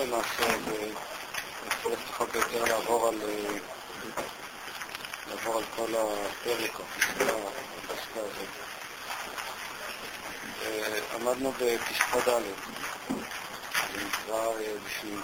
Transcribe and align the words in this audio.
למעשה, 0.00 0.56
ונצטרך 0.64 1.98
פחות 2.08 2.28
או 2.34 2.40
יותר 2.40 2.64
לעבור 2.64 3.08
על, 3.08 3.14
לעבור 5.28 5.56
על 5.58 5.64
כל 5.76 5.94
הפרק, 5.94 6.80
או 6.80 6.84
הפסקה 7.84 8.20
הזאת. 8.20 8.48
עמדנו 11.14 11.52
בפסקה 11.52 12.20
ד', 12.20 12.42
זה 13.92 14.04
נקרא 14.06 14.46
בפנים. 14.86 15.22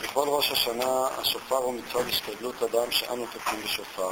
בכל 0.00 0.28
ראש 0.28 0.52
השנה 0.52 1.06
השופר 1.18 1.56
הוא 1.56 1.74
מצד 1.74 2.08
השתדלות 2.08 2.62
אדם 2.62 2.90
שאנו 2.90 3.26
תוקעים 3.32 3.62
בשופר, 3.64 4.10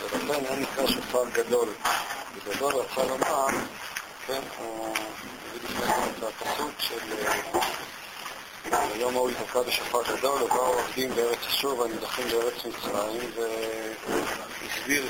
ולכן 0.00 0.44
אין 0.44 0.62
נקרא 0.62 0.86
שופר 0.86 1.24
גדול. 1.32 1.68
בגדול 2.36 2.74
רצה 2.74 3.04
לומר, 3.04 3.46
כן, 4.26 4.40
הוא 4.58 4.94
הפסוק 6.28 6.70
של 6.78 6.98
היום 8.70 9.14
ההוא 9.14 9.30
יתקע 9.30 9.62
בשופר 9.62 10.16
גדול, 10.16 10.42
ובאו 10.42 10.58
עובדים 10.58 11.14
בארץ 11.14 11.38
אשור 11.48 11.78
והנידחים 11.78 12.28
בארץ 12.28 12.64
מצרים, 12.64 13.30
והסביר 13.36 15.06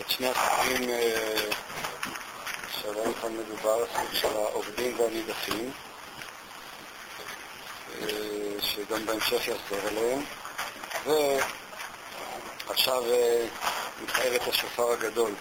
את 0.00 0.10
שני 0.10 0.28
הסוגים 0.28 0.90
שעליהם 2.82 3.12
כאן 3.22 3.36
מדובר, 3.36 3.82
הסוג 3.82 4.12
של 4.12 4.36
העובדים 4.36 5.00
והנידחים. 5.00 5.72
שגם 8.60 9.06
בהמשך 9.06 9.48
יחזור 9.48 9.78
אליהם. 9.88 10.24
ועכשיו 12.66 13.02
מתאר 14.02 14.36
את 14.36 14.48
השופר 14.48 14.92
הגדול. 14.92 15.32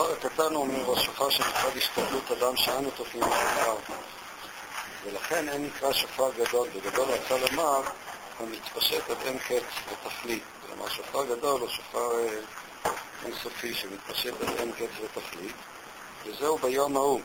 השופר 0.00 0.26
הקטן 0.26 0.54
אומר, 0.54 0.92
השופר 0.92 1.30
שמצד 1.30 1.76
השתדלות 1.76 2.30
אדם 2.30 2.56
שאנו 2.56 2.90
תופעים 2.90 3.24
בשופר. 3.24 3.74
ולכן 5.04 5.48
אין 5.48 5.64
נקרא 5.66 5.92
שופר 5.92 6.30
גדול. 6.36 6.68
בגדול 6.68 7.08
רצה 7.08 7.38
לומר, 7.38 7.80
הוא 8.38 8.48
מתפשט 8.48 9.10
עד 9.10 9.16
אין 9.24 9.38
קץ 9.38 9.62
ותכלית. 9.88 10.42
כלומר, 10.66 10.88
שופר 10.88 11.24
גדול 11.24 11.60
הוא 11.60 11.68
שופר 11.68 12.10
אינסופי 13.24 13.74
שמתפשט 13.74 14.32
עד 14.42 14.56
אין 14.58 14.72
קץ 14.72 14.90
ותכלית. 15.02 15.56
וזהו 16.26 16.58
ביום 16.58 16.96
ההוא, 16.96 17.20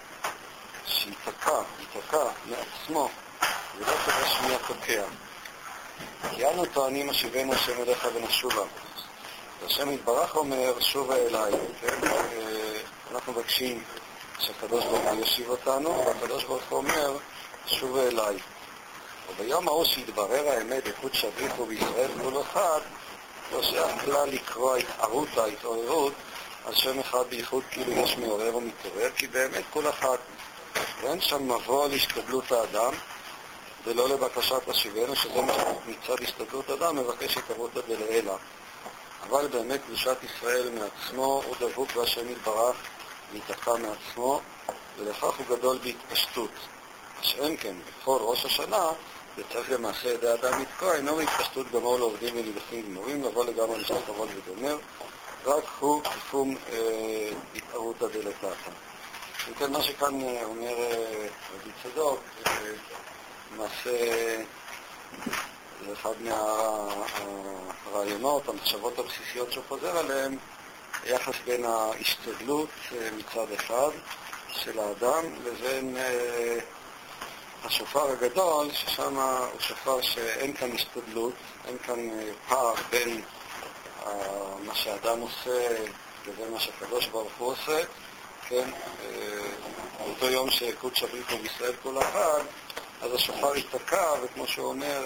שייתקע, 0.86 1.62
ייתקע 1.80 2.26
מעצמו 2.46 3.09
ולא 3.78 3.92
תדע 4.06 4.48
מי 4.48 4.56
התוקע. 4.56 5.03
כי 6.36 6.48
אנו 6.48 6.66
טוענים 6.66 7.09
השיבנו 7.09 7.53
השם 7.53 7.81
אליך 7.81 8.08
ונשובה. 8.16 8.64
והשם 9.62 9.92
יתברך 9.92 10.36
אומר, 10.36 10.80
שובה 10.80 11.16
אליי. 11.16 11.52
כן? 11.81 12.08
אנחנו 13.16 13.33
מבקשים 13.33 13.83
שהקדוש 14.39 14.85
ברוך 14.85 15.02
הוא 15.11 15.21
ישיב 15.21 15.49
אותנו, 15.49 16.05
והקדוש 16.05 16.44
ברוך 16.44 16.63
הוא 16.69 16.77
אומר, 16.77 17.17
שובה 17.66 18.07
אליי. 18.07 18.38
וביום 19.30 19.67
ההוא 19.67 19.85
שיתברר 19.85 20.49
האמת, 20.49 20.88
איכות 20.88 21.13
שביחו 21.13 21.66
בישראל 21.66 22.11
כול 22.22 22.41
אחד, 22.41 22.80
לא 23.52 23.63
שייך 23.63 24.05
כלל 24.05 24.30
לקרוא 24.30 24.75
התערותא, 24.75 25.39
התעוררות, 25.39 26.13
על 26.66 26.75
שם 26.75 26.99
אחד 26.99 27.23
בייחוד 27.30 27.63
כאילו 27.72 27.91
יש 27.91 28.17
מעורר 28.17 28.55
ומתעורר, 28.55 29.09
כי 29.16 29.27
באמת 29.27 29.63
כל 29.73 29.89
אחד, 29.89 30.17
ואין 31.02 31.22
שם 31.22 31.52
מבוא 31.52 31.88
להשתדלות 31.88 32.52
האדם, 32.52 32.94
ולא 33.85 34.09
לבקשת 34.09 34.69
השיבנו, 34.69 35.16
שזה 35.16 35.41
מצד 35.88 36.23
הסתכלות 36.23 36.69
אדם, 36.69 36.95
מבקש 36.95 37.38
התערותא 37.38 37.79
דלעילא. 37.88 38.38
אבל 39.29 39.47
באמת 39.47 39.81
קדושת 39.85 40.17
ישראל 40.23 40.69
מעצמו 40.69 41.44
הוא 41.47 41.56
דבוק 41.59 41.91
בהשם 41.91 42.29
יתברך, 42.31 42.75
ויתקע 43.31 43.72
מעצמו, 43.75 44.41
ולכך 44.97 45.24
הוא 45.24 45.58
גדול 45.58 45.78
בהתפשטות. 45.84 46.52
אין 47.38 47.58
כן, 47.58 47.75
בכל 48.02 48.18
ראש 48.22 48.46
השנה, 48.46 48.90
וצריך 49.38 49.72
למעשה 49.72 50.09
ידי 50.09 50.34
אדם 50.34 50.62
לתקוע, 50.62 50.96
אינו 50.96 51.16
בהתפשטות 51.16 51.72
גמור 51.72 52.00
לעובדים 52.00 52.35
ונידחים 52.38 52.85
גמורים, 52.85 53.24
לבוא 53.24 53.46
לגמרי 53.46 53.80
לשעת 53.80 54.06
כבוד 54.06 54.30
וגומר, 54.35 54.78
רק 55.46 55.64
הוא 55.80 56.03
כפום 56.03 56.56
אה, 56.72 57.30
התערותא 57.56 58.08
דלתתא. 58.08 58.69
אם 59.47 59.53
כן, 59.53 59.72
מה 59.72 59.84
שכאן 59.84 60.22
אומר 60.44 60.75
רבי 61.53 61.72
צדוק, 61.84 62.19
למעשה 63.53 63.91
זה 65.85 65.94
אחד 65.94 66.14
מהרעיונות, 67.91 68.50
המחשבות 68.50 69.00
הבסיסיות 69.00 69.52
שהוא 69.52 69.64
חוזר 69.68 69.97
עליהן, 69.97 70.38
היחס 71.05 71.35
בין 71.45 71.66
ההשתדלות 71.66 72.69
מצד 73.17 73.51
אחד 73.55 73.89
של 74.47 74.79
האדם 74.79 75.23
לבין 75.43 75.97
השופר 77.63 78.11
הגדול, 78.11 78.67
ששם 78.73 79.16
הוא 79.16 79.59
שופר 79.59 80.01
שאין 80.01 80.53
כאן 80.53 80.71
השתדלות, 80.71 81.33
אין 81.67 81.77
כאן 81.77 81.99
פער 82.47 82.73
בין 82.89 83.21
מה 84.66 84.75
שאדם 84.75 85.19
עושה 85.19 85.83
לבין 86.27 86.51
מה 86.51 86.59
שהקדוש 86.59 87.07
ברוך 87.07 87.31
הוא 87.37 87.51
עושה, 87.51 87.81
כן, 88.47 88.69
באותו 89.97 90.25
יום 90.25 90.51
שקודש 90.51 91.03
אביבו 91.03 91.37
בישראל 91.37 91.73
כל 91.83 91.97
אחד, 92.01 92.41
אז 93.01 93.13
השופר 93.13 93.55
ייתקע, 93.55 94.13
וכמו 94.23 94.47
שהוא 94.47 94.67
אומר, 94.67 95.01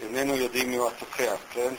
איננו 0.00 0.36
יודעים 0.36 0.70
מי 0.70 0.76
הוא 0.76 0.88
התוקע, 0.88 1.34
כן? 1.50 1.74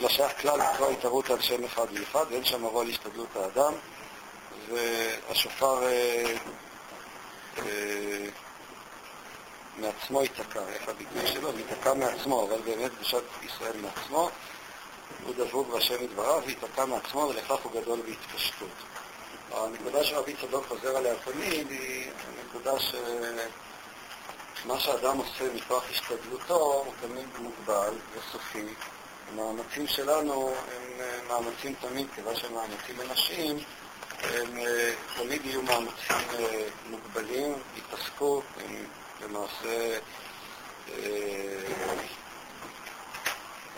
לא 0.00 0.08
שייך 0.08 0.40
כלל 0.40 0.60
לקרוא 0.60 0.90
התערות 0.90 1.30
על 1.30 1.40
שם 1.40 1.64
אחד 1.64 1.86
ואחד, 1.92 2.24
ואין 2.30 2.44
שם 2.44 2.64
מבוא 2.64 2.84
להשתדלות 2.84 3.36
האדם, 3.36 3.72
והשופר 4.68 5.80
מעצמו 9.78 10.22
ייתקע, 10.22 10.60
איך 10.74 10.88
הביטוי 10.88 11.26
שלו? 11.26 11.50
ייתקע 11.58 11.94
מעצמו, 11.94 12.48
אבל 12.48 12.60
באמת 12.60 12.90
קדושת 12.96 13.22
ישראל 13.42 13.76
מעצמו, 13.76 14.30
הוא 15.24 15.34
דבוק 15.34 15.68
בהשם 15.68 16.04
יתברך, 16.04 16.44
וייתקע 16.46 16.84
מעצמו, 16.84 17.20
ולכך 17.20 17.56
הוא 17.62 17.82
גדול 17.82 18.00
בהתפשטות. 18.06 18.68
הנקודה 19.52 20.04
שרבי 20.04 20.34
צדוק 20.40 20.66
חוזר 20.68 20.96
עליה 20.96 21.14
תמיד 21.24 21.70
היא 21.70 22.10
הנקודה 22.38 22.72
שמה 24.62 24.80
שאדם 24.80 25.18
עושה 25.18 25.54
מכוח 25.54 25.84
השתדלותו 25.90 26.82
הוא 26.84 26.94
תמיד 27.00 27.26
מוגבל 27.38 27.94
וסופי. 28.14 28.66
המאמצים 29.32 29.86
שלנו 29.86 30.52
הם 30.74 31.28
מאמצים 31.28 31.74
תמיד, 31.80 32.06
כיוון 32.14 32.36
שהם 32.36 32.54
מאמצים 32.54 33.00
אנשים, 33.10 33.58
הם 34.22 34.58
תמיד 35.16 35.46
יהיו 35.46 35.62
מאמצים 35.62 36.16
מוגבלים, 36.90 37.54
יתעסקו, 37.76 38.42
הם 38.56 38.84
למעשה 39.20 39.98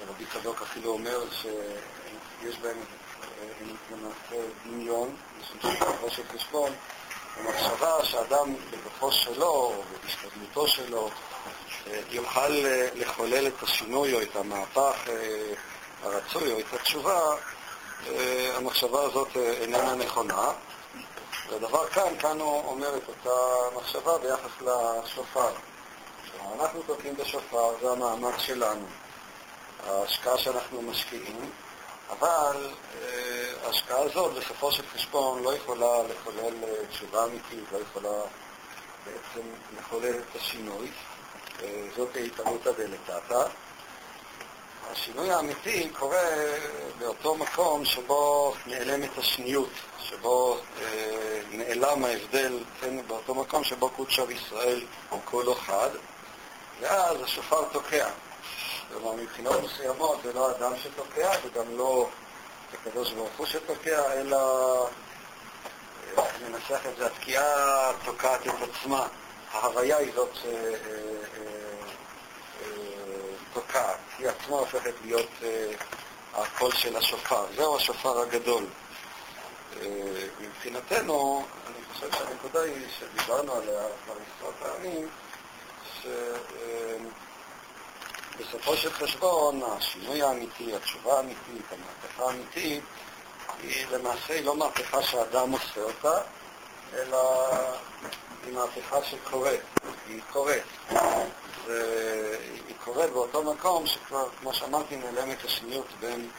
רבי 0.09 0.25
צדוק 0.33 0.63
אפילו 0.63 0.91
אומר 0.91 1.31
שיש 1.31 2.59
בהם 2.59 2.77
למעשה 3.91 4.49
דמיון, 4.67 5.17
משום 5.41 5.73
שבראש 5.73 6.17
של 6.17 6.23
חשבון, 6.29 6.73
המחשבה 7.37 8.05
שאדם 8.05 8.55
בכוחו 8.71 9.13
שלו, 9.13 9.73
בהשתדלותו 10.03 10.69
שלו, 10.69 11.11
יוכל 12.11 12.65
לחולל 12.95 13.47
את 13.47 13.63
השינוי 13.63 14.15
או 14.15 14.23
את 14.23 14.37
המהפך 14.37 14.95
הרצוי 16.03 16.53
או 16.53 16.59
את 16.59 16.75
התשובה, 16.75 17.35
המחשבה 18.57 19.03
הזאת 19.03 19.37
איננה 19.37 19.95
נכונה. 19.95 20.53
והדבר 21.51 21.87
כאן, 21.89 22.19
כאן 22.19 22.41
הוא 22.41 22.65
אומר 22.65 22.97
את 22.97 23.09
אותה 23.09 23.77
מחשבה 23.77 24.19
ביחס 24.19 24.51
לשופר. 24.61 25.53
אנחנו 26.61 26.83
תוקעים 26.83 27.17
בשופר, 27.17 27.73
זה 27.83 27.91
המאמץ 27.91 28.35
שלנו. 28.39 28.87
ההשקעה 29.87 30.39
שאנחנו 30.39 30.83
משקיעים, 30.83 31.51
אבל 32.13 32.71
ההשקעה 33.65 34.01
הזאת 34.01 34.35
בסופו 34.35 34.73
של 34.73 34.83
חשבון 34.95 35.43
לא 35.43 35.55
יכולה 35.55 36.03
לחולל 36.03 36.55
תשובה 36.91 37.25
אמיתית, 37.25 37.73
לא 37.73 37.79
יכולה 37.79 38.23
בעצם 39.07 39.49
לחולל 39.79 40.15
את 40.15 40.37
השינוי. 40.37 40.91
זאת 41.97 42.17
התערותא 42.17 42.71
דלתתא. 42.73 43.45
השינוי 44.91 45.31
האמיתי 45.31 45.89
קורה 45.89 46.29
באותו 46.99 47.35
מקום 47.35 47.85
שבו 47.85 48.55
נעלמת 48.67 49.19
השניות, 49.19 49.71
שבו 49.99 50.59
אה, 50.83 51.41
נעלם 51.51 52.05
ההבדל, 52.05 52.59
כן, 52.81 53.07
באותו 53.07 53.35
מקום 53.35 53.65
שבו 53.65 53.91
קודשא 53.91 54.25
ישראל 54.31 54.85
הוא 55.11 55.21
כל 55.25 55.53
אחד, 55.53 55.91
ואז 56.81 57.23
השופר 57.23 57.65
תוקע. 57.73 58.09
כלומר, 58.93 59.13
מבחינות 59.13 59.63
מסוימות 59.65 60.19
זה 60.23 60.33
לא 60.33 60.51
אדם 60.51 60.73
שתוקע 60.77 61.31
וגם 61.45 61.77
לא 61.77 62.09
הקדוש 62.73 63.13
ברוך 63.13 63.31
הוא 63.37 63.47
שתוקע, 63.47 64.13
אלא, 64.13 64.89
ננסח 66.43 66.81
את 66.93 66.97
זה, 66.97 67.07
התקיעה 67.07 67.93
תוקעת 68.05 68.47
את 68.47 68.53
עצמה. 68.71 69.07
ההוויה 69.53 69.97
היא 69.97 70.13
זאת 70.15 70.31
שתוקעת, 73.51 73.99
היא 74.19 74.29
עצמה 74.29 74.57
הופכת 74.57 74.95
להיות 75.05 75.31
הקול 76.35 76.73
של 76.73 76.97
השופר. 76.97 77.45
זהו 77.57 77.77
השופר 77.77 78.21
הגדול. 78.21 78.65
מבחינתנו, 80.41 81.45
אני 81.67 81.75
חושב 81.95 82.13
שהנקודה 82.13 82.63
היא 82.63 82.87
שדיברנו 82.99 83.53
עליה 83.53 83.83
כבר 84.05 84.15
עשרות 84.37 84.55
פעמים, 84.61 85.09
שבסופו 88.39 88.77
של 88.77 88.93
חשבון 88.93 89.61
השינוי 89.67 90.23
האמיתי, 90.23 90.77
התשובה 90.77 91.17
האמיתית, 91.17 91.67
המהפכה 91.71 92.25
האמיתית, 92.25 92.85
היא 93.63 93.87
למעשה 93.93 94.41
לא 94.41 94.57
מהפכה 94.57 95.03
שאדם 95.03 95.53
עושה 95.53 95.81
אותה, 95.81 96.21
אלא 96.95 97.51
היא 98.47 98.55
מהפכה 98.55 99.03
שקורית, 99.05 99.61
היא 100.09 100.21
קורית. 100.33 100.63
והיא 101.67 102.77
קורית 102.85 103.11
באותו 103.11 103.43
מקום 103.55 103.87
שכבר, 103.87 104.29
כמו 104.41 104.55
שאמרתי, 104.55 104.97
נעלמת 104.97 105.45
השניות 105.45 105.87
בין 106.01 106.31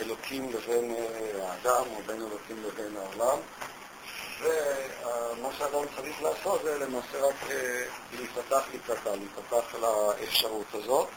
אלוקים 0.00 0.52
לבין 0.52 0.94
האדם, 1.42 1.84
או 1.96 2.02
בין 2.06 2.16
אלוקים 2.16 2.62
לבין 2.66 2.96
העולם. 2.96 3.38
ומה 4.42 5.48
שאדם 5.58 5.84
צריך 5.96 6.22
לעשות 6.22 6.62
זה 6.62 6.78
למעשה 6.78 7.20
רק 7.20 7.34
להיפתח 8.18 8.62
לקראתה, 8.74 9.10
להיפתח 9.16 9.74
לאפשרות 9.74 10.66
הזאת. 10.72 11.08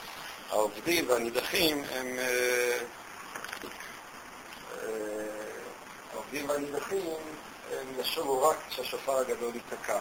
העובדים 0.50 1.10
והנידחים 1.10 1.84
הם... 1.92 2.20
העובדים 6.14 6.50
והנידחים 6.50 7.06
הם 7.72 7.88
ישובו 8.00 8.44
רק 8.44 8.58
כשהשופר 8.70 9.18
הגדול 9.18 9.56
ייתקע. 9.56 10.00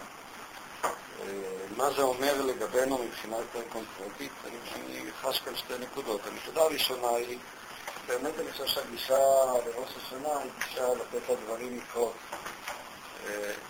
מה 1.76 1.90
זה 1.96 2.02
אומר 2.02 2.42
לגבינו 2.42 2.98
מבחינה 2.98 3.36
יותר 3.36 3.68
קונקרטית? 3.72 4.32
אני, 4.44 4.56
אני 5.00 5.10
חש 5.22 5.40
כאן 5.40 5.56
שתי 5.56 5.74
נקודות. 5.80 6.20
הנקודה 6.26 6.62
הראשונה 6.62 7.08
היא, 7.08 7.38
באמת 8.06 8.32
אני 8.40 8.52
חושב 8.52 8.66
שהגישה 8.66 9.18
לראש 9.66 9.90
השנה 9.96 10.38
היא 10.38 10.50
גישה 10.58 10.88
לתת 10.88 11.30
לדברים 11.30 11.80
לקרות. 11.80 12.12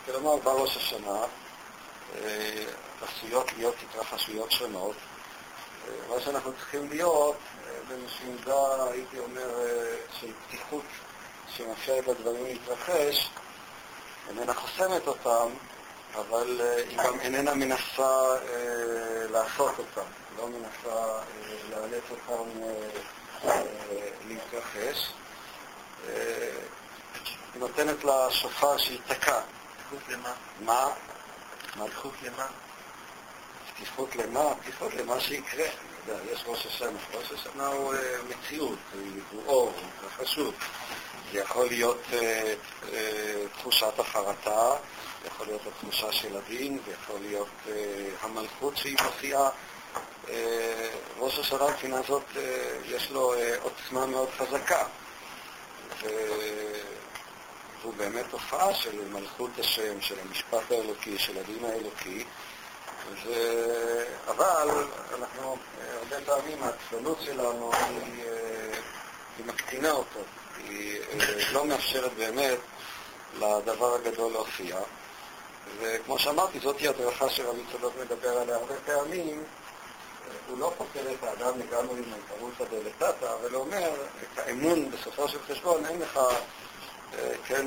כלומר, 0.07 0.37
בראש 0.37 0.77
השנה 0.77 1.21
עשויות 3.03 3.53
להיות 3.57 3.75
התרחשויות 3.83 4.53
שונות. 4.53 4.97
מה 6.09 6.21
שאנחנו 6.21 6.53
צריכים 6.53 6.89
להיות 6.91 7.37
באיזושהי 7.89 8.27
מידה, 8.27 8.91
הייתי 8.91 9.19
אומר, 9.19 9.51
של 10.21 10.33
פתיחות 10.49 10.85
שמאפשרת 11.49 12.07
לדברים 12.09 12.45
להתרחש, 12.45 13.31
איננה 14.29 14.55
חוסמת 14.55 15.07
אותם, 15.07 15.49
אבל 16.15 16.61
היא 16.89 16.99
גם 16.99 17.21
איננה 17.21 17.55
מנסה 17.55 18.23
לעשות 19.31 19.79
אותם, 19.79 20.09
לא 20.37 20.49
מנסה 20.49 21.21
לאלץ 21.71 22.03
אותם 22.11 22.51
להתרחש. 24.29 25.13
היא 27.55 27.61
נותנת 27.61 28.05
לשופר 28.05 28.79
שייתקע. 28.79 29.41
פתיחות 29.77 30.09
למה? 30.09 30.33
מה? 30.61 30.89
פתיחות 31.73 32.13
למה? 32.23 32.47
פתיחות 33.75 34.17
למה? 34.17 34.55
פתיחות 34.63 34.95
למה 34.95 35.21
שיקרה. 35.21 35.67
יש 36.33 36.45
ראש 36.47 36.67
השנה. 36.67 36.99
ראש 37.15 37.33
השנה 37.33 37.67
הוא 37.67 37.95
מציאות, 38.29 38.79
הוא 39.31 39.43
אור, 39.47 39.63
הוא 39.63 39.89
התרחשות. 40.09 40.55
זה 41.33 41.39
יכול 41.39 41.67
להיות 41.67 42.01
אה, 42.13 42.55
אה, 42.93 43.45
תחושת 43.59 43.99
החרטה, 43.99 44.73
זה 45.23 45.29
יכול 45.29 45.47
להיות 45.47 45.63
התחושה 45.67 46.13
של 46.13 46.37
הדין, 46.37 46.79
זה 46.87 46.93
יכול 46.93 47.21
להיות 47.21 47.49
אה, 47.69 47.73
המלכות 48.23 48.77
שהיא 48.77 48.97
מופיעה. 49.05 49.49
אה, 50.29 50.91
ראש 51.19 51.39
השנה 51.39 51.69
מבחינה 51.71 51.99
הזאת 51.99 52.23
אה, 52.37 52.77
יש 52.87 53.11
לו 53.11 53.35
אה, 53.35 53.57
עוצמה 53.63 54.07
מאוד 54.07 54.29
חזקה. 54.39 54.87
זו 57.85 57.93
באמת 57.97 58.25
תופעה 58.31 58.75
של 58.75 59.09
מלכות 59.13 59.51
השם, 59.59 60.01
של 60.01 60.15
המשפט 60.21 60.71
האלוקי, 60.71 61.19
של 61.19 61.39
הדין 61.39 61.65
האלוקי. 61.65 62.25
ו... 63.25 63.31
אבל 64.29 64.69
אנחנו, 65.19 65.57
הרבה 65.99 66.17
פעמים 66.27 66.59
העצבנות 66.63 67.19
שלנו 67.21 67.71
היא, 67.73 68.25
היא 69.39 69.47
מקטינה 69.47 69.91
אותו. 69.91 70.21
היא 70.57 71.01
לא 71.53 71.67
מאפשרת 71.67 72.13
באמת 72.17 72.59
לדבר 73.35 73.95
הגדול 73.95 74.33
להופיע. 74.33 74.79
וכמו 75.81 76.19
שאמרתי, 76.19 76.61
זאת 76.61 76.79
היא 76.79 76.89
הדרכה 76.89 77.29
שרבי 77.29 77.63
צדוק 77.73 77.95
מדבר 78.01 78.39
עליה 78.39 78.57
הרבה 78.57 78.75
פעמים. 78.87 79.45
הוא 80.49 80.59
לא 80.59 80.73
פותר 80.79 81.13
את 81.13 81.25
האדם 81.25 81.59
לגמרי 81.59 81.99
עם 81.99 82.13
ההתערותא 82.13 82.65
דלתתא, 82.65 83.35
אבל 83.41 83.55
הוא 83.55 83.65
אומר, 83.65 83.91
את 84.23 84.39
האמון 84.39 84.91
בסופו 84.91 85.29
של 85.29 85.39
חשבון, 85.49 85.87
אין 85.87 86.01
לך, 86.01 86.21
כן, 87.47 87.67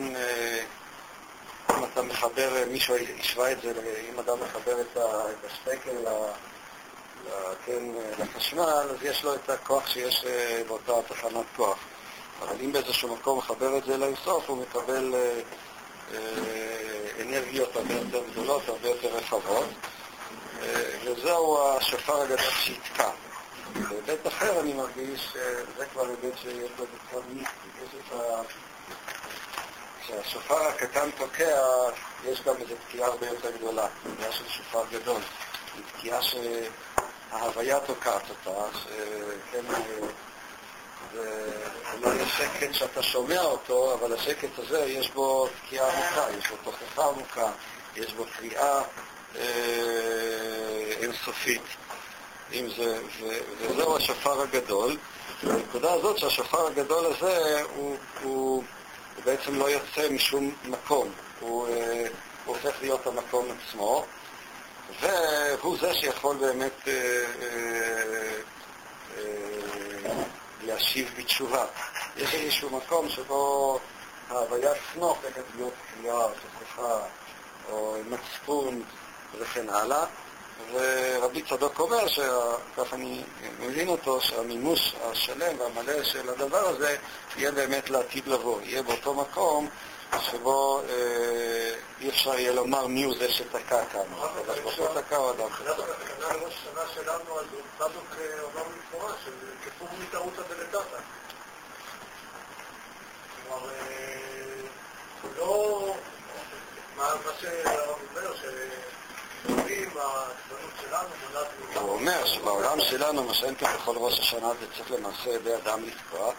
אם 1.70 1.84
אתה 1.94 2.02
מחבר, 2.02 2.64
מישהו 2.72 2.96
השווה 3.20 3.52
את 3.52 3.62
זה, 3.62 3.74
אם 4.14 4.20
אדם 4.20 4.38
מחבר 4.42 4.82
את 4.82 4.98
השטקר 5.46 5.92
כן, 7.66 7.84
לחשמל, 8.20 8.62
אז 8.62 8.98
יש 9.02 9.24
לו 9.24 9.36
את 9.36 9.50
הכוח 9.50 9.88
שיש 9.88 10.26
באותה 10.68 10.94
תחנת 11.08 11.46
כוח. 11.56 11.78
אבל 12.42 12.56
אם 12.64 12.72
באיזשהו 12.72 13.16
מקום 13.16 13.38
מחבר 13.38 13.78
את 13.78 13.84
זה 13.86 13.98
לאינסוף, 13.98 14.50
הוא 14.50 14.58
מקבל 14.58 15.16
אה, 15.16 15.40
אה, 16.14 17.22
אנרגיות 17.22 17.76
הרבה 17.76 17.94
יותר 17.94 18.22
גדולות, 18.32 18.70
הרבה 18.70 18.88
יותר 18.88 19.08
רחבות, 19.08 19.70
אה, 20.62 20.84
וזהו 21.06 21.58
השופר 21.60 22.22
הגדול 22.22 22.38
שיתקע. 22.38 23.10
בהיבט 23.74 24.28
אחר 24.28 24.60
אני 24.60 24.74
מרגיש, 24.74 25.34
זה 25.78 25.86
כבר 25.86 26.06
היבט 26.06 26.38
שיש 26.38 26.72
לו 26.80 26.86
בצד 26.86 27.28
מיסטי, 27.34 27.68
יש 27.84 27.90
את 28.08 28.14
ה... 28.14 28.42
כשהשופר 30.08 30.68
הקטן 30.68 31.10
תוקע, 31.18 31.62
יש 32.26 32.42
גם 32.42 32.56
איזו 32.62 32.74
תקיעה 32.88 33.08
הרבה 33.08 33.28
יותר 33.28 33.52
גדולה, 33.52 33.88
תקיעה 34.16 34.32
של 34.32 34.48
שופר 34.48 34.84
גדול. 34.92 35.22
היא 35.76 35.84
תקיעה 35.98 36.20
שההוויה 36.22 37.80
תוקעת 37.80 38.22
אותה, 38.30 38.78
שכן... 38.80 39.66
ולא 41.14 42.08
יהיה 42.08 42.28
שקט 42.28 42.74
שאתה 42.74 43.04
שומע 43.04 43.42
אותו, 43.42 43.94
אבל 43.94 44.14
השקט 44.14 44.60
הזה 44.60 44.80
יש 44.80 45.12
בו 45.12 45.48
תקיעה 45.66 45.88
עמוקה, 45.92 46.38
יש 46.38 46.50
בו 46.50 46.56
תוכחה 46.64 47.06
עמוקה, 47.10 47.52
יש 47.96 48.14
בו 48.14 48.26
קריאה 48.38 48.82
אה, 49.36 50.94
אינסופית. 51.02 51.62
אם 52.54 52.68
זה, 52.78 53.00
ו, 53.20 53.26
וזהו 53.62 53.98
השופר 53.98 54.42
הגדול. 54.42 54.98
הנקודה 55.44 55.94
הזאת 55.94 56.18
שהשופר 56.18 56.68
הגדול 56.68 57.06
הזה 57.06 57.62
הוא, 57.76 57.98
הוא, 58.24 58.64
הוא 59.18 59.26
בעצם 59.26 59.56
לא 59.56 59.70
יוצא 59.70 60.10
משום 60.10 60.56
מקום, 60.66 61.12
הוא, 61.40 61.68
אה, 61.68 62.08
הוא 62.46 62.56
הופך 62.56 62.82
להיות 62.82 63.08
המקום 63.08 63.46
עצמו, 63.52 64.06
והוא 65.00 65.78
זה 65.82 65.94
שיכול 65.94 66.38
באמת 66.38 66.88
אה, 66.88 66.94
אה, 67.42 68.40
אה, 69.18 70.24
להשיב 70.64 71.14
בתשובה. 71.18 71.66
יש 72.18 72.34
איזשהו 72.34 72.78
מקום 72.78 73.10
שבו 73.10 73.80
ההוויה 74.30 74.72
עצמו 74.72 75.10
הופכת 75.10 75.44
להיות 75.56 75.74
קריאה, 75.94 76.28
תוכחה, 76.60 77.00
או 77.70 77.98
מצפון 78.10 78.84
וכן 79.40 79.70
הלאה. 79.70 80.06
ורבי 80.74 81.42
צדוק 81.42 81.80
אומר, 81.80 82.08
כך 82.78 82.94
אני 82.94 83.24
מבין 83.60 83.88
אותו, 83.88 84.22
שהמימוש 84.22 84.96
השלם 85.04 85.60
והמלא 85.60 86.04
של 86.04 86.30
הדבר 86.30 86.68
הזה 86.68 86.96
יהיה 87.36 87.52
באמת 87.52 87.90
לעתיד 87.90 88.28
לבוא, 88.28 88.62
יהיה 88.62 88.84
באותו 88.84 89.14
מקום 89.14 89.70
שבו 90.20 90.82
אה, 90.90 91.74
אי 92.02 92.10
אפשר 92.10 92.40
יהיה 92.40 92.52
לומר 92.52 92.88
מי 92.88 93.04
הוא 93.04 93.14
זה 93.20 93.32
שתקע 93.32 93.86
כאן, 93.86 94.02
אבל 94.20 94.62
באותו 94.62 95.02
תקע 95.02 95.18
או 95.18 95.32
אדם. 95.32 95.46
מבחינת 95.46 96.42
ראש 96.44 96.54
השנה 96.54 96.82
שלנו, 96.94 97.40
אז 97.40 97.46
צדוק 97.78 98.16
אומר 98.44 98.64
במפורש, 98.64 99.20
כפור 99.66 99.88
מתערותא 100.02 100.42
דלתתא. 100.50 100.98
כלומר, 103.48 103.68
לא... 105.38 105.94
מה 106.98 107.32
שהרב 107.42 108.00
אומר, 108.14 108.34
הוא 111.74 111.92
אומר 111.92 112.26
שבעולם 112.26 112.82
שלנו, 112.82 113.24
מה 113.24 113.34
שאין 113.34 113.56
כאן 113.56 113.76
בכל 113.76 113.96
ראש 113.98 114.20
השנה, 114.20 114.50
זה 114.60 114.66
צריך 114.78 114.92
למעשה 114.92 115.30
ידי 115.30 115.56
אדם 115.56 115.84
לתקוע. 115.84 116.32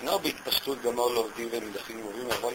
אינו 0.00 0.18
בהתפשטות 0.18 0.82
גמור 0.82 1.10
לעובדים 1.10 1.48
ונידחים 1.52 2.02
מורים, 2.02 2.30
אבל 2.30 2.52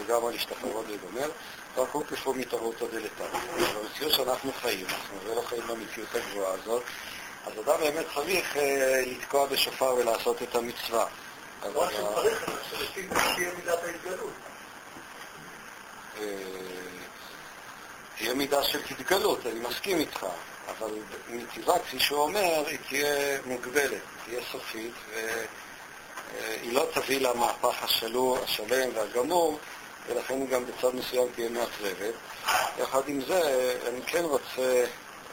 לגמרי 0.00 0.32
להשתחרר 0.32 0.72
עוד 0.72 0.86
להיגמר, 0.88 1.30
רק 1.76 1.88
הוא 1.92 2.04
כפו 2.04 2.34
מתערותא 2.34 2.84
דלתתא. 2.92 3.24
במציאות 3.56 4.12
שאנחנו 4.12 4.52
חיים, 4.52 4.86
אנחנו 4.86 5.34
לא 5.34 5.42
חיים 5.46 5.62
במציאות 5.66 6.08
הגבוהה 6.14 6.52
הזאת, 6.52 6.82
אז 7.46 7.52
אדם 7.52 7.80
באמת 7.80 8.06
צריך 8.14 8.56
לתקוע 9.06 9.46
בשופר 9.46 9.94
ולעשות 9.94 10.42
את 10.42 10.54
המצווה. 10.54 11.06
מה 11.62 11.90
שצריך, 11.90 12.50
שלפי 12.70 13.08
תהיה 13.08 13.50
מידת 13.54 13.78
ההתגלות. 13.84 14.32
תהיה 18.16 18.34
מידה 18.34 18.62
של 18.62 18.80
התגלות, 18.90 19.46
אני 19.46 19.60
מסכים 19.60 19.98
איתך, 19.98 20.26
אבל 20.78 20.90
מטבעה, 21.30 21.78
כפי 21.78 22.00
שהוא 22.00 22.20
אומר, 22.20 22.64
היא 22.66 22.78
תהיה 22.88 23.38
מוגבלת, 23.46 24.02
תהיה 24.24 24.40
סופית, 24.52 24.94
אה, 25.14 25.44
היא 26.62 26.72
לא 26.72 26.86
תביא 26.94 27.20
למהפך 27.20 27.82
השלו, 27.82 28.36
השלם 28.44 28.90
והגמור, 28.94 29.58
ולכן 30.06 30.46
גם 30.46 30.64
בצד 30.66 30.94
מסוים 30.94 31.28
תהיה 31.34 31.48
מאכזבת. 31.48 32.14
יחד 32.78 33.02
עם 33.06 33.20
זה, 33.26 33.74
אני 33.88 34.02
כן 34.06 34.24
רוצה 34.24 34.84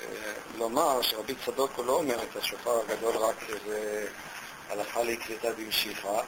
אה, 0.01 0.34
לומר 0.58 1.01
שרבי 1.01 1.34
צדוק 1.46 1.72
הוא 1.75 1.86
לא 1.86 1.91
אומר 1.91 2.24
את 2.24 2.36
השופר 2.36 2.79
הגדול 2.79 3.17
רק 3.17 3.36
איזה 3.50 4.08
הלכה 4.69 5.03
לקליטה 5.03 5.48
במשיכה, 5.58 6.22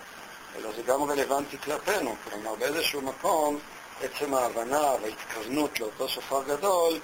אלא 0.55 0.69
זה 0.75 0.81
גם 0.81 1.03
רלוונטי 1.03 1.57
כלפינו. 1.57 2.15
כלומר, 2.29 2.55
באיזשהו 2.55 3.01
מקום, 3.01 3.59
עצם 4.01 4.33
ההבנה 4.33 4.95
וההתכוונות 5.01 5.79
לאותו 5.79 6.09
שופר 6.09 6.43
גדול, 6.43 6.99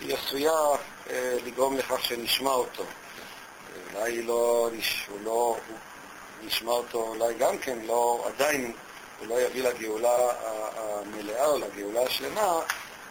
היא 0.00 0.14
עשויה 0.14 0.52
אה, 1.10 1.36
לגרום 1.44 1.76
לכך 1.76 2.04
שנשמע 2.04 2.50
אותו. 2.50 2.84
אולי 3.94 4.22
לא, 4.22 4.70
הוא 5.08 5.18
לא, 5.24 5.30
הוא 5.30 5.76
נשמע 6.44 6.72
אותו 6.72 6.98
אולי 6.98 7.34
גם 7.34 7.58
כן, 7.58 7.78
לא, 7.86 8.24
עדיין 8.26 8.72
הוא 9.18 9.28
לא 9.28 9.40
יביא 9.40 9.62
לגאולה 9.62 10.16
המלאה 10.76 11.46
או 11.46 11.58
לגאולה 11.58 12.02
השלמה, 12.02 12.60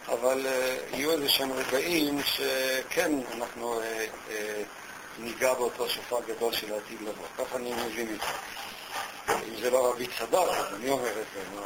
אבל 0.08 0.46
uh, 0.46 0.96
יהיו 0.96 1.12
איזה 1.12 1.28
שהם 1.28 1.52
רגעים 1.52 2.18
שכן 2.22 3.12
אנחנו 3.34 3.80
uh, 3.80 3.84
uh, 4.28 4.32
ניגע 5.18 5.54
באותו 5.54 5.88
שופר 5.88 6.16
גדול 6.26 6.52
של 6.52 6.72
העתיד 6.72 7.00
לבוא. 7.02 7.26
ככה 7.38 7.56
אני 7.56 7.72
מבין 7.72 8.14
את 8.14 8.20
זה. 8.20 8.26
אם 9.48 9.60
זה 9.60 9.70
לא 9.70 9.90
רבי 9.90 10.06
צדוק, 10.18 10.48
אז 10.48 10.74
אני 10.74 10.90
אומר 10.90 11.20
את 11.20 11.26
זה. 11.34 11.60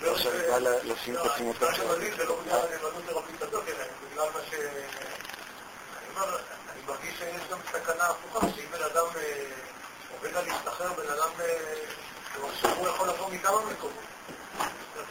לא 0.00 0.18
שאני 0.18 0.38
בא 0.50 0.58
לשים 0.58 1.14
את 1.14 1.20
עצמו 1.20 1.54
כאן. 1.54 1.68
זה 1.76 1.84
לא 1.84 1.94
בגלל 1.98 2.26
הנאמנות 2.50 3.02
לרבי 3.08 3.32
צדוק, 3.40 3.64
אלא 3.68 3.84
בגלל 4.18 4.30
מה 4.34 4.40
ש... 4.50 4.54
אני 4.54 6.08
אומר, 6.10 6.38
אני 6.72 6.80
מרגיש 6.86 7.18
שיש 7.18 7.42
גם 7.50 7.58
סכנה 7.72 8.04
הפוכה, 8.04 8.46
שאם 8.56 8.70
בן 8.70 8.82
אדם 8.82 9.04
עובד 10.12 10.36
על 10.36 10.46
להשתחרר, 10.46 10.92
בן 10.92 11.12
אדם, 11.12 11.30
הוא 12.76 12.88
יכול 12.88 13.08
לבוא 13.08 13.30
מכמה 13.30 13.60
מקומות. 13.72 14.04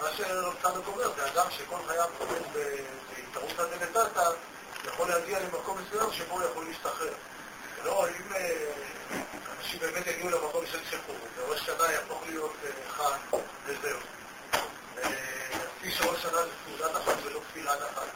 מה 0.01 0.09
שצדוק 0.17 0.87
אומר, 0.87 1.11
זה 1.15 1.27
אדם 1.27 1.51
שכל 1.51 1.77
חייו 1.87 2.05
עובד 2.19 2.41
בהתערות 2.53 3.59
הדלתתא, 3.59 4.29
יכול 4.85 5.09
להגיע 5.09 5.39
למקום 5.39 5.77
מסוים 5.77 6.11
שבו 6.11 6.33
הוא 6.33 6.43
יכול 6.43 6.65
להשתחרר. 6.65 7.13
לא, 7.83 8.07
אם 8.07 8.33
אנשים 9.57 9.79
באמת 9.79 10.07
יגיעו 10.07 10.29
למקום 10.29 10.65
של 10.65 10.79
שחרור, 10.85 11.17
וראש 11.35 11.65
שנה 11.65 11.91
יהפוך 11.91 12.23
להיות 12.25 12.53
חג, 12.89 13.37
וזהו. 13.65 13.99
לפי 14.97 15.91
שראש 15.91 16.21
שנה 16.21 16.43
זה 16.43 16.51
תעודת 16.65 16.95
אחת 16.97 17.15
ולא 17.25 17.39
תפילת 17.49 17.79
אחת. 17.81 18.07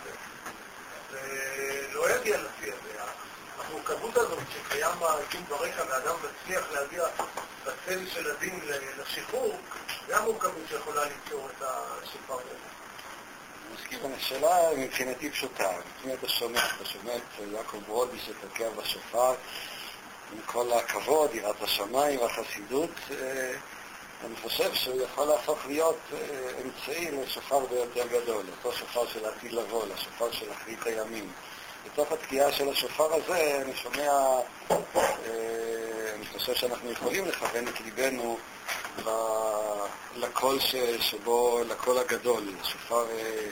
לא 1.93 2.15
יגיע 2.15 2.37
לפי 2.37 2.71
הזה. 2.71 3.01
המורכבות 3.57 4.17
הזאת 4.17 4.39
שקיים 4.53 4.99
בעיתון 4.99 5.43
ברקע, 5.49 5.83
ואדם 5.89 6.15
מצליח 6.15 6.71
להגיע 6.71 7.03
בצל 7.65 8.07
של 8.13 8.31
הדין 8.31 8.59
לשחרור, 8.99 9.57
זה 10.07 10.17
המורכבות 10.17 10.63
שיכולה 10.69 11.01
ליצור 11.05 11.49
את 11.49 11.61
השופר 11.61 12.33
הזה. 12.33 12.55
מסכים, 13.73 13.99
השאלה 14.17 14.69
מבחינתי 14.77 15.31
פשוטה. 15.31 15.71
לפני 15.99 16.13
אתה 16.13 16.29
שומע, 16.29 16.59
אתה 16.75 16.85
שומע 16.85 17.15
את 17.15 17.53
יעקב 17.53 17.77
ברודי 17.87 18.17
שתוקע 18.19 18.69
בשופר, 18.69 19.33
עם 20.33 20.39
כל 20.45 20.73
הכבוד, 20.73 21.35
יראת 21.35 21.61
השמיים 21.61 22.19
והחסידות, 22.19 22.89
אה, 23.11 23.53
אני 24.25 24.35
חושב 24.43 24.73
שהוא 24.73 25.01
יכול 25.01 25.27
להפוך 25.27 25.65
להיות 25.67 25.97
אה, 26.13 26.17
אמצעי 26.63 27.11
לשופר 27.11 27.65
ביותר 27.65 28.07
גדול, 28.07 28.45
אותו 28.57 28.77
שופר 28.77 29.07
של 29.07 29.25
העתיד 29.25 29.51
לבוא, 29.51 29.85
לשופר 29.93 30.31
של 30.31 30.51
אחרית 30.51 30.85
הימים. 30.85 31.31
בתוך 31.85 32.11
התקיעה 32.11 32.51
של 32.51 32.69
השופר 32.69 33.13
הזה 33.13 33.61
אני 33.61 33.75
שומע, 33.75 34.09
אה, 34.71 34.77
אני 36.15 36.25
חושב 36.33 36.55
שאנחנו 36.55 36.91
יכולים 36.91 37.25
לכוון 37.25 37.67
את 37.67 37.81
ליבנו 37.81 38.37
לקול 40.15 40.59
שבו, 40.99 41.59
לקול 41.69 41.97
הגדול, 41.97 42.43
לשופר, 42.61 43.05
אה, 43.11 43.49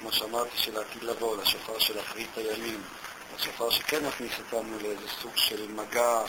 כמו 0.00 0.12
שאמרתי, 0.12 0.58
של 0.58 0.78
העתיד 0.78 1.02
לבוא, 1.02 1.36
לשופר 1.36 1.78
של 1.78 2.00
אחרית 2.00 2.36
הימים, 2.36 2.82
השופר 3.36 3.70
שכן 3.70 4.06
מכניס 4.06 4.32
אותנו 4.38 4.78
לאיזה 4.82 5.08
סוג 5.22 5.32
של 5.36 5.68
מגע 5.68 6.20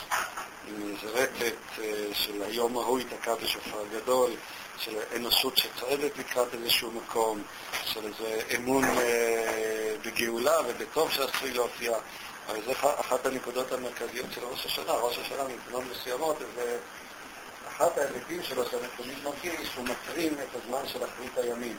עם 0.68 0.96
איזה 0.96 1.20
רטט 1.20 1.84
של 2.14 2.44
היום 2.44 2.78
ההוא 2.78 3.00
ייתקע 3.00 3.36
בשופר 3.36 3.84
גדול, 3.92 4.32
של 4.78 5.00
אנושות 5.16 5.58
שצועדת 5.58 6.18
לקראת 6.18 6.54
איזשהו 6.54 6.92
מקום, 6.92 7.42
של 7.86 8.06
איזה 8.06 8.42
אמון 8.56 8.84
אה, 8.84 9.96
בגאולה 10.06 10.58
ובטוב 10.68 11.12
שעשוי 11.12 11.52
להופיע. 11.54 11.98
אבל 12.48 12.62
זו 12.66 12.72
אחת 13.00 13.26
הנקודות 13.26 13.72
המרכזיות 13.72 14.26
של 14.36 14.42
ראש 14.42 14.66
השנה. 14.66 14.92
ראש 14.92 15.18
השנה 15.18 15.44
מבחינות 15.44 15.84
מסוימות 15.92 16.38
זה 16.56 16.78
אחת 17.68 17.98
ההיבטים 17.98 18.44
שלו 18.44 18.64
תמיד 18.64 19.18
מרגיש, 19.24 19.70
שהוא 19.74 19.86
מקרין 19.86 20.34
את 20.34 20.56
הזמן 20.56 20.88
של 20.88 21.00
אחרית 21.06 21.38
הימים. 21.38 21.78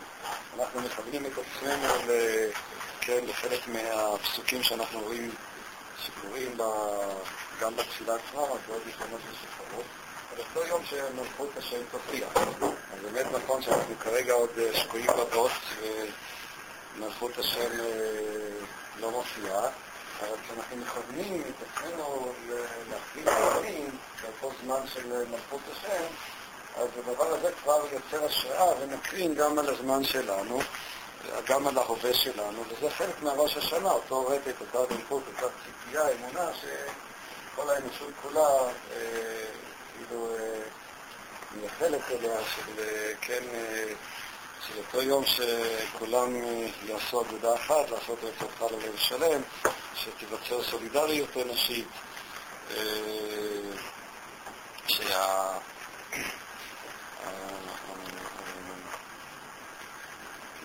אנחנו 0.59 0.81
מכוונים 0.81 1.27
את 1.27 1.33
עצמנו 1.33 1.89
כן, 3.07 3.25
לחלק 3.29 3.69
מהפסוקים 3.69 4.63
שאנחנו 4.63 5.01
רואים 5.01 5.31
שקורים 5.99 6.57
ב... 6.57 6.63
גם 7.61 7.77
בתפילה 7.77 8.15
עצמה, 8.15 8.43
אבל 8.43 8.59
בעוד 8.69 8.83
יכולות 8.89 9.21
ושפרות. 9.31 9.85
על 10.33 10.39
אותו 10.39 10.69
יום 10.69 10.83
שמלכות 10.85 11.49
השם 11.57 11.77
תופיע. 11.91 12.27
אז 12.93 13.01
באמת 13.03 13.27
נכון 13.33 13.63
שאנחנו 13.63 13.95
כרגע 14.01 14.33
עוד 14.33 14.51
אה, 14.59 14.75
שקועים 14.75 15.07
בבוץ 15.07 15.53
ומלכות 16.97 17.39
השם 17.39 17.81
אה, 17.81 17.87
לא 19.01 19.11
מופיעה, 19.11 19.69
אבל 20.21 20.37
כשאנחנו 20.45 20.77
מכוונים 20.77 21.43
את 21.49 21.67
עצמנו 21.69 22.33
להחליט 22.91 23.27
דברים 23.27 23.91
באותו 24.23 24.57
זמן 24.65 24.87
של 24.95 25.25
מלכות 25.31 25.61
השם, 25.73 26.05
אז 26.77 26.89
הדבר 26.99 27.35
הזה 27.35 27.51
כבר 27.63 27.81
יוצר 27.93 28.27
השראה 28.27 28.75
ונקרין 28.81 29.35
גם 29.35 29.59
על 29.59 29.69
הזמן 29.69 30.05
שלנו, 30.05 30.61
גם 31.47 31.67
על 31.67 31.79
ההווה 31.79 32.15
שלנו, 32.15 32.65
וזה 32.69 32.91
חלק 32.91 33.23
מהראש 33.23 33.57
השנה, 33.57 33.91
אותו 33.91 34.27
רטט, 34.27 34.61
אותה 34.61 34.95
דמות, 34.95 35.23
אותה 35.27 35.47
ציפייה, 35.65 36.03
אמונה, 36.13 36.51
שכל 36.55 37.71
האנושות 37.71 38.11
כולה 38.23 38.49
אה, 38.93 39.45
כאילו 39.97 40.29
מייחלת 41.61 42.01
אליה, 42.11 42.39
של, 42.55 42.83
כן, 43.21 43.43
של 44.67 44.79
אותו 44.79 45.03
יום 45.03 45.25
שכולם 45.25 46.35
יעשו 46.87 47.23
אגודה 47.23 47.55
אחת, 47.55 47.91
לעשות 47.91 48.19
רצותך 48.23 48.63
ללב 48.73 48.97
שלם, 48.97 49.41
שתיווצר 49.95 50.63
סולידריות 50.63 51.37
אנושית, 51.37 51.89
שה... 54.89 55.59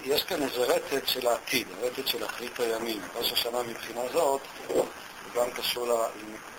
יש 0.09 0.23
כאן 0.23 0.43
איזה 0.43 0.57
רטט 0.57 1.07
של 1.07 1.27
העתיד, 1.27 1.67
רטט 1.81 2.07
של 2.07 2.25
אחרית 2.25 2.59
הימים. 2.59 3.01
ראש 3.15 3.31
השנה 3.31 3.63
מבחינה 3.63 4.01
זאת 4.13 4.41
הוא 4.67 4.85
גם 5.35 5.51
קשור 5.51 6.09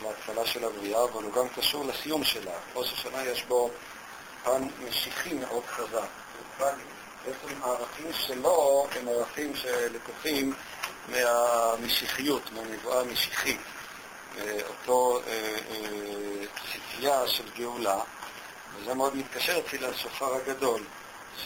להתחלה 0.02 0.46
של 0.46 0.64
הבריאה, 0.64 1.04
אבל 1.04 1.22
הוא 1.22 1.32
גם 1.32 1.48
קשור 1.48 1.84
לסיום 1.84 2.24
שלה. 2.24 2.52
ראש 2.74 2.92
השנה 2.92 3.24
יש 3.24 3.44
בו 3.44 3.70
פן 4.44 4.68
משיחי 4.88 5.34
מאוד 5.34 5.64
חזק. 5.66 6.08
בעצם 6.58 7.62
הערכים 7.62 8.12
שלו 8.12 8.86
הם 8.96 9.08
ערכים 9.08 9.56
שלקוחים 9.56 10.54
מהמשיחיות, 11.08 12.42
מהנבואה 12.52 13.00
המשיחית. 13.00 13.60
אותו 14.68 15.20
אה, 15.26 15.56
אה, 15.70 16.46
ציפייה 16.72 17.28
של 17.28 17.44
גאולה, 17.58 18.00
וזה 18.76 18.94
מאוד 18.94 19.16
מתקשר 19.16 19.58
אצלי 19.58 19.78
לשופר 19.78 20.34
הגדול, 20.34 20.82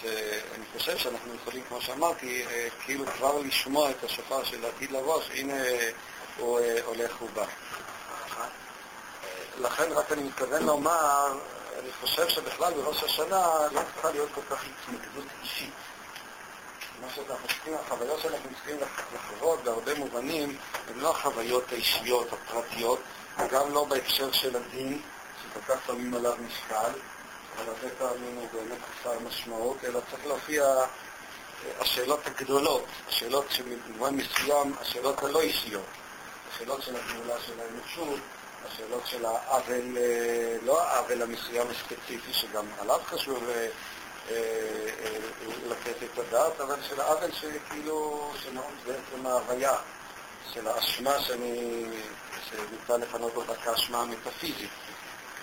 שאני 0.00 0.64
חושב 0.72 0.98
שאנחנו 0.98 1.34
יכולים, 1.34 1.62
כמו 1.68 1.80
שאמרתי, 1.80 2.44
אה, 2.46 2.68
כאילו 2.84 3.06
כבר 3.06 3.38
לשמוע 3.38 3.90
את 3.90 4.04
השופר 4.04 4.44
של 4.44 4.64
העתיד 4.64 4.90
לבוא, 4.90 5.22
שהנה 5.22 5.62
הוא 6.38 6.60
אה, 6.60 6.78
הולך 6.84 7.22
ובא. 7.22 7.44
לכן 9.58 9.92
רק 9.92 10.12
אני 10.12 10.22
מתכוון 10.22 10.62
לומר, 10.62 11.38
אני 11.78 11.92
חושב 12.00 12.28
שבכלל 12.28 12.74
בראש 12.74 13.04
השנה 13.04 13.46
לא 13.72 13.80
צריכה 13.94 14.10
להיות 14.10 14.28
כל 14.34 14.40
כך 14.50 14.64
התמקדות 14.64 15.24
אישית. 15.42 15.72
מה 17.00 17.06
שאנחנו 17.14 17.48
צריכים, 17.48 17.74
החוויות 17.74 18.20
שאנחנו 18.20 18.50
צריכים 18.54 18.76
לחוות 19.14 19.64
בהרבה 19.64 19.94
מובנים 19.94 20.56
הן 20.88 20.98
לא 20.98 21.10
החוויות 21.10 21.72
האישיות, 21.72 22.28
הפרטיות, 22.32 23.00
וגם 23.38 23.72
לא 23.72 23.84
בהקשר 23.84 24.32
של 24.32 24.56
הדין, 24.56 25.02
שכל 25.42 25.60
כך 25.74 25.86
שמים 25.86 26.14
עליו 26.14 26.34
משקל, 26.46 26.90
הרבה 27.58 27.94
פעמים 27.98 28.36
הוא 28.36 28.48
באמת 28.52 28.78
חסר 28.82 29.18
משמעות, 29.18 29.76
אלא 29.84 30.00
צריך 30.10 30.26
להופיע 30.26 30.64
אה, 30.64 30.86
השאלות 31.80 32.26
הגדולות, 32.26 32.84
השאלות 33.08 33.46
שבמובן 33.50 34.14
מסוים, 34.14 34.72
השאלות 34.80 35.22
הלא 35.22 35.40
אישיות. 35.40 35.84
השאלות 36.54 36.82
של 36.82 36.96
הגאולה 36.96 37.34
של 37.46 37.52
האנושות, 37.60 38.20
השאלות 38.66 39.06
של 39.06 39.24
העוול, 39.24 39.98
אה, 39.98 40.56
לא 40.62 40.82
העוול 40.82 41.22
המסוים 41.22 41.66
הספציפי, 41.70 42.32
שגם 42.32 42.66
עליו 42.80 43.00
חשוב 43.06 43.48
אה, 43.48 43.66
לתת 45.68 46.02
את 46.02 46.18
הדעת, 46.18 46.60
אבל 46.60 46.76
של 46.88 47.00
העוול 47.00 47.30
שכאילו, 47.32 48.30
שנעוץ 48.42 48.74
בעצם 48.86 49.26
ההוויה, 49.26 49.76
של 50.52 50.68
האשמה 50.68 51.20
שאני, 51.20 51.84
שניתן 52.50 53.00
לכנות 53.00 53.36
אותה 53.36 53.54
כאשמה 53.54 54.02
המטאפיזית. 54.02 54.70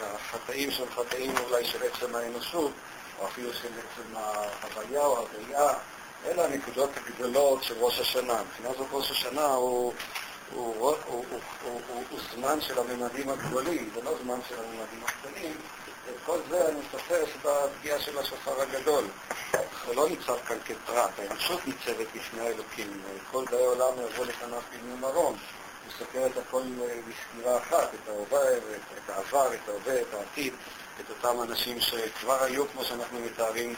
החטאים 0.02 0.72
שהם 0.72 0.88
חטאים 0.96 1.34
אולי 1.38 1.66
של 1.66 1.80
עצם 1.84 2.16
האנושות, 2.16 2.72
או 3.20 3.28
אפילו 3.28 3.54
של 3.54 3.68
עצם 3.68 4.16
ההוויה 4.16 5.02
או 5.02 5.18
הראייה, 5.18 5.74
אלה 6.26 6.46
הנקודות 6.46 6.90
הגדולות 6.98 7.64
של 7.64 7.76
ראש 7.80 8.00
השנה. 8.00 8.42
מבחינה 8.44 8.70
זאת 8.78 8.88
ראש 8.92 9.12
השנה 9.12 9.46
הוא, 9.46 9.94
הוא, 10.54 10.76
הוא, 10.80 10.96
הוא, 11.06 11.26
הוא, 11.30 11.40
הוא, 11.64 11.82
הוא, 11.88 12.04
הוא 12.10 12.20
זמן 12.36 12.62
של 12.62 12.80
הממדים 12.80 13.30
הגדולים, 13.30 13.90
זה 13.96 14.02
לא 14.04 14.12
זמן 14.24 14.40
של 14.50 14.56
הממדים 14.60 15.04
הקטנים. 15.06 15.58
את 16.10 16.16
כל 16.26 16.40
זה 16.50 16.68
אני 16.70 16.80
מספר 16.80 17.24
בפגיעה 17.44 18.00
של 18.00 18.18
השופר 18.18 18.62
הגדול. 18.62 19.04
זה 19.88 19.94
לא 19.96 20.10
ניצב 20.10 20.38
כאן 20.48 20.58
כפרט, 20.66 21.10
האנושות 21.18 21.68
ניצבת 21.68 22.08
בפני 22.16 22.42
האלוקים. 22.42 23.02
כל 23.32 23.46
דיי 23.46 23.66
עולם 23.66 23.94
יבוא 24.06 24.26
לפניו 24.26 24.62
פנימי 24.70 25.00
מרום. 25.00 25.38
סוקר 26.00 26.26
את 26.26 26.38
הכל 26.38 26.62
בסגירה 27.08 27.58
אחת, 27.58 27.90
את 27.94 28.10
ההווה, 28.10 28.58
את 28.58 29.10
העבר, 29.10 29.54
את 29.54 29.70
ההווה, 29.70 30.02
את 30.02 30.14
העתיד, 30.14 30.54
את 31.00 31.10
אותם 31.10 31.42
אנשים 31.42 31.82
שכבר 31.82 32.44
היו, 32.44 32.68
כמו 32.68 32.84
שאנחנו 32.84 33.20
מתארים 33.20 33.76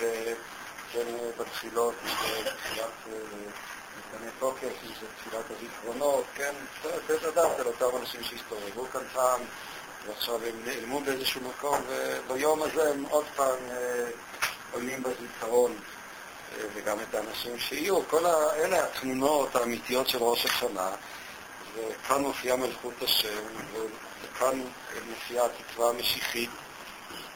כן, 0.91 1.05
בתפילות, 1.38 1.93
בתפילת 2.03 2.89
מתקני 3.98 4.32
תוקף, 4.39 4.63
אם 4.63 4.91
זה 5.01 5.08
תפילת 5.17 5.46
הזיכרונות, 5.58 6.24
כן, 6.36 6.53
צריך 7.08 7.24
לדעת 7.24 7.60
על 7.60 7.67
אותם 7.67 7.98
אנשים 8.01 8.24
שהסתובבו 8.24 8.86
כאן 8.93 9.01
פעם, 9.13 9.41
ועכשיו 10.08 10.36
הם 10.36 10.65
נעלמו 10.65 11.00
באיזשהו 11.00 11.41
מקום, 11.41 11.82
וביום 11.88 12.63
הזה 12.63 12.89
הם 12.89 13.05
עוד 13.10 13.25
פעם 13.36 13.58
עולים 14.74 15.03
בזיכרון, 15.03 15.75
וגם 16.74 16.98
את 17.00 17.15
האנשים 17.15 17.60
שיהיו. 17.60 18.08
כל 18.10 18.25
אלה 18.25 18.84
התמונות 18.86 19.55
האמיתיות 19.55 20.10
של 20.10 20.17
ראש 20.17 20.46
השנה, 20.46 20.89
וכאן 21.75 22.21
מופיעה 22.21 22.57
מלכות 22.57 22.93
השם, 23.01 23.43
וכאן 24.23 24.63
מופיעה 25.09 25.45
התקווה 25.45 25.89
המשיחית, 25.89 26.49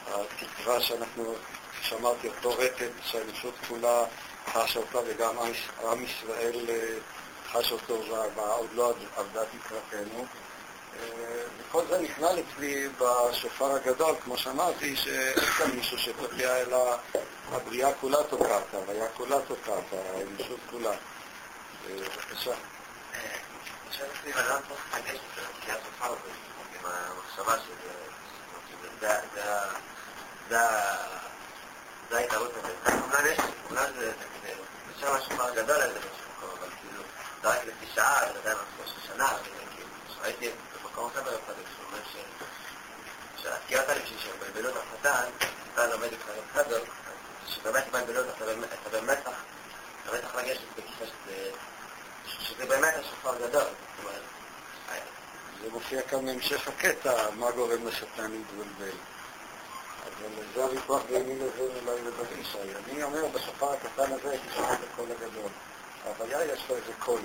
התקווה 0.06 0.80
שאנחנו 0.80 1.34
שאמרתי, 1.82 2.28
אותו 2.28 2.50
רטט 2.58 2.90
שהאנושות 3.04 3.54
כולה 3.68 4.04
חשה 4.46 4.78
אותה 4.78 4.98
וגם 5.06 5.34
עם 5.84 6.04
ישראל 6.04 6.66
אה, 6.68 6.98
חש 7.52 7.72
אותו 7.72 8.02
ועוד 8.36 8.68
לא 8.74 8.94
עבדה 9.16 9.42
תקרתנו. 9.44 10.24
אה, 11.00 11.42
וכל 11.58 11.82
זה 11.88 12.00
נכנע 12.00 12.28
אצלי 12.30 12.88
בשופר 12.98 13.74
הגדול, 13.74 14.14
כמו 14.24 14.36
שאמרתי, 14.38 14.96
שאין 14.96 15.40
כאן 15.40 15.70
מישהו 15.70 15.98
שתוקע 15.98 16.56
אלא 16.56 16.96
הבריאה 17.52 17.94
כולה 18.00 18.22
תוקעת, 18.30 18.74
ההוויה 18.74 19.08
כולה 19.08 19.36
תוקעת, 19.48 19.84
האנושות 19.92 20.60
כולה. 20.70 20.92
אה, 24.00 24.06
בבקשה. 24.06 24.38
זה 30.50 30.58
זו 32.10 32.16
ההתערות 32.16 32.52
הזאת. 32.56 32.94
אולי 33.12 33.28
יש, 33.28 33.38
אולי 33.70 33.92
זה 33.98 34.12
אפשר 34.96 35.14
משהו 35.16 35.30
כבר 35.30 35.54
גדול 35.54 35.76
על 35.76 35.92
זה 35.92 36.00
באיזשהו 36.00 36.30
מקום, 36.36 36.50
אבל 36.58 36.68
כאילו, 36.80 37.02
זה 37.42 37.48
רק 37.48 37.64
לפי 37.64 37.86
שעה, 37.94 38.20
זה 38.32 38.38
עדיין 38.38 38.56
ראש 38.80 38.90
השנה, 39.04 39.32
ראיתי 40.22 40.50
במקום 40.82 41.10
אחר 41.10 41.22
שהוא 41.30 41.86
אומר 41.86 41.98
שהתקיעת 43.42 43.88
הלב 43.88 44.06
שלי 44.06 44.18
שבלבלו 44.18 44.68
את 44.70 44.74
החתן, 44.76 45.30
אתה 45.74 45.86
לומד 45.86 46.08
את 46.12 46.18
חדוק, 46.54 46.88
שבאמת 47.46 47.86
יבלבלו 47.86 48.22
במתח, 48.92 49.30
אתה 50.02 50.12
בטח 50.12 50.34
לגשת 50.34 50.60
בכיפה 50.76 51.04
שזה 52.26 52.66
באמת 52.66 52.94
השופר 52.94 53.46
גדול. 53.46 53.87
זה 55.68 55.74
מופיע 55.74 56.02
כאן 56.02 56.26
בהמשך 56.26 56.68
הקטע, 56.68 57.30
מה 57.38 57.50
גורם 57.50 57.86
לשטן 57.86 58.30
להתבלבל. 58.30 58.96
אבל 60.04 60.44
זה 60.54 60.64
הוויכוח 60.64 61.02
ביני 61.10 61.34
לבין 61.34 61.70
אולי 61.86 62.00
לבין 62.00 62.40
ישי. 62.40 62.58
אני 62.92 63.02
אומר, 63.02 63.26
בשופר 63.34 63.72
הקטן 63.72 64.12
הזה 64.12 64.30
הייתי 64.30 64.46
שומע 64.54 64.72
את 64.72 64.78
הקול 64.92 65.06
הגדול. 65.10 65.50
ההוויה 66.04 66.44
יש 66.44 66.60
לו 66.70 66.76
איזה 66.76 66.92
קול. 66.98 67.20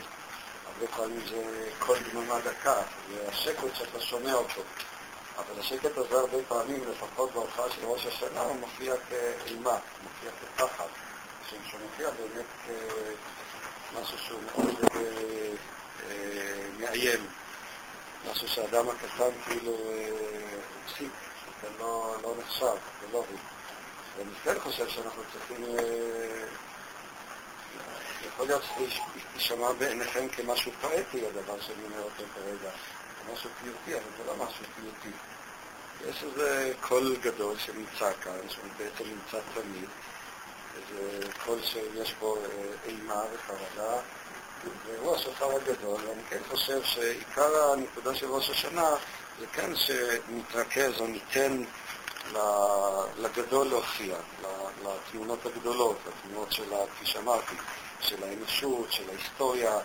הרבה 0.66 0.88
פעמים 0.98 1.20
זה 1.30 1.70
קול 1.80 1.98
דממה 2.12 2.40
דקה, 2.40 2.82
זה 3.10 3.28
השקט 3.28 3.76
שאתה 3.76 4.02
שומע 4.02 4.34
אותו. 4.34 4.62
אבל 5.38 5.60
השקט 5.60 5.98
הזה 5.98 6.20
הרבה 6.20 6.38
פעמים, 6.48 6.84
לפחות 6.90 7.32
בהופעה 7.34 7.72
של 7.72 7.86
ראש 7.86 8.06
השנה, 8.06 8.42
הוא 8.42 8.56
מופיע 8.56 8.94
כאימה, 9.10 9.78
מופיע 10.04 10.32
כפחד. 10.42 10.88
שמופיע 11.50 12.10
באמת 12.10 12.76
כמשהו 13.90 14.18
שהוא 14.18 14.40
מאוד 14.56 14.76
אה, 14.96 15.50
מאיים. 16.80 17.28
משהו 18.32 18.48
שהאדם 18.48 18.90
הקטן 18.90 19.30
כאילו 19.46 19.78
הפסיק. 20.86 21.12
זה 21.62 21.70
לא, 21.80 22.16
לא 22.24 22.34
נחשב, 22.40 22.76
זה 23.02 23.08
לא 23.14 23.18
הוא. 23.18 23.40
ואני 24.18 24.30
כן 24.44 24.60
חושב 24.60 24.90
שאנחנו 24.90 25.22
צריכים... 25.34 25.66
אה, 25.66 26.46
יכול 28.28 28.48
להיות 28.48 28.64
שזה 28.64 28.86
יישמע 29.36 29.72
בעיניכם 29.72 30.28
כמשהו 30.30 30.72
פואטי, 30.82 31.28
הדבר 31.28 31.62
שאני 31.62 31.84
אומר 31.86 32.04
אותו 32.04 32.24
כרגע, 32.36 32.70
משהו 33.34 33.50
פיוטי, 33.62 33.94
אבל 33.94 34.12
זה 34.18 34.24
לא 34.28 34.36
משהו 34.36 34.66
פיוטי. 34.76 35.18
יש 36.10 36.24
איזה 36.24 36.74
קול 36.82 37.16
גדול 37.22 37.58
שנמצא 37.58 38.12
כאן, 38.22 38.50
שבעצם 38.50 39.04
נמצא 39.04 39.38
תמיד, 39.54 39.90
איזה 40.76 41.28
קול 41.46 41.60
שיש 41.64 42.14
בו 42.20 42.36
אה, 42.38 42.42
אימה 42.86 43.22
וחרדה, 43.34 44.02
והוא 44.86 45.16
השופר 45.16 45.56
הגדול, 45.56 46.02
ואני 46.08 46.24
כן 46.30 46.40
חושב 46.50 46.84
שעיקר 46.84 47.72
הנקודה 47.72 48.16
של 48.16 48.26
ראש 48.26 48.50
השנה 48.50 48.90
זה 49.40 49.46
כן 49.48 49.76
שנתרכז 49.76 51.00
או 51.00 51.08
ניתן 51.08 51.64
לגדול 53.18 53.68
להופיע, 53.68 54.16
לתמונות 54.84 55.46
הגדולות, 55.46 55.98
לתמונות 56.08 56.52
של, 56.52 56.70
כפי 56.96 57.06
שאמרתי, 57.06 57.56
של 58.00 58.24
האנושות, 58.24 58.92
של 58.92 59.10
ההיסטוריה, 59.10 59.80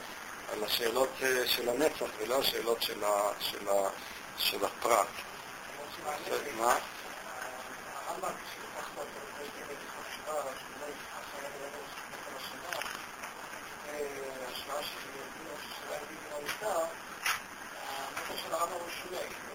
על 0.53 0.65
השאלות 0.65 1.09
אה, 1.23 1.47
של 1.47 1.69
הנצח 1.69 2.07
ולא 2.19 2.41
השאלות 2.41 2.83
של, 2.83 3.05
ה, 3.05 3.31
של, 3.41 3.69
ה, 3.69 3.89
של 4.39 4.65
הפרט. 4.65 5.07
מה? 6.59 6.77
myself, 16.61 16.91
um, 16.91 18.11
because 18.15 18.43
when 18.45 18.55
I'm 18.55 18.73
always 18.73 19.48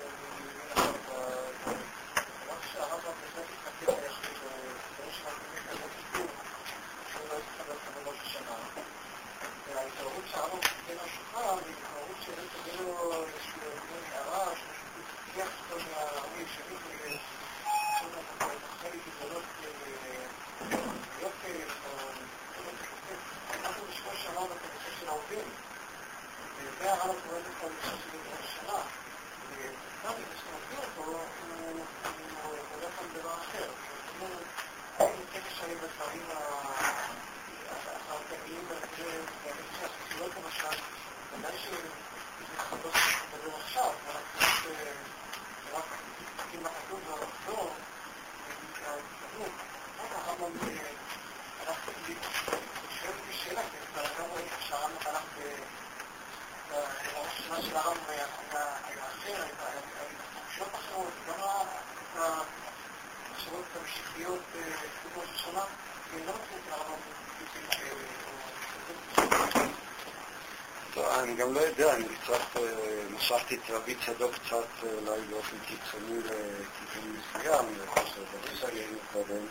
לא 71.54 71.60
יודע, 71.60 71.94
אני 71.94 72.06
קצת 72.24 72.62
משכתי 73.16 73.56
את 73.56 73.70
רבי 73.70 73.96
צדוק 74.06 74.32
קצת 74.34 74.84
אולי 74.84 75.22
באופן 75.30 75.56
קיצוני 75.66 76.20
לכיוון 76.20 77.16
מסוים, 77.18 77.66
לחוסר 77.84 78.22
דברים 78.32 78.58
שהיינו 78.60 78.98
קודם. 79.14 79.46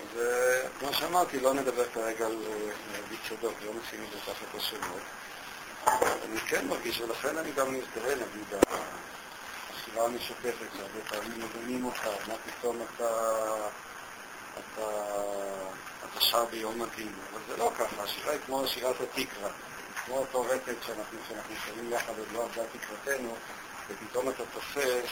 אז 0.00 0.20
כמו 0.78 0.94
שאמרתי, 0.94 1.40
לא 1.40 1.54
נדבר 1.54 1.84
כרגע 1.94 2.26
על 2.26 2.36
רבי 2.98 3.16
צדוק, 3.28 3.54
לא 3.66 3.72
נשים 3.82 4.04
את 4.04 4.12
זה 4.12 4.32
תחת 4.32 4.54
השמות. 4.54 5.02
אני 6.24 6.40
כן 6.40 6.68
מרגיש, 6.68 7.00
ולכן 7.00 7.38
אני 7.38 7.52
גם 7.52 7.74
מזדהה, 7.74 8.14
נגיד, 8.14 8.54
השירה 9.74 10.04
המשותפת, 10.04 10.66
שהרבה 10.76 11.00
פעמים 11.08 11.44
מבינים 11.44 11.84
אותך, 11.84 12.06
מה 12.28 12.34
פתאום 12.46 12.82
אתה, 12.82 13.10
אתה, 14.54 14.90
אתה 16.10 16.20
שר 16.20 16.44
ביום 16.44 16.78
מדהים. 16.78 17.12
אבל 17.32 17.40
זה 17.48 17.56
לא 17.56 17.70
ככה, 17.78 18.02
השירה 18.02 18.32
היא 18.32 18.40
כמו 18.46 18.66
שירת 18.66 18.96
התקווה, 19.00 19.50
כמו 20.10 20.18
אותו 20.18 20.42
רטט 20.42 20.82
שאנחנו, 20.86 21.18
שאנחנו 21.28 21.54
שרים 21.66 21.92
יחד, 21.92 22.18
עוד 22.18 22.28
לא 22.32 22.44
עבדה 22.44 22.62
תקוותנו, 22.72 23.34
ופתאום 23.88 24.28
אתה 24.28 24.42
תופס 24.54 25.10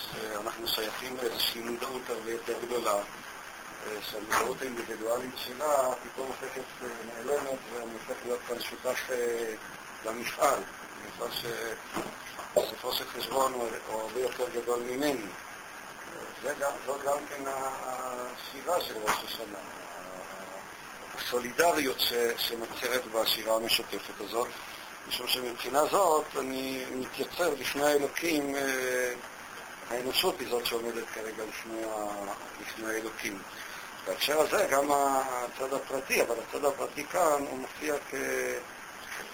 שאנחנו 0.00 0.68
שייכים 0.68 1.16
לאיזושהי 1.16 1.60
מודעות 1.60 2.02
הרבה 2.08 2.30
יותר 2.30 2.54
גדולה. 2.66 2.94
שהמודעות 4.10 4.62
האינדיבידואלית 4.62 5.34
שלה 5.36 5.94
פתאום 6.02 6.26
הופכת 6.26 6.62
נעלמת 7.06 7.58
ואני 7.72 7.92
הופך 7.92 8.14
להיות 8.24 8.40
כאן 8.48 8.60
שותף 8.60 9.10
למפעל. 10.04 10.60
מפעל 11.06 11.28
שבסופו 11.32 12.92
של 12.92 13.04
חשבון 13.08 13.52
הוא 13.52 14.00
הרבה 14.00 14.20
יותר 14.20 14.44
גדול 14.54 14.82
ממני. 14.82 15.26
זאת 16.86 17.02
גם 17.04 17.18
כן 17.28 17.42
השירה 17.46 18.80
של 18.80 18.94
ראש 18.96 19.24
השנה, 19.24 19.58
הסולידריות 21.18 21.98
שנוצרת 22.36 23.06
בשירה 23.06 23.56
המשותפת 23.56 24.20
הזאת, 24.20 24.48
משום 25.08 25.26
שמבחינה 25.28 25.86
זאת 25.86 26.24
אני 26.38 26.84
מתייצב 26.94 27.60
לפני 27.60 27.84
האלוקים, 27.84 28.54
האנושות 29.90 30.40
היא 30.40 30.48
זאת 30.50 30.66
שעומדת 30.66 31.04
כרגע 31.14 31.44
לפני, 31.48 31.82
לפני 32.60 32.94
האלוקים. 32.94 33.38
בהקשר 34.06 34.40
הזה 34.40 34.66
גם 34.70 34.90
הצד 34.90 35.74
הפרטי, 35.74 36.22
אבל 36.22 36.34
הצד 36.48 36.64
הפרטי 36.64 37.04
כאן 37.04 37.44
הוא 37.50 37.58
מופיע 37.58 37.94
כ... 38.10 38.14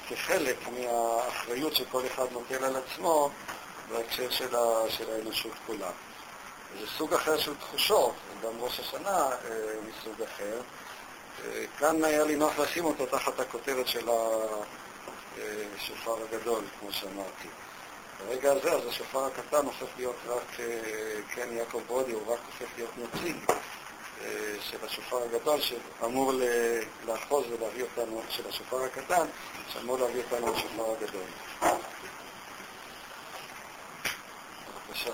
כחלק 0.08 0.56
מהאחריות 0.68 1.76
שכל 1.76 2.02
אחד 2.06 2.26
נוטל 2.32 2.64
על 2.64 2.76
עצמו 2.76 3.30
בהקשר 3.88 4.30
של, 4.30 4.56
ה... 4.56 4.90
של 4.90 5.10
האנושות 5.10 5.52
כולה. 5.66 5.90
זה 6.80 6.86
סוג 6.98 7.14
אחר 7.14 7.38
של 7.38 7.54
תחושות, 7.54 8.14
גם 8.42 8.50
ראש 8.60 8.80
השנה 8.80 9.18
אה, 9.18 9.36
מסוג 9.88 10.22
אחר. 10.22 10.60
אה, 11.44 11.64
כאן 11.78 12.04
היה 12.04 12.24
לי 12.24 12.36
נוח 12.36 12.58
לשים 12.58 12.84
אותו 12.84 13.06
תחת 13.06 13.40
הכותרת 13.40 13.88
של 13.88 14.08
השופר 15.76 16.16
הגדול, 16.22 16.64
כמו 16.80 16.92
שאמרתי. 16.92 17.48
ברגע 18.18 18.52
הזה, 18.52 18.72
אז 18.72 18.86
השופר 18.86 19.24
הקטן 19.24 19.66
הופך 19.66 19.86
להיות 19.96 20.16
רק, 20.26 20.60
אה, 20.60 20.66
כן, 21.34 21.48
יעקב 21.52 21.80
ברודי, 21.86 22.12
הוא 22.12 22.32
רק 22.32 22.40
הופך 22.46 22.72
להיות 22.76 22.90
נציג 22.98 23.36
של 24.60 24.78
השופר 24.82 25.22
הגדול, 25.22 25.60
שאמור 25.60 26.32
לאחוז 27.06 27.44
ולהביא 27.50 27.82
אותנו, 27.82 28.22
של 28.28 28.48
השופר 28.48 28.84
הקטן, 28.84 29.26
שאמור 29.72 29.98
להביא 29.98 30.22
אותנו 30.22 30.52
לשופר 30.52 30.92
הגדול. 30.92 31.26
בבקשה. 34.88 35.12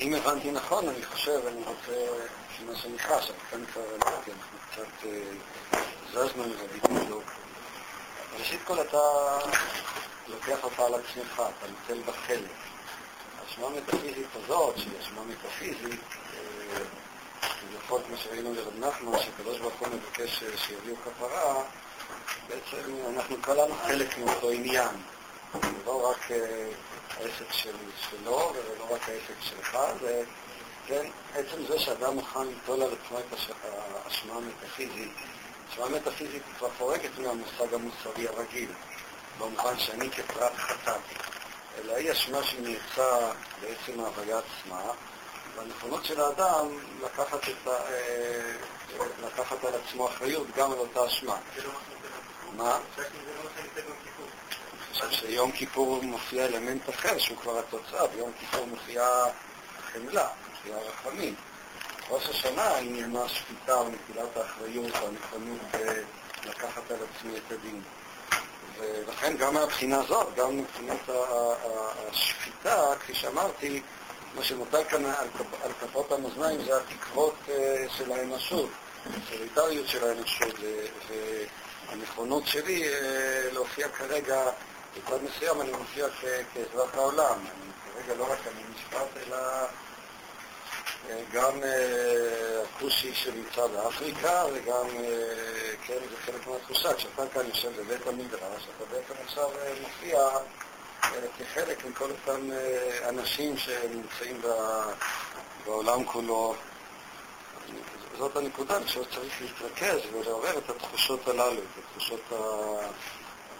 אם 0.00 0.14
הבנתי 0.14 0.50
נכון, 0.50 0.88
אני 0.88 1.04
חושב, 1.06 1.40
אני 1.46 1.62
רוצה, 1.64 1.92
מה 2.66 2.76
שאני 2.76 2.98
חש, 2.98 3.30
אבל 3.30 3.38
כאן 3.50 3.66
כבר, 3.66 3.82
אנחנו 3.96 4.58
קצת 4.70 5.08
זזנו 6.10 6.44
עם 6.44 6.52
הביטוי. 6.64 7.24
ראשית 8.38 8.60
כל 8.64 8.80
אתה 8.80 8.98
לוקח 10.28 10.64
אותה 10.64 10.86
על 10.86 10.94
עצמך, 10.94 11.32
אתה 11.34 11.66
נוטל 11.66 12.02
בה 12.02 12.12
חלק. 12.26 12.50
האשמה 13.40 13.66
המטאפיזית 13.66 14.26
הזאת, 14.34 14.78
שהיא 14.78 14.92
אשמה 15.00 15.22
מטאפיזית, 15.24 16.00
לפחות 17.74 18.02
מה 18.10 18.16
שראינו 18.16 18.54
לרב 18.54 18.78
נחמן, 18.78 19.18
שקדוש 19.18 19.58
ברוך 19.58 19.74
הוא 19.78 19.88
מבקש 19.88 20.44
שיביאו 20.56 20.96
כפרה, 21.04 21.62
בעצם 22.48 22.94
אנחנו 23.14 23.36
כולנו 23.42 23.74
חלק 23.86 24.18
מאותו 24.18 24.50
עניין. 24.50 24.94
לא 25.86 26.10
רק 26.10 26.30
העסק 27.16 27.52
של, 27.52 27.76
שלו 28.10 28.52
ולא 28.54 28.94
רק 28.94 29.08
העסק 29.08 29.40
שלך, 29.40 29.78
זה 30.00 30.22
כן, 30.86 31.06
עצם 31.34 31.66
זה 31.68 31.78
שאדם 31.78 32.14
מוכן 32.14 32.46
ליטול 32.46 32.82
על 32.82 32.88
עצמו 32.92 33.18
את 33.18 33.24
האשמה 34.04 34.34
המטאפיזית, 34.34 35.12
האשמה 35.70 35.84
המטאפיזית 35.84 36.42
כבר 36.58 36.68
חורגת 36.78 37.18
מהמושג 37.18 37.74
המוסרי 37.74 38.28
הרגיל, 38.28 38.70
במובן 39.38 39.78
שאני 39.78 40.10
כפרט 40.10 40.52
חטאתי, 40.56 41.14
אלא 41.78 41.96
היא 41.96 42.12
אשמה 42.12 42.42
שנעצה 42.42 43.32
בעצם 43.60 44.00
ההוויה 44.00 44.38
עצמה, 44.38 44.82
והנכונות 45.56 46.04
של 46.04 46.20
האדם 46.20 46.66
לקחת, 47.04 47.48
את 47.48 47.66
ה, 47.66 47.70
אה, 47.70 48.52
לקחת 49.26 49.64
על 49.64 49.72
עצמו 49.74 50.08
אחריות 50.08 50.46
גם 50.56 50.72
על 50.72 50.78
אותה 50.78 51.06
אשמה. 51.06 51.36
מה? 52.56 52.78
חושב 54.92 55.10
שיום 55.10 55.52
כיפור 55.52 56.02
מופיע 56.02 56.44
אלמנט 56.46 56.90
אחר 56.90 57.18
שהוא 57.18 57.38
כבר 57.38 57.58
התוצאה, 57.58 58.06
ביום 58.06 58.32
כיפור 58.40 58.66
מופיעה 58.66 59.24
החמלה, 59.78 60.28
מופיעה 60.50 60.78
הרחמים. 60.78 61.34
ראש 62.10 62.28
השנה 62.28 62.76
עניינה 62.76 63.28
שפיטה 63.28 63.80
ונטילת 63.80 64.36
האחריות 64.36 64.92
והנכונות 64.92 65.60
אה, 65.74 66.02
לקחת 66.46 66.90
על 66.90 66.96
עצמי 67.10 67.32
את 67.36 67.52
הדין. 67.52 67.82
ולכן 68.78 69.36
גם 69.36 69.54
מהבחינה 69.54 69.98
הזאת, 70.00 70.34
גם 70.36 70.58
מבחינת 70.58 71.08
השפיטה, 72.08 72.92
כפי 73.00 73.14
שאמרתי, 73.14 73.82
מה 74.34 74.44
שמוטל 74.44 74.84
כאן 74.84 75.04
על 75.62 75.72
כפות 75.80 76.12
המאזניים 76.12 76.64
זה 76.64 76.76
התקוות 76.76 77.34
אה, 77.48 77.84
של 77.96 78.12
האנושות, 78.12 78.68
הסולידריות 79.06 79.88
של 79.88 80.08
האנושות 80.08 80.54
והנכונות 81.88 82.46
שלי 82.46 82.88
אה, 82.88 83.48
להופיע 83.52 83.88
כרגע 83.88 84.42
בצד 84.96 85.18
מסוים 85.22 85.60
אני 85.60 85.70
מופיע 85.70 86.06
כאזרח 86.54 86.94
העולם. 86.94 87.38
אני 87.38 88.02
כרגע 88.04 88.14
לא 88.18 88.32
רק 88.32 88.38
אני 88.46 88.62
נשפט, 88.74 89.16
אלא 89.26 89.36
אה, 91.10 91.22
גם 91.32 91.52
הכושי 92.64 93.14
שנמצא 93.14 93.66
באפריקה, 93.66 94.44
וגם, 94.52 94.86
כן, 95.86 95.98
זה 96.10 96.16
חלק 96.26 96.46
מהתחושה. 96.46 96.94
כשאתה 96.94 97.22
כאן 97.34 97.46
יושב 97.46 97.70
בבית 97.80 98.06
המדרש, 98.06 98.66
אתה 98.76 98.84
בעצם 98.90 99.14
עכשיו 99.24 99.50
מופיע 99.82 100.28
כחלק 101.38 101.84
מכל 101.86 102.10
אותם 102.10 102.50
אנשים 103.08 103.56
שנמצאים 103.56 104.40
בעולם 105.64 106.04
כולו. 106.04 106.54
זאת 108.18 108.36
הנקודה, 108.36 108.76
אני 108.76 108.84
חושב 108.84 109.02
שצריך 109.02 109.42
להתרכז 109.42 109.98
ולעורר 110.12 110.58
את 110.58 110.70
התחושות 110.70 111.28
הללו, 111.28 111.60
את 111.60 111.84
התחושות. 111.84 112.20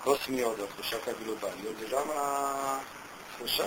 הקוסמיות 0.01 0.59
והתחושת 0.61 1.09
הגלובליות, 1.09 1.77
זה 1.81 1.87
גם 1.87 2.07
התחושה 2.15 3.65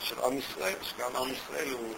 של 0.00 0.20
עם 0.24 0.38
ישראל, 0.38 0.74
שגם 0.82 1.16
עם 1.16 1.32
ישראל 1.32 1.70
הוא, 1.70 1.94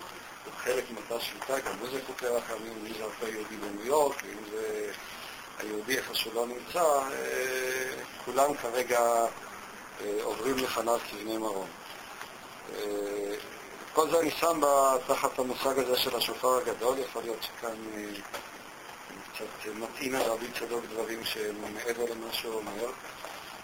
חלק 0.56 0.84
מאותה 0.90 1.24
שליטה, 1.24 1.60
גם 1.60 1.72
הוא 1.80 1.88
זה 1.90 2.00
חוקי 2.06 2.26
רחמים, 2.26 2.72
אם 2.86 2.92
זה 2.98 3.04
אותו 3.04 3.28
יהודי 3.28 3.56
בניו 3.56 3.86
יורק, 3.86 4.16
ואם 4.22 4.38
זה 4.50 4.92
היהודי 5.58 5.96
איפה 5.96 6.14
שהוא 6.14 6.34
לא 6.34 6.46
נמצא, 6.46 6.84
כולם 8.24 8.54
כרגע 8.54 9.00
עוברים 10.22 10.56
לפניו 10.58 10.98
כבני 11.10 11.38
מרום. 11.38 11.66
כל 13.92 14.10
זה 14.10 14.20
אני 14.20 14.30
שם 14.30 14.60
תחת 15.06 15.38
המושג 15.38 15.78
הזה 15.78 15.96
של 15.96 16.16
השופר 16.16 16.58
הגדול, 16.58 16.98
יכול 16.98 17.22
להיות 17.22 17.42
שכאן 17.42 17.76
קצת 19.34 19.74
מתאים 19.74 20.14
על 20.14 20.22
רבי 20.22 20.46
צדוק 20.58 20.84
דברים 20.92 21.24
שהם 21.24 21.74
מעבר 21.74 22.04
למה 22.04 22.32
שהוא 22.32 22.54
אומר. 22.54 22.90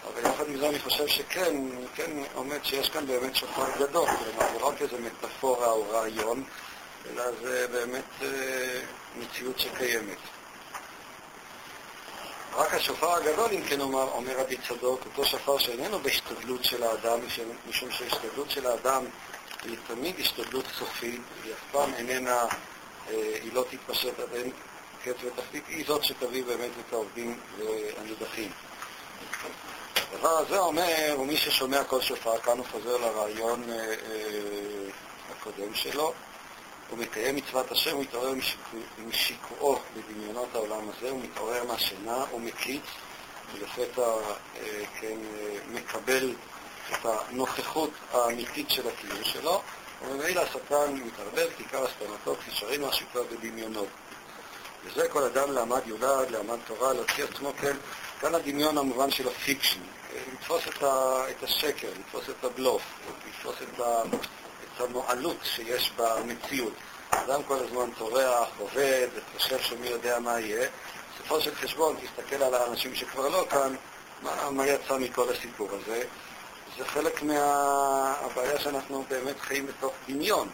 אבל 0.07 0.29
יחד 0.29 0.47
עם 0.47 0.57
זה 0.57 0.69
אני 0.69 0.79
חושב 0.79 1.07
שכן, 1.07 1.55
כן 1.95 2.11
עומד 2.33 2.63
שיש 2.63 2.89
כאן 2.89 3.07
באמת 3.07 3.35
שופר 3.35 3.65
גדול, 3.79 4.07
כלומר 4.07 4.53
זה 4.53 4.59
לא 4.59 4.67
רק 4.67 4.81
איזה 4.81 4.97
מטאפורה 4.99 5.71
או 5.71 5.85
רעיון, 5.89 6.43
אלא 7.05 7.23
זה 7.41 7.67
באמת 7.71 8.03
אה, 8.21 8.81
מציאות 9.15 9.59
שקיימת. 9.59 10.17
רק 12.55 12.73
השופר 12.73 13.13
הגדול, 13.13 13.51
אם 13.51 13.63
כן 13.63 13.81
אומר, 13.81 14.07
אומר 14.11 14.39
רבי 14.39 14.57
צדוק, 14.67 15.05
אותו 15.05 15.25
שופר 15.25 15.57
שאיננו 15.57 15.99
בהשתדלות 15.99 16.63
של 16.63 16.83
האדם, 16.83 17.19
משום 17.69 17.91
שההשתדלות 17.91 18.51
של 18.51 18.67
האדם 18.67 19.05
היא 19.63 19.77
תמיד 19.87 20.15
השתדלות 20.19 20.65
סופית, 20.77 21.21
היא 21.43 21.53
אף 21.53 21.59
פעם 21.71 21.93
איננה, 21.93 22.41
אה, 23.09 23.37
היא 23.43 23.53
לא 23.53 23.65
תתפשט 23.69 24.19
עד 24.19 24.33
אין 24.33 24.51
קץ 25.03 25.15
ותחתית, 25.23 25.63
היא 25.67 25.85
זאת 25.87 26.03
שתביא 26.03 26.43
באמת 26.43 26.71
את 26.87 26.93
העובדים 26.93 27.39
הנידחים. 27.97 28.51
הדבר 30.13 30.37
הזה 30.37 30.59
אומר, 30.59 31.15
ומי 31.19 31.37
ששומע 31.37 31.83
כל 31.83 32.01
שופר, 32.01 32.37
כאן 32.37 32.57
הוא 32.57 32.65
חוזר 32.71 32.97
לרעיון 32.97 33.63
אה, 33.69 33.75
אה, 33.75 33.95
הקודם 35.31 35.73
שלו, 35.73 36.13
הוא 36.89 36.99
מקיים 36.99 37.35
מצוות 37.35 37.71
השם, 37.71 37.95
הוא 37.95 38.01
מתעורר 38.01 38.33
משיקועו 39.07 39.79
בדמיונות 39.95 40.55
העולם 40.55 40.89
הזה, 40.89 41.09
הוא 41.09 41.21
מתעורר 41.23 41.63
מהשינה, 41.63 42.25
הוא 42.31 42.41
מקיץ, 42.41 42.83
ולפתע 43.53 44.01
אה, 44.01 44.83
כן, 44.99 45.17
אה, 45.35 45.57
מקבל 45.73 46.33
את 46.91 47.05
הנוכחות 47.05 47.89
האמיתית 48.11 48.69
של 48.69 48.87
הקיום 48.87 49.23
שלו, 49.23 49.61
וממילא 50.01 50.41
השטן 50.41 50.93
מתערבב, 50.93 51.47
כיכר 51.57 51.85
הסתמתו, 51.85 52.35
כפי 52.35 52.51
שראינו, 52.51 52.89
השיפוע 52.89 53.23
בדמיונות. 53.23 53.87
וזה 54.83 55.09
כל 55.09 55.23
אדם 55.23 55.51
לעמד 55.51 55.81
יולד, 55.85 56.31
לעמד 56.31 56.57
תורה, 56.67 56.93
להוציא 56.93 57.23
עצמו, 57.23 57.53
כן, 57.61 57.77
כאן 58.19 58.35
הדמיון 58.35 58.77
המובן 58.77 59.11
של 59.11 59.27
הפיקשן, 59.27 59.79
לתפוס 60.33 60.67
את, 60.67 60.83
את 61.29 61.43
השקר, 61.43 61.87
לתפוס 61.99 62.23
את 62.29 62.43
הבלוף, 62.43 62.81
לתפוס 63.27 63.55
את, 63.61 63.79
ה, 63.79 64.03
הנועלות 64.81 65.37
שיש 65.43 65.91
במציאות. 65.97 66.73
אדם 67.09 67.43
כל 67.43 67.55
הזמן 67.55 67.89
טורח, 67.97 68.47
עובד, 68.57 69.07
חושב 69.37 69.59
שמי 69.59 69.87
יודע 69.87 70.19
מה 70.19 70.39
יהיה. 70.39 70.69
בסופו 71.15 71.41
של 71.41 71.55
חשבון, 71.55 71.95
תסתכל 71.95 72.43
על 72.43 72.53
האנשים 72.53 72.95
שכבר 72.95 73.27
לא 73.27 73.45
כאן, 73.49 73.75
מה, 74.21 74.49
מה 74.51 74.67
יצא 74.67 74.97
מכל 74.97 75.29
הסיפור 75.29 75.69
הזה. 75.71 76.03
זה 76.77 76.85
חלק 76.85 77.23
מהבעיה 77.23 78.53
מה... 78.53 78.59
שאנחנו 78.59 79.05
באמת 79.09 79.39
חיים 79.39 79.67
בתוך 79.67 79.93
דמיון. 80.09 80.49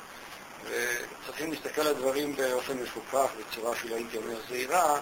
וצריכים 0.64 1.52
להסתכל 1.52 1.82
על 1.82 1.88
הדברים 1.88 2.36
באופן 2.36 2.78
מפוקח, 2.78 3.28
בצורה 3.40 3.72
אפילו 3.72 3.96
הייתי 3.96 4.18
אומר 4.18 4.36
זהירה, 4.50 5.00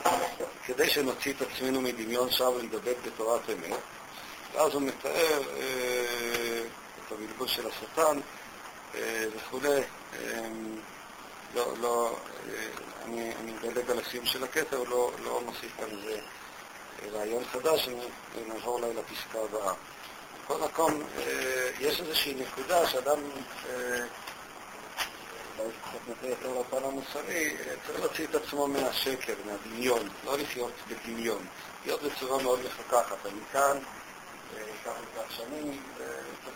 כדי 0.66 0.90
שנוציא 0.90 1.34
את 1.34 1.42
עצמנו 1.42 1.82
מדמיון 1.82 2.32
שר 2.32 2.52
ונדבק 2.52 2.96
בתורת 3.06 3.42
אמת. 3.50 3.80
ואז 4.54 4.74
הוא 4.74 4.82
מתאר 4.82 5.42
אה, 5.58 6.62
את 7.08 7.12
המלבוש 7.12 7.56
של 7.56 7.68
השטן 7.68 8.20
וכולי. 8.94 9.82
אה, 10.14 10.48
לא, 11.56 11.74
לא, 11.82 12.18
אה, 12.50 12.68
אני, 13.06 13.36
אני 13.36 13.52
מדלג 13.52 13.90
על 13.92 14.00
הסיום 14.00 14.26
של 14.26 14.44
הקטע, 14.44 14.78
לא, 14.90 15.12
לא 15.24 15.42
מוסיף 15.46 15.78
כאן 15.78 15.86
איזה 15.92 16.20
רעיון 17.18 17.44
חדש, 17.52 17.90
נעבור 18.48 18.80
אולי 18.80 18.94
לפסקה 18.94 19.40
הבאה. 19.40 19.74
בכל 20.44 20.58
מקום, 20.58 21.02
אה, 21.18 21.70
יש 21.80 22.00
איזושהי 22.02 22.34
נקודה 22.34 22.88
שאדם 22.88 23.20
אה, 23.70 24.06
אולי 25.60 25.72
קצת 25.82 26.08
נוטה 26.08 26.28
יותר 26.28 26.60
לפן 26.60 26.88
המוסרי, 26.88 27.58
צריך 27.88 28.00
להוציא 28.00 28.26
את 28.26 28.36
עצמו 28.36 28.68
מהשקר, 28.68 29.34
מהדמיון, 29.46 30.10
לא 30.26 30.38
לחיות 30.38 30.74
בדמיון, 30.88 31.46
להיות 31.86 32.02
בצורה 32.04 32.44
מאוד 32.44 32.60
מפקחת. 32.66 33.26
אני 33.26 33.40
כאן, 33.52 33.78
כך 34.86 34.92
וכך 34.92 35.32
שנים, 35.32 35.82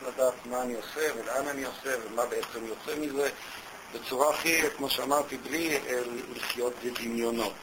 לדעת 0.07 0.33
מה 0.45 0.61
אני 0.61 0.73
עושה 0.73 1.09
ולאן 1.19 1.47
אני 1.47 1.63
עושה 1.63 1.95
ומה 2.05 2.25
בעצם 2.25 2.65
יוצא 2.65 2.99
מזה, 2.99 3.29
בצורה 3.93 4.29
הכי, 4.29 4.61
כמו 4.77 4.89
שאמרתי, 4.89 5.37
בלי 5.37 5.79
לחיות 6.35 6.73
בדמיונות. 6.83 7.53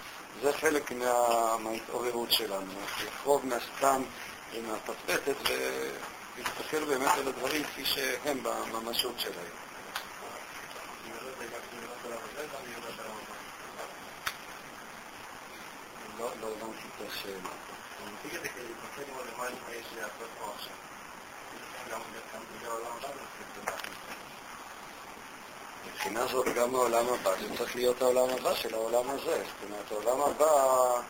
זה 0.42 0.52
חלק 0.52 0.92
מה, 0.92 1.56
מההתעוררות 1.58 2.32
שלנו, 2.32 2.72
לחרוג 3.06 3.46
מהסתם 3.46 4.02
ומהפטפטת 4.52 5.36
ולהסתכל 5.48 6.84
באמת 6.84 7.12
על 7.18 7.28
הדברים 7.28 7.64
כפי 7.64 7.84
שהם 7.84 8.38
בממשות 8.42 9.14
שלהם. 9.18 9.54
לא, 16.18 16.30
לא 16.40 16.46
הבנתי 16.46 16.88
את 16.96 17.08
השאלה. 17.10 17.50
מבחינה 26.04 26.26
זאת 26.26 26.46
גם 26.56 26.74
העולם 26.74 27.04
הבא, 27.08 27.30
זה 27.40 27.58
צריך 27.58 27.76
להיות 27.76 28.02
העולם 28.02 28.28
הבא 28.38 28.54
של 28.54 28.74
העולם 28.74 29.10
הזה. 29.10 29.42
זאת 29.44 29.70
אומרת, 29.70 29.92
העולם 29.92 30.20
הבא, 30.20 31.00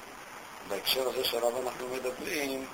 בהקשר 0.69 1.09
הזה 1.09 1.25
שעליו 1.25 1.63
אנחנו 1.63 1.89
מדברים, 1.89 2.67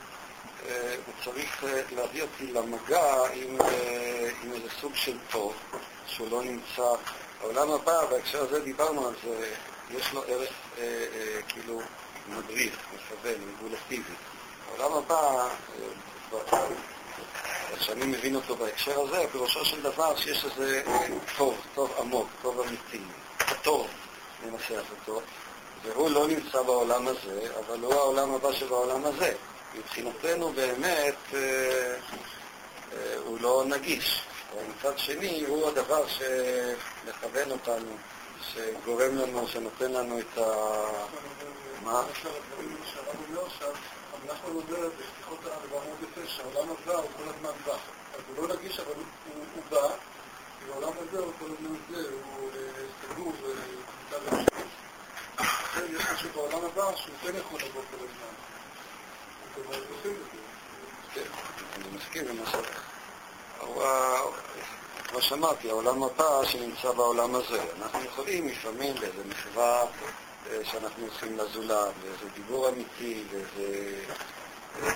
אה, 0.66 0.94
הוא 1.06 1.14
צריך 1.24 1.64
אה, 1.64 1.82
להביא 1.96 2.22
אותי 2.22 2.46
למגע 2.52 3.14
עם, 3.34 3.60
אה, 3.60 4.30
עם 4.42 4.52
איזה 4.52 4.68
סוג 4.80 4.94
של 4.94 5.16
טוב, 5.30 5.54
שהוא 6.06 6.30
לא 6.30 6.42
נמצא. 6.42 6.94
העולם 7.40 7.70
הבא, 7.70 8.06
בהקשר 8.06 8.42
הזה 8.42 8.60
דיברנו 8.60 9.08
על 9.08 9.14
זה, 9.24 9.54
יש 9.90 10.12
לו 10.12 10.22
ערך 10.22 10.52
אה, 10.78 10.82
אה, 10.84 11.42
כאילו 11.48 11.80
מדריך, 12.28 12.78
מכוון, 12.94 13.34
רגולטיבי. 13.58 14.14
העולם 14.68 14.92
הבא, 14.92 15.48
שאני 17.80 18.06
מבין 18.06 18.36
אותו 18.36 18.56
בהקשר 18.56 19.00
הזה, 19.00 19.24
פירושו 19.32 19.64
של 19.64 19.82
דבר 19.82 20.16
שיש 20.16 20.44
איזה 20.44 20.82
טוב, 21.36 21.56
טוב 21.74 21.94
עמוק, 21.98 22.28
טוב 22.42 22.60
אמיתי, 22.60 23.00
טוב, 23.62 23.88
ננסח 24.44 24.82
אותו, 24.90 25.20
והוא 25.82 26.10
לא 26.10 26.28
נמצא 26.28 26.62
בעולם 26.62 27.08
הזה, 27.08 27.48
אבל 27.58 27.80
הוא 27.80 27.94
העולם 27.94 28.34
הבא 28.34 28.52
שבעולם 28.52 29.04
הזה. 29.04 29.32
מבחינתנו 29.74 30.52
באמת 30.52 31.14
אה, 31.34 31.38
אה, 32.92 33.16
הוא 33.24 33.38
לא 33.40 33.64
נגיש. 33.66 34.22
מצד 34.68 34.98
שני, 34.98 35.44
הוא 35.48 35.68
הדבר 35.68 36.04
שמכוון 36.08 37.50
אותנו, 37.50 37.96
שגורם 38.42 39.16
לנו, 39.16 39.48
שנותן 39.48 39.92
לנו 39.92 40.18
את 40.18 40.38
ה... 40.38 40.44
מה? 41.84 42.02
אנחנו 44.28 44.60
נאמר 44.60 44.88
בשיחות 44.98 45.38
בעמוד 45.42 45.98
9, 46.24 46.42
העולם 46.42 46.70
הבא 46.70 46.94
הוא 46.94 47.10
כל 47.16 47.22
הזמן 47.22 47.50
בא. 47.66 47.72
אז 48.14 48.20
הוא 48.36 48.48
לא 48.48 48.54
נגיש, 48.54 48.80
אבל 48.80 48.92
הוא 49.54 49.62
בא, 49.70 49.88
כי 50.58 50.72
העולם 50.72 50.92
הזה 50.98 51.18
הוא 51.18 51.32
כל 51.38 51.44
הזמן 51.44 51.76
זה, 51.90 52.08
הוא 52.36 52.50
סגור 53.02 53.32
ונמצא 53.42 54.18
במשהו. 54.18 54.66
לכן 55.38 55.96
יש 55.96 56.02
משהו 56.14 56.30
בעולם 56.34 56.64
הבא 56.64 56.96
שהוא 56.96 57.14
כן 57.22 57.36
יכול 57.36 57.60
לבוא 57.60 57.82
כל 57.90 57.96
הזמן. 57.96 58.34
זאת 59.56 59.66
אומרת, 59.66 59.84
עושים 59.90 60.12
את 60.12 61.14
זה. 61.14 61.22
אני 61.76 61.96
מסכים 61.96 62.28
עם 62.28 62.44
כמו 65.08 65.22
שאמרתי, 65.22 65.70
העולם 65.70 66.02
הבא 66.02 66.44
שנמצא 66.44 66.92
בעולם 66.92 67.34
הזה. 67.34 67.62
אנחנו 67.78 68.04
יכולים 68.04 68.48
לפעמים 68.48 68.94
באיזה 68.94 69.22
מחווה 69.28 69.84
שאנחנו 70.62 71.06
עושים 71.06 71.38
לזולת, 71.38 71.94
ואיזה 72.02 72.30
דיבור 72.34 72.68
אמיתי, 72.68 73.22
ואיזה 73.30 73.94
אה, 74.82 74.92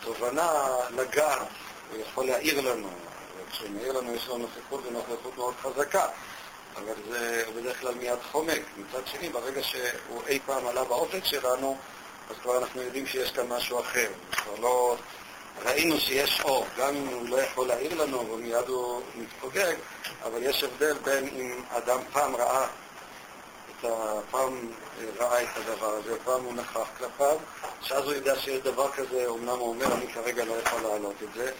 תובנה 0.00 0.52
לגעת, 0.90 1.48
הוא 1.90 1.98
יכול 2.02 2.26
להעיר 2.26 2.60
לנו, 2.60 2.88
וכשהוא 3.36 3.70
מעיר 3.70 3.92
לנו 3.92 4.14
יש 4.14 4.28
לו 4.28 4.38
נוכחות 4.38 4.86
ונוכחות 4.86 5.36
מאוד 5.36 5.54
חזקה, 5.62 6.06
אבל 6.76 6.94
זה 7.08 7.44
בדרך 7.56 7.80
כלל 7.80 7.94
מיד 7.94 8.18
חומק. 8.32 8.62
מצד 8.76 9.06
שני, 9.06 9.28
ברגע 9.28 9.62
שהוא 9.62 10.22
אי 10.26 10.38
פעם 10.46 10.66
עלה 10.66 10.84
באופק 10.84 11.24
שלנו, 11.24 11.78
אז 12.30 12.36
כבר 12.42 12.58
אנחנו 12.58 12.82
יודעים 12.82 13.06
שיש 13.06 13.30
כאן 13.32 13.48
משהו 13.48 13.80
אחר. 13.80 14.08
כבר 14.32 14.54
לא... 14.60 14.96
ראינו 15.64 16.00
שיש 16.00 16.40
אור, 16.40 16.66
גם 16.78 16.96
אם 16.96 17.06
הוא 17.06 17.28
לא 17.28 17.40
יכול 17.40 17.66
להעיר 17.66 18.02
לנו 18.02 18.30
ומיד 18.32 18.68
הוא 18.68 19.02
מתפוגג, 19.14 19.74
אבל 20.22 20.42
יש 20.42 20.64
הבדל 20.64 20.98
בין 21.04 21.28
אם 21.28 21.62
אדם 21.70 22.00
פעם 22.12 22.36
ראה 22.36 22.66
פעם 24.30 24.70
ראה 25.18 25.42
את 25.42 25.48
הדבר 25.56 25.90
הזה, 25.90 26.16
פעם 26.24 26.44
הוא 26.44 26.54
נכח 26.54 26.88
כלפיו, 26.98 27.36
שאז 27.82 28.04
הוא 28.04 28.12
יודע 28.12 28.36
שיש 28.36 28.62
דבר 28.62 28.90
כזה, 28.92 29.26
אמנם 29.28 29.48
הוא 29.48 29.68
אומר, 29.68 29.94
אני 29.94 30.12
כרגע 30.12 30.44
לא 30.44 30.52
יכול 30.52 30.80
להעלות 30.80 31.14
את 31.22 31.28
זה. 31.34 31.52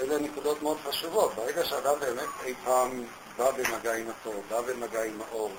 אלה 0.00 0.18
נקודות 0.18 0.62
מאוד 0.62 0.76
חשובות. 0.88 1.34
ברגע 1.34 1.64
שאדם 1.64 2.00
באמת 2.00 2.28
אי 2.44 2.54
פעם 2.64 3.04
בא 3.36 3.50
במגע 3.50 3.94
עם 3.94 4.06
הטוב, 4.10 4.42
בא 4.50 4.60
במגע 4.60 5.04
עם 5.04 5.20
האור, 5.28 5.50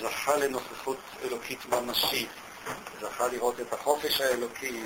זכה 0.00 0.36
לנוכחות 0.36 0.98
אלוקית 1.24 1.66
ממשית, 1.66 2.28
זכה 3.00 3.28
לראות 3.28 3.60
את 3.60 3.72
החופש 3.72 4.20
האלוקי, 4.20 4.82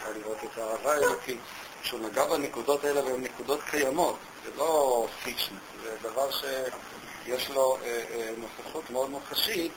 זכה 0.00 0.10
לראות 0.18 0.38
את 0.44 0.58
האהבה 0.58 0.92
האלוקית, 0.92 1.40
כשהוא 1.82 2.00
נגע 2.00 2.24
בנקודות 2.24 2.84
האלה 2.84 3.04
והן 3.04 3.20
נקודות 3.20 3.60
קיימות, 3.70 4.16
זה 4.44 4.50
לא 4.56 5.06
fiction, 5.22 5.54
זה 5.82 5.96
דבר 6.02 6.30
ש... 6.30 6.44
יש 7.26 7.50
לו 7.50 7.76
אה, 7.82 8.02
אה, 8.10 8.30
נוכחות 8.38 8.90
מאוד 8.90 9.10
מוחשית, 9.10 9.72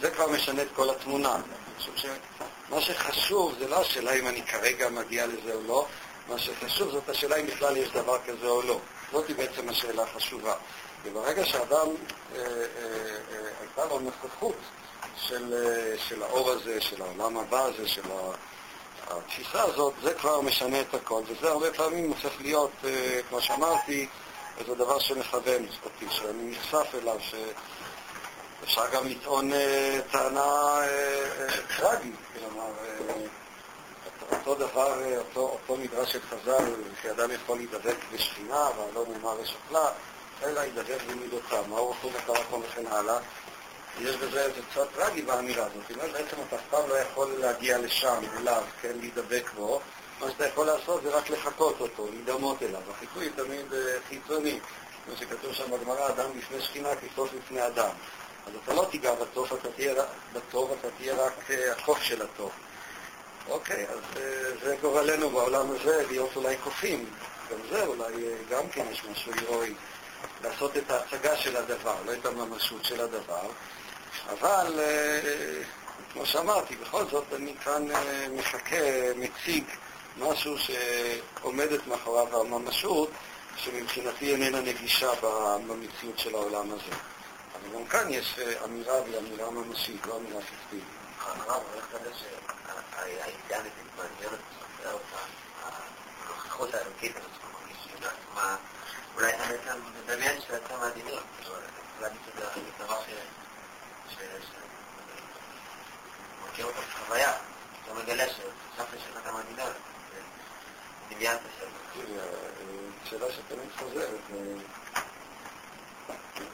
זה 0.00 0.10
כבר 0.10 0.28
משנה 0.28 0.62
את 0.62 0.68
כל 0.74 0.90
התמונה. 0.90 1.34
אני 1.34 1.42
חושב 1.78 1.92
שמה 1.96 2.80
שחשוב 2.80 3.54
זה 3.58 3.68
לא 3.68 3.80
השאלה 3.80 4.12
אם 4.12 4.28
אני 4.28 4.42
כרגע 4.42 4.88
מגיע 4.88 5.26
לזה 5.26 5.54
או 5.54 5.62
לא, 5.62 5.86
מה 6.28 6.38
שחשוב 6.38 6.90
זאת 6.90 7.08
השאלה 7.08 7.36
אם 7.36 7.46
בכלל 7.46 7.76
יש 7.76 7.90
דבר 7.90 8.18
כזה 8.26 8.46
או 8.46 8.62
לא. 8.62 8.80
זאת 9.12 9.28
היא 9.28 9.36
בעצם 9.36 9.68
השאלה 9.68 10.02
החשובה. 10.02 10.54
וברגע 11.04 11.44
שאדם, 11.44 11.86
אה, 12.34 12.38
אה, 12.38 12.44
אה, 13.32 13.50
הייתה 13.60 13.84
לו 13.84 14.00
נוכחות 14.00 14.56
של, 15.16 15.54
אה, 15.54 15.98
של 15.98 16.22
האור 16.22 16.50
הזה, 16.50 16.80
של 16.80 17.02
העולם 17.02 17.36
הבא 17.36 17.62
הזה, 17.62 17.88
של. 17.88 18.02
התפיסה 19.10 19.62
הזאת, 19.62 19.94
זה 20.02 20.14
כבר 20.14 20.40
משנה 20.40 20.80
את 20.80 20.94
הכל, 20.94 21.22
וזה 21.26 21.48
הרבה 21.48 21.72
פעמים 21.72 22.08
הופך 22.08 22.40
להיות, 22.40 22.70
כמו 23.28 23.40
שאמרתי, 23.40 24.08
איזה 24.58 24.74
דבר 24.74 24.98
שמכוון 24.98 25.66
אותי, 25.84 26.06
שאני 26.10 26.50
נחשף 26.50 26.94
אליו, 26.94 27.16
שאפשר 28.60 28.90
גם 28.92 29.08
לטעון 29.08 29.52
אה, 29.52 30.00
טענה 30.10 30.78
אה, 30.80 31.46
טרגית, 31.76 32.14
כלומר, 32.32 32.70
אותו 34.32 34.54
דבר, 34.54 35.16
אותו, 35.16 35.40
אותו 35.40 35.76
מדרש 35.76 36.12
של 36.12 36.20
חז"ל, 36.20 36.64
שאדם 37.02 37.30
יכול 37.30 37.56
להידבק 37.56 37.96
בשכינה, 38.12 38.68
והלא 38.78 39.04
נאמר 39.08 39.42
אשכלה, 39.42 39.90
אלא 40.42 40.60
ידבק 40.60 41.02
במידותיו, 41.08 41.64
מה 41.68 41.78
הוא 41.78 41.94
יכול 41.94 42.10
לקרחון 42.16 42.62
וכן 42.62 42.86
הלאה. 42.86 43.18
יש 44.00 44.16
בזה 44.16 44.44
איזה 44.44 44.60
צד 44.74 44.84
טרגי 44.96 45.22
באמירה 45.22 45.66
הזאת. 45.66 45.82
זאת 45.88 45.96
אומרת, 45.96 46.12
בעצם 46.12 46.36
אתה 46.48 46.56
אף 46.56 46.62
פעם 46.70 46.88
לא 46.88 46.94
יכול 46.94 47.32
להגיע 47.38 47.78
לשם, 47.78 48.22
אליו, 48.36 48.62
כן, 48.82 48.92
להידבק 49.00 49.50
בו. 49.54 49.80
מה 50.20 50.30
שאתה 50.30 50.46
יכול 50.48 50.66
לעשות 50.66 51.02
זה 51.02 51.10
רק 51.10 51.30
לחקות 51.30 51.80
אותו, 51.80 52.08
להידמות 52.10 52.62
אליו. 52.62 52.80
החיקוי 52.90 53.30
תמיד 53.30 53.66
חיצוני. 54.08 54.60
כמו 55.06 55.16
שכתוב 55.16 55.52
שם 55.52 55.70
בגמרא, 55.70 56.08
אדם 56.08 56.38
לפני 56.38 56.60
שכינה 56.60 56.88
כסוף 56.96 57.30
לפני 57.34 57.66
אדם. 57.66 57.90
אז 58.46 58.52
אתה 58.64 58.74
לא 58.74 58.86
תיגע 58.90 59.14
בטוב, 59.14 59.52
אתה 59.52 59.68
תהיה, 59.76 59.94
בטוב, 60.32 60.72
אתה 60.80 60.88
תהיה 60.98 61.14
רק 61.14 61.50
הקוף 61.72 62.02
של 62.02 62.22
הטוב. 62.22 62.50
אוקיי, 63.48 63.86
אז 63.88 64.22
זה 64.62 64.76
גורלנו 64.80 65.30
בעולם 65.30 65.70
הזה, 65.70 66.06
להיות 66.08 66.36
אולי 66.36 66.56
קופים. 66.56 67.10
גם 67.50 67.58
זה 67.70 67.86
אולי, 67.86 68.12
גם 68.50 68.68
כן 68.68 68.86
יש 68.90 69.04
משהו 69.04 69.32
הירואי. 69.32 69.74
לעשות 70.44 70.76
את 70.76 70.90
ההצגה 70.90 71.36
של 71.36 71.56
הדבר, 71.56 71.94
לא 72.06 72.12
את 72.12 72.26
הממשות 72.26 72.84
של 72.84 73.00
הדבר. 73.00 73.48
אבל, 74.30 74.80
כמו 76.12 76.26
שאמרתי, 76.26 76.76
בכל 76.76 77.04
זאת 77.10 77.24
אני 77.36 77.54
כאן 77.64 77.86
מחכה, 78.30 78.76
מציג 79.16 79.64
משהו 80.18 80.56
שעומדת 80.58 81.86
מאחוריו 81.86 82.40
הממשות, 82.40 83.10
שמבחינתי 83.56 84.32
איננה 84.32 84.60
נגישה 84.60 85.10
במציאות 85.66 86.18
של 86.18 86.34
העולם 86.34 86.72
הזה. 86.72 86.96
אבל 87.54 87.78
גם 87.78 87.86
כאן 87.86 88.06
יש 88.10 88.38
אמירה 88.64 89.02
והיא 89.02 89.18
אמירה 89.18 89.50
ממשית, 89.50 90.06
לא 90.06 90.16
אמירה 90.16 90.40
פיקטיבית. 90.40 90.84
הרב, 91.20 91.62
איך 91.76 91.86
אתה 91.88 91.96
יודע 91.96 92.16
שהאידיאלית 92.16 93.72
מעניינת 93.96 94.40
הנוכחות 96.28 96.74
האלוקית 96.74 97.16
הזאת, 97.16 98.12
מה... 98.34 98.56
אולי 99.16 99.32
אתה 99.34 99.74
מדמיין 100.04 100.40
שאתה 100.40 100.78
מהדמיון, 100.78 101.22
להגיד 102.00 102.20
שזה 102.26 102.44
דבר 102.78 103.00
ש... 103.02 103.08
מכיר 106.44 106.66
אותו 106.66 106.80
כחוויה, 106.80 107.32
אתה 107.84 107.94
מגלה 107.94 108.24
שחשבת 108.28 108.98
שאתה 109.04 109.32
מהדמיון, 109.32 109.72
דמיינת 111.10 111.40
שלא. 111.94 112.06
שאלה 113.18 113.32
שתמיד 113.32 113.70
חוזרת. 113.78 114.20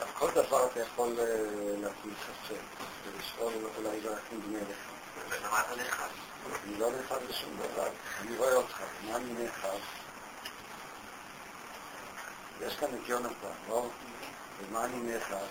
על 0.00 0.08
כל 0.18 0.30
דבר 0.30 0.66
אתה 0.66 0.80
יכול 0.80 1.08
להפעיל 1.80 2.14
ספק, 2.22 2.84
ולשאול 3.04 3.52
אולי 3.76 4.00
לא 4.00 4.10
להקים 4.10 4.40
בני 4.40 4.60
לך. 4.60 4.78
ולמה 5.28 5.60
אתה 5.60 5.76
נאחז? 5.76 6.10
אני 6.64 6.78
לא 6.78 6.90
נאחז 6.90 7.18
בשום 7.28 7.56
דבר. 7.56 7.88
אני 8.20 8.36
רואה 8.36 8.54
אותך, 8.54 8.80
מה 9.06 9.16
אני 9.16 9.32
נאחז? 9.32 9.80
יש 12.60 12.76
כאן 12.76 12.88
את 12.88 13.08
יונתן, 13.08 13.48
לא? 13.68 13.88
ומה 14.60 14.84
אני 14.84 14.96
נאחז? 14.96 15.46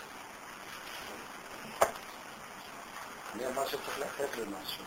מי 3.35 3.47
אמר 3.47 3.67
שצריך 3.67 3.99
לאחד 3.99 4.35
למשהו? 4.37 4.83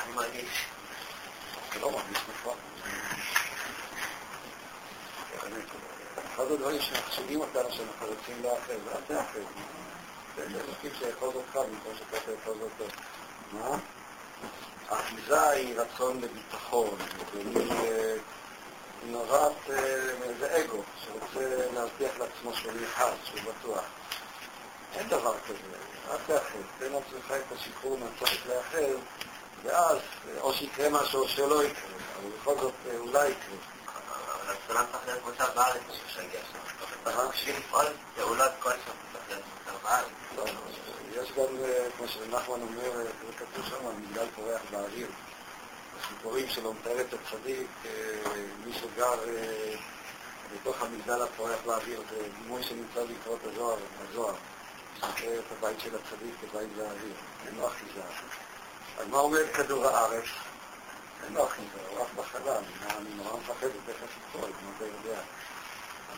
אני 0.00 0.12
מרגיש. 0.14 0.64
זה 1.74 1.80
לא 1.80 1.90
מרגיש 1.90 2.18
נכון. 2.28 2.56
אחד 6.34 6.50
הדברים 6.50 6.80
שמחשיבים 6.80 7.40
אותנו 7.40 7.72
שאנחנו 7.72 8.06
רוצים 8.06 8.42
לאחד, 8.42 8.72
אל 8.88 9.00
תאחד. 9.06 9.40
זה 10.36 10.42
אלוקים 10.46 10.90
שיאחוז 10.98 11.34
אותך 11.34 11.56
במקום 11.56 11.92
שאתה 11.98 12.16
תאחוז 12.20 12.56
אותו. 12.60 12.84
מה? 13.52 13.78
האחיזה 14.88 15.50
היא 15.50 15.80
רצון 15.80 16.20
לביטחון, 16.20 16.96
היא 17.34 19.12
נובעת 19.12 19.52
מאיזה 20.20 20.56
אגו 20.56 20.82
שרוצה 21.04 21.66
להבטיח 21.74 22.10
לעצמו 22.18 22.54
שהוא 22.54 22.72
נכנס, 22.72 23.14
שהוא 23.24 23.40
בטוח. 23.40 23.84
אין 24.94 25.08
דבר 25.08 25.34
כזה, 25.46 25.76
אל 26.10 26.16
תאחד, 26.26 26.58
תן 26.78 26.92
לעצמך 26.92 27.30
את 27.30 27.52
השחרור 27.52 27.98
מהצורך 27.98 28.46
לאחד, 28.46 28.78
ואז 29.64 29.98
או 30.40 30.54
שיקרה 30.54 30.90
משהו 30.90 31.22
או 31.22 31.28
שלא 31.28 31.64
יקרה, 31.64 31.90
אבל 32.16 32.30
בכל 32.40 32.54
זאת 32.60 32.74
אולי 32.98 33.28
יקרה. 33.28 33.73
אבל 34.44 34.54
הסולם 34.64 34.84
צריך 34.92 35.06
להיות 35.06 35.26
מצב 35.26 35.54
בארץ 35.54 35.82
בשביל 35.90 36.08
שיגיע 36.08 36.40
שם. 36.52 36.58
בשביל 37.32 37.56
לפעול 37.56 37.86
פעולות 38.16 38.52
כלשהו 38.60 38.92
צריך 39.12 39.24
להיות 39.28 39.42
מצב 39.62 39.76
בארץ. 39.82 40.08
יש 41.12 41.32
גם, 41.32 41.44
כמו 41.96 42.08
שנחמן 42.08 42.62
אומר, 42.62 42.96
זה 42.96 43.32
כתוב 43.38 43.64
שם, 43.66 44.00
מגדל 44.00 44.26
פורח 44.34 44.60
באוויר. 44.70 45.08
הסיפורים 46.00 46.48
שלו 46.48 46.74
מתאר 46.74 47.00
את 47.00 47.14
הצדיק, 47.14 47.66
מי 48.64 48.72
שגר 48.72 49.14
בתוך 50.54 50.82
המגדל 50.82 51.22
הפורח 51.22 51.58
באוויר, 51.66 52.02
זה 52.10 52.28
דימוי 52.42 52.62
שנמצא 52.62 53.04
בעקבות 53.04 53.38
הזוהר, 53.44 53.78
הזוהר. 54.10 54.34
שמתאר 55.00 55.38
את 55.38 55.44
הבית 55.58 55.80
של 55.80 55.96
הצדיק 55.96 56.34
כבית 56.40 56.68
באוויר, 56.76 57.14
אין 57.46 57.54
לו 57.56 57.68
אחיזה. 57.68 58.00
אז 58.98 59.06
מה 59.08 59.18
אומר 59.18 59.52
כדור 59.52 59.86
הארץ? 59.86 60.24
אין 61.24 61.34
לו 61.34 61.46
אחיזה, 61.46 61.78
הוא 61.90 62.00
רק 62.00 62.08
בחלל, 62.16 62.62
אני 62.98 63.14
נורא 63.16 63.36
מפחד, 63.36 63.66
תכף 63.86 64.16
ייפול, 64.16 64.50
כמו 64.60 64.70
אתה 64.76 64.84
יודע. 64.84 65.20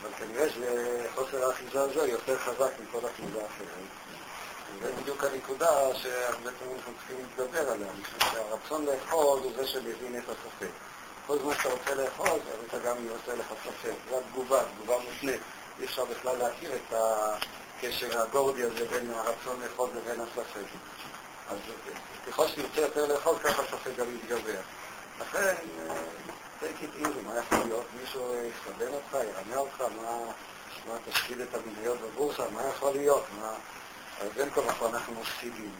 אבל 0.01 0.09
כנראה 0.17 0.47
שחוסר 0.49 1.45
האחיזה 1.45 1.81
הזו 1.81 2.05
יותר 2.05 2.37
חזק 2.37 2.71
מכל 2.79 3.07
אחיזה 3.07 3.37
אחרת. 3.37 3.87
זה 4.81 4.91
בדיוק 5.01 5.23
הנקודה 5.23 5.95
שהרבה 5.95 6.51
פעמים 6.59 6.75
אנחנו 6.77 6.93
צריכים 6.97 7.17
להתגבר 7.17 7.71
עליה, 7.71 7.87
משום 8.01 8.19
שהרצון 8.19 8.85
לאכול 8.85 9.39
הוא 9.39 9.51
זה 9.55 9.67
שמבין 9.67 10.17
את 10.17 10.29
הספק. 10.29 10.71
כל 11.27 11.37
זמן 11.39 11.53
שאתה 11.53 11.69
רוצה 11.69 11.95
לאכול, 11.95 12.29
אז 12.29 12.59
אתה 12.67 12.79
גם 12.79 12.95
יוצא 13.05 13.33
לך 13.33 13.47
ספק. 13.63 13.93
זו 14.09 14.19
התגובה, 14.19 14.63
תגובה 14.75 14.97
מותנית. 14.97 15.41
אי 15.79 15.85
אפשר 15.85 16.05
בכלל 16.05 16.37
להכיר 16.37 16.71
את 16.75 16.93
הקשר 17.77 18.21
הגורדי 18.21 18.63
הזה 18.63 18.85
בין 18.87 19.11
הרצון 19.11 19.61
לאכול 19.63 19.89
לבין 19.95 20.21
הספק. 20.21 20.67
אז 21.49 21.57
ככל 22.27 22.47
שתרצה 22.47 22.81
יותר 22.81 23.05
לאכול, 23.05 23.35
ככה 23.39 23.61
הספק 23.61 23.91
גם 23.97 24.15
יתגבר. 24.15 24.59
לכן, 25.21 25.55
take 26.59 26.83
it 26.83 27.03
easy, 27.03 27.27
מה 27.27 27.37
יכול 27.39 27.57
להיות? 27.65 27.85
מישהו 28.01 28.35
יסבן 28.35 28.93
אותך, 28.93 29.13
ירמה 29.13 29.57
אותך, 29.57 29.81
מה 30.87 30.97
תשקיד 31.09 31.39
את 31.41 31.47
המניות 31.53 32.01
בבורסה, 32.01 32.43
מה 32.53 32.61
יכול 32.67 32.91
להיות? 32.91 33.25
אז 34.21 34.27
בין 34.35 34.49
כה 34.49 34.61
וכה 34.61 34.85
אנחנו 34.85 35.21
מפסידים. 35.21 35.71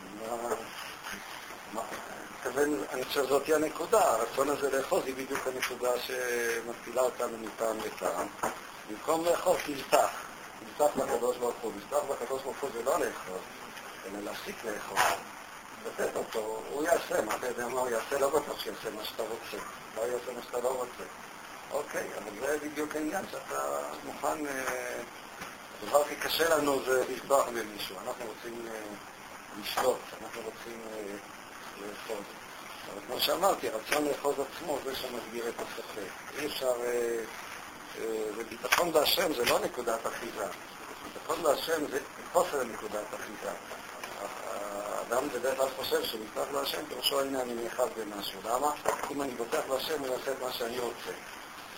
אני 2.94 3.06
חושב 3.06 3.26
שזאת 3.26 3.50
הנקודה, 3.50 4.12
הרצון 4.12 4.50
הזה 4.50 4.78
לאחוז 4.78 5.06
היא 5.06 5.16
בדיוק 5.16 5.48
הנקודה 5.48 5.92
שמפילה 6.00 7.02
אותנו 7.02 7.38
מטעם 7.38 7.78
לטעם. 7.78 8.28
במקום 8.90 9.26
לאחוז, 9.26 9.58
תבטח. 9.66 10.10
תבטח 10.78 10.98
לקדוש 10.98 11.38
ברוך 11.38 11.56
הוא. 11.62 11.72
תבטח 11.90 12.04
לקדוש 12.10 12.42
ברוך 12.42 12.58
הוא 12.62 12.70
זה 12.74 12.84
לא 12.84 13.00
לאחוז, 13.00 13.42
אלא 14.06 14.20
להפסיק 14.24 14.56
לאחוז. 14.66 15.00
לתת 15.86 16.16
אותו, 16.16 16.62
הוא 16.72 16.84
יעשה, 16.84 17.22
מה 17.22 17.36
אתה 17.36 17.48
יודע 17.48 17.68
מה 17.68 17.80
הוא 17.80 17.90
יעשה? 17.90 18.20
לא 18.20 18.30
בטוח 18.30 18.60
שיעשה 18.60 18.90
מה 18.90 19.06
שאתה 19.06 19.24
רוצה. 19.24 19.64
לא 19.98 20.02
יעשה 20.02 20.32
מה 20.36 20.42
שאתה 20.42 20.58
לא 20.62 20.70
רוצה. 20.70 21.04
אוקיי, 21.72 22.08
אבל 22.18 22.32
זה 22.40 22.58
בדיוק 22.64 22.96
העניין 22.96 23.26
שאתה 23.32 23.80
מוכן... 24.04 24.38
הדבר 25.84 26.02
הכי 26.02 26.16
קשה 26.16 26.58
לנו 26.58 26.84
זה 26.86 27.04
לפתוח 27.10 27.48
במישהו. 27.48 27.96
אנחנו 28.08 28.26
רוצים 28.26 28.68
לשלוט, 29.62 30.00
אנחנו 30.22 30.42
רוצים 30.42 30.82
לאחוז. 31.82 32.26
אבל 32.94 33.02
כמו 33.08 33.20
שאמרתי, 33.20 33.70
הרצון 33.70 34.06
לאחוז 34.06 34.36
עצמו 34.40 34.80
זה 34.86 34.96
שמסביר 34.96 35.50
את 35.50 35.56
הספק. 35.60 36.12
אי 36.40 36.46
אפשר... 36.46 36.74
וביטחון 38.38 38.92
בהשם 38.92 39.34
זה 39.34 39.46
לא 39.46 39.60
נקודת 39.60 40.08
אחיזה. 40.08 40.46
ביטחון 41.04 41.44
בהשם 41.44 41.92
זה 41.92 42.00
חוסר 42.34 42.64
נקודת 42.64 43.14
אחיזה. 43.16 43.52
האדם 45.10 45.30
בדרך 45.30 45.58
כלל 45.58 45.68
חושב 45.76 46.04
שמבטח 46.04 46.52
בהשם 46.52 46.86
פירושו 46.88 47.22
הנה 47.22 47.42
אני 47.42 47.54
נאחז 47.54 47.88
במשהו. 47.98 48.40
למה? 48.46 48.72
אם 49.12 49.22
אני 49.22 49.32
בוטח 49.32 49.60
בהשם 49.70 50.00
הוא 50.00 50.08
יעשה 50.08 50.32
את 50.32 50.42
מה 50.42 50.54
שאני 50.54 50.80
רוצה. 50.80 51.12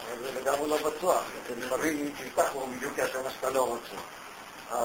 אבל 0.07 0.23
זה 0.23 0.39
לגמרי 0.41 0.69
לא 0.69 0.77
בטוח. 0.77 1.23
לפעמים 1.57 1.97
אם 1.99 2.29
תבטח 2.29 2.51
בו 2.53 2.67
בדיוק 2.67 2.97
יעשה 2.97 3.23
מה 3.23 3.29
שאתה 3.29 3.49
לא 3.49 3.67
רוצה. 3.67 3.95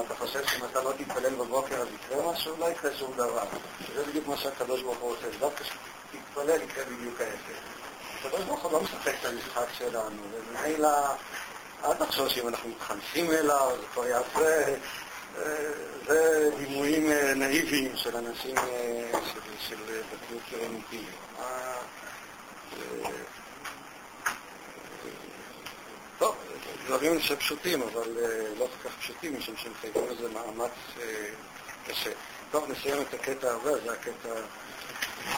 אתה 0.05 0.15
חושב 0.15 0.45
שאם 0.47 0.65
אתה 0.65 0.83
לא 0.83 0.91
תתפלל 0.97 1.35
בבוקר 1.35 1.75
אז 1.75 1.87
יקרה 1.93 2.31
משהו? 2.31 2.55
לא 2.59 2.65
יקרה 2.65 2.91
שום 2.95 3.13
דבר. 3.13 3.43
זה 3.95 4.03
בדיוק 4.05 4.27
מה 4.27 4.37
שהקדוש 4.37 4.81
ברוך 4.81 4.97
הוא 4.97 5.09
רוצה. 5.09 5.27
דווקא 5.39 5.63
כשתתפלל 5.63 6.61
יקרה 6.61 6.85
בדיוק 6.85 7.21
ההפך. 7.21 7.59
הקדוש 8.19 8.41
ברוך 8.41 8.63
הוא 8.63 8.71
לא 8.71 8.81
משחק 8.81 9.13
את 9.21 9.25
המשחק 9.25 9.65
שלנו, 9.77 10.21
וממילא 10.31 10.89
אל 11.85 11.93
תחשוב 11.93 12.29
שאם 12.29 12.47
אנחנו 12.47 12.69
מתחנפים 12.69 13.31
אליו, 13.31 13.71
זה 13.81 13.87
כבר 13.93 14.05
יעשה... 14.05 14.75
אה, 15.37 15.71
זה 16.05 16.49
דימויים 16.57 17.11
אה, 17.11 17.33
נאיביים 17.33 17.91
של 17.95 18.17
אנשים 18.17 18.57
אה, 18.57 19.19
של 19.59 19.75
דתיות 19.85 20.41
פרימיטיבית. 20.49 21.15
טוב, 26.17 26.35
דברים 26.87 27.19
שפשוטים, 27.19 27.81
אבל 27.81 28.09
לא 28.57 28.65
כל 28.65 28.89
כך 28.89 28.95
פשוטים, 28.99 29.37
משום 29.37 29.55
שהם 29.57 29.71
חייבים 29.81 30.03
לזה 30.09 30.29
מאמץ 30.29 30.71
קשה. 31.87 32.11
טוב, 32.51 32.71
נסיים 32.71 33.01
את 33.01 33.13
הקטע 33.13 33.51
הזה, 33.51 33.83
זה 33.85 33.93
הקטע 33.93 34.29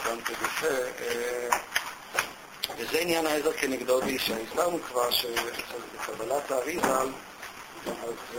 גם 0.06 0.20
כגופה. 0.20 0.66
וזה 2.78 2.98
עניין 2.98 3.26
העזר 3.26 3.52
כנגדו 3.52 4.00
באישה. 4.00 4.36
הסברנו 4.36 4.78
כבר 4.82 5.10
שבקבלת 5.10 6.50
האריזה, 6.50 6.98
אז 7.86 8.36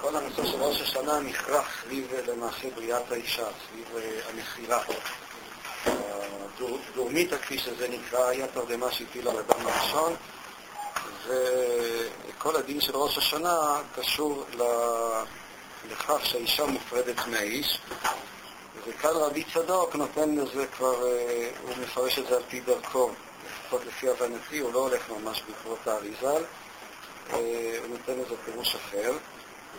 כל 0.00 0.16
הנושא 0.16 0.44
של 0.46 0.62
ראש 0.62 0.80
השנה 0.80 1.20
נכרך 1.20 1.82
סביב 1.82 2.12
למעשה 2.28 2.68
בריאת 2.74 3.12
האישה, 3.12 3.46
סביב 3.68 3.86
המכירה. 4.28 4.82
הדורמיתא, 6.56 7.36
כפי 7.36 7.58
שזה 7.58 7.88
נקרא, 7.88 8.28
היה 8.28 8.46
תרדמה 8.46 8.92
שהפילה 8.92 9.32
לאדם 9.32 9.66
הראשון, 9.66 10.14
וכל 11.26 12.56
הדין 12.56 12.80
של 12.80 12.96
ראש 12.96 13.18
השנה 13.18 13.80
קשור 13.94 14.44
לכך 15.90 16.26
שהאישה 16.26 16.66
מופרדת 16.66 17.26
מהאיש, 17.26 17.78
וכאן 18.86 19.10
רבי 19.10 19.44
צדוק 19.54 19.96
נותן 19.96 20.34
לזה 20.34 20.66
כבר, 20.66 21.06
אה, 21.06 21.50
הוא 21.62 21.74
מפרש 21.82 22.18
את 22.18 22.26
זה 22.26 22.36
על 22.36 22.42
פי 22.48 22.60
דרכו, 22.60 23.10
לפחות 23.46 23.80
לפי 23.86 24.08
הבנתי, 24.08 24.58
הוא 24.58 24.72
לא 24.72 24.78
הולך 24.78 25.10
ממש 25.10 25.42
בעקבות 25.48 25.86
האריזל, 25.86 26.44
אה, 27.32 27.78
הוא 27.80 27.88
נותן 27.88 28.12
לזה 28.12 28.34
פירוש 28.44 28.74
אחר, 28.74 29.12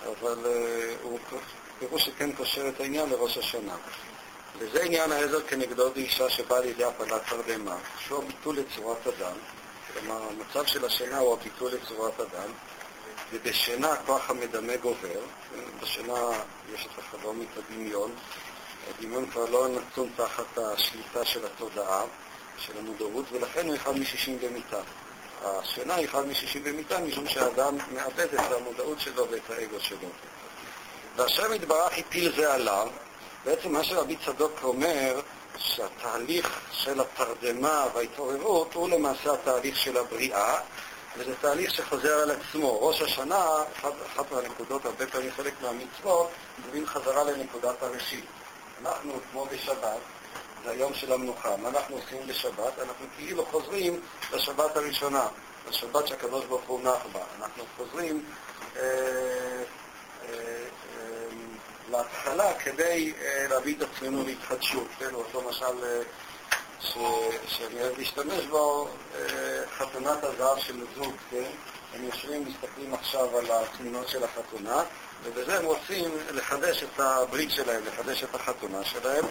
אבל 0.03 0.45
אה, 0.45 0.95
הוא 1.01 1.19
פירוש 1.79 2.05
שכן 2.05 2.31
קושר 2.31 2.69
את 2.69 2.79
העניין 2.79 3.09
לראש 3.09 3.37
השנה. 3.37 3.75
וזה 4.57 4.83
עניין 4.83 5.11
העזר 5.11 5.41
כנגדו 5.41 5.91
באישה 5.91 6.29
שבאה 6.29 6.59
לידי 6.59 6.83
הפלת 6.83 7.21
תרדמה, 7.29 7.77
שהוא 7.99 8.23
הביטול 8.23 8.57
לצורת 8.57 9.07
אדם, 9.07 9.35
כלומר 9.93 10.21
המצב 10.29 10.65
של 10.65 10.85
השינה 10.85 11.17
הוא 11.17 11.33
הביטול 11.33 11.71
לצורת 11.71 12.19
אדם, 12.19 12.49
ובשינה 13.33 13.91
הכוח 13.91 14.29
המדמה 14.29 14.75
גובר, 14.75 15.19
בשינה 15.81 16.13
יש 16.73 16.85
את 16.85 16.99
החלום, 16.99 17.41
את 17.41 17.57
הדמיון, 17.57 18.11
הדמיון 18.89 19.31
כבר 19.31 19.45
לא 19.45 19.67
נתון 19.67 20.09
תחת 20.15 20.57
השליטה 20.57 21.25
של 21.25 21.45
התודעה, 21.45 22.03
של 22.57 22.77
המודעות, 22.77 23.25
ולכן 23.31 23.67
הוא 23.67 23.75
אחד 23.75 23.97
משישים 23.97 24.39
במיטה. 24.39 24.81
השינה 25.43 25.95
היא 25.95 26.07
אחד 26.07 26.25
משישים 26.25 26.63
במיטה, 26.63 26.99
משום 26.99 27.27
שהאדם 27.27 27.77
מאבד 27.91 28.33
את 28.33 28.51
המודעות 28.51 28.99
שלו 28.99 29.27
ואת 29.31 29.49
האגו 29.49 29.79
שלו. 29.79 30.09
והשם 31.15 31.53
יתברך 31.53 31.97
הפיל 31.97 32.35
זה 32.35 32.53
עליו, 32.53 32.87
בעצם 33.45 33.71
מה 33.71 33.83
שרבי 33.83 34.15
צדוק 34.25 34.59
אומר, 34.63 35.21
שהתהליך 35.57 36.59
של 36.71 37.01
התרדמה 37.01 37.85
וההתעוררות 37.93 38.73
הוא 38.73 38.89
למעשה 38.89 39.33
התהליך 39.33 39.77
של 39.77 39.97
הבריאה, 39.97 40.59
וזה 41.17 41.35
תהליך 41.41 41.73
שחוזר 41.73 42.13
על 42.13 42.31
עצמו. 42.31 42.87
ראש 42.87 43.01
השנה, 43.01 43.45
אחת, 43.77 43.93
אחת 44.13 44.31
מהנקודות, 44.31 44.85
הרבה 44.85 45.07
פעמים 45.07 45.31
חלק 45.37 45.53
מהמצוות, 45.61 46.29
מבין 46.67 46.85
חזרה 46.85 47.23
לנקודת 47.23 47.83
הראשית. 47.83 48.25
אנחנו, 48.81 49.19
כמו 49.31 49.45
בשבת, 49.45 49.99
זה 50.63 50.71
היום 50.71 50.93
של 50.93 51.13
המנוחה. 51.13 51.57
מה 51.57 51.69
אנחנו 51.69 51.95
עושים 51.95 52.27
בשבת? 52.27 52.79
אנחנו 52.79 53.05
כאילו 53.17 53.45
חוזרים 53.45 54.01
לשבת 54.33 54.77
הראשונה, 54.77 55.27
לשבת 55.69 56.07
שהקדוש 56.07 56.45
ברוך 56.45 56.67
הוא 56.67 56.81
נח 56.81 57.05
בה. 57.11 57.19
אנחנו 57.39 57.63
חוזרים 57.77 58.25
אה, 58.75 58.81
אה, 58.81 59.63
אה, 60.29 61.27
להתחלה 61.91 62.53
כדי 62.53 63.13
אה, 63.21 63.47
להביא 63.49 63.75
את 63.75 63.81
עצמנו 63.81 64.23
להתחדשות, 64.25 64.87
כן? 64.99 65.13
אותו 65.13 65.41
משל 65.49 65.83
אה, 65.83 66.01
ש, 66.79 66.97
שאני 67.47 67.81
אוהב 67.81 67.97
להשתמש 67.97 68.45
בו, 68.45 68.89
חתונת 69.77 70.23
הזהב 70.23 70.59
של 70.59 70.85
זוג, 70.95 71.13
כן? 71.31 71.51
הם 71.93 72.03
יושבים, 72.03 72.45
מסתכלים 72.45 72.93
עכשיו 72.93 73.37
על 73.37 73.45
התמונות 73.51 74.07
של 74.07 74.23
החתונה, 74.23 74.83
ובזה 75.23 75.59
הם 75.59 75.65
רוצים 75.65 76.11
לחדש 76.31 76.83
את 76.83 76.99
הברית 76.99 77.51
שלהם, 77.51 77.81
לחדש 77.85 78.23
את 78.23 78.35
החתונה 78.35 78.83
שלהם, 78.85 79.25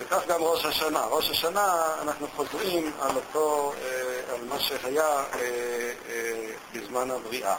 וכך 0.00 0.26
גם 0.28 0.42
ראש 0.42 0.64
השנה. 0.64 1.00
ראש 1.00 1.30
השנה 1.30 1.94
אנחנו 2.02 2.26
חוזרים 2.36 2.92
על 3.00 3.16
אותו, 3.16 3.72
אה, 3.82 4.34
על 4.34 4.44
מה 4.44 4.60
שהיה 4.60 5.04
אה, 5.04 5.24
אה, 6.08 6.50
בזמן 6.72 7.10
הבריאה. 7.10 7.56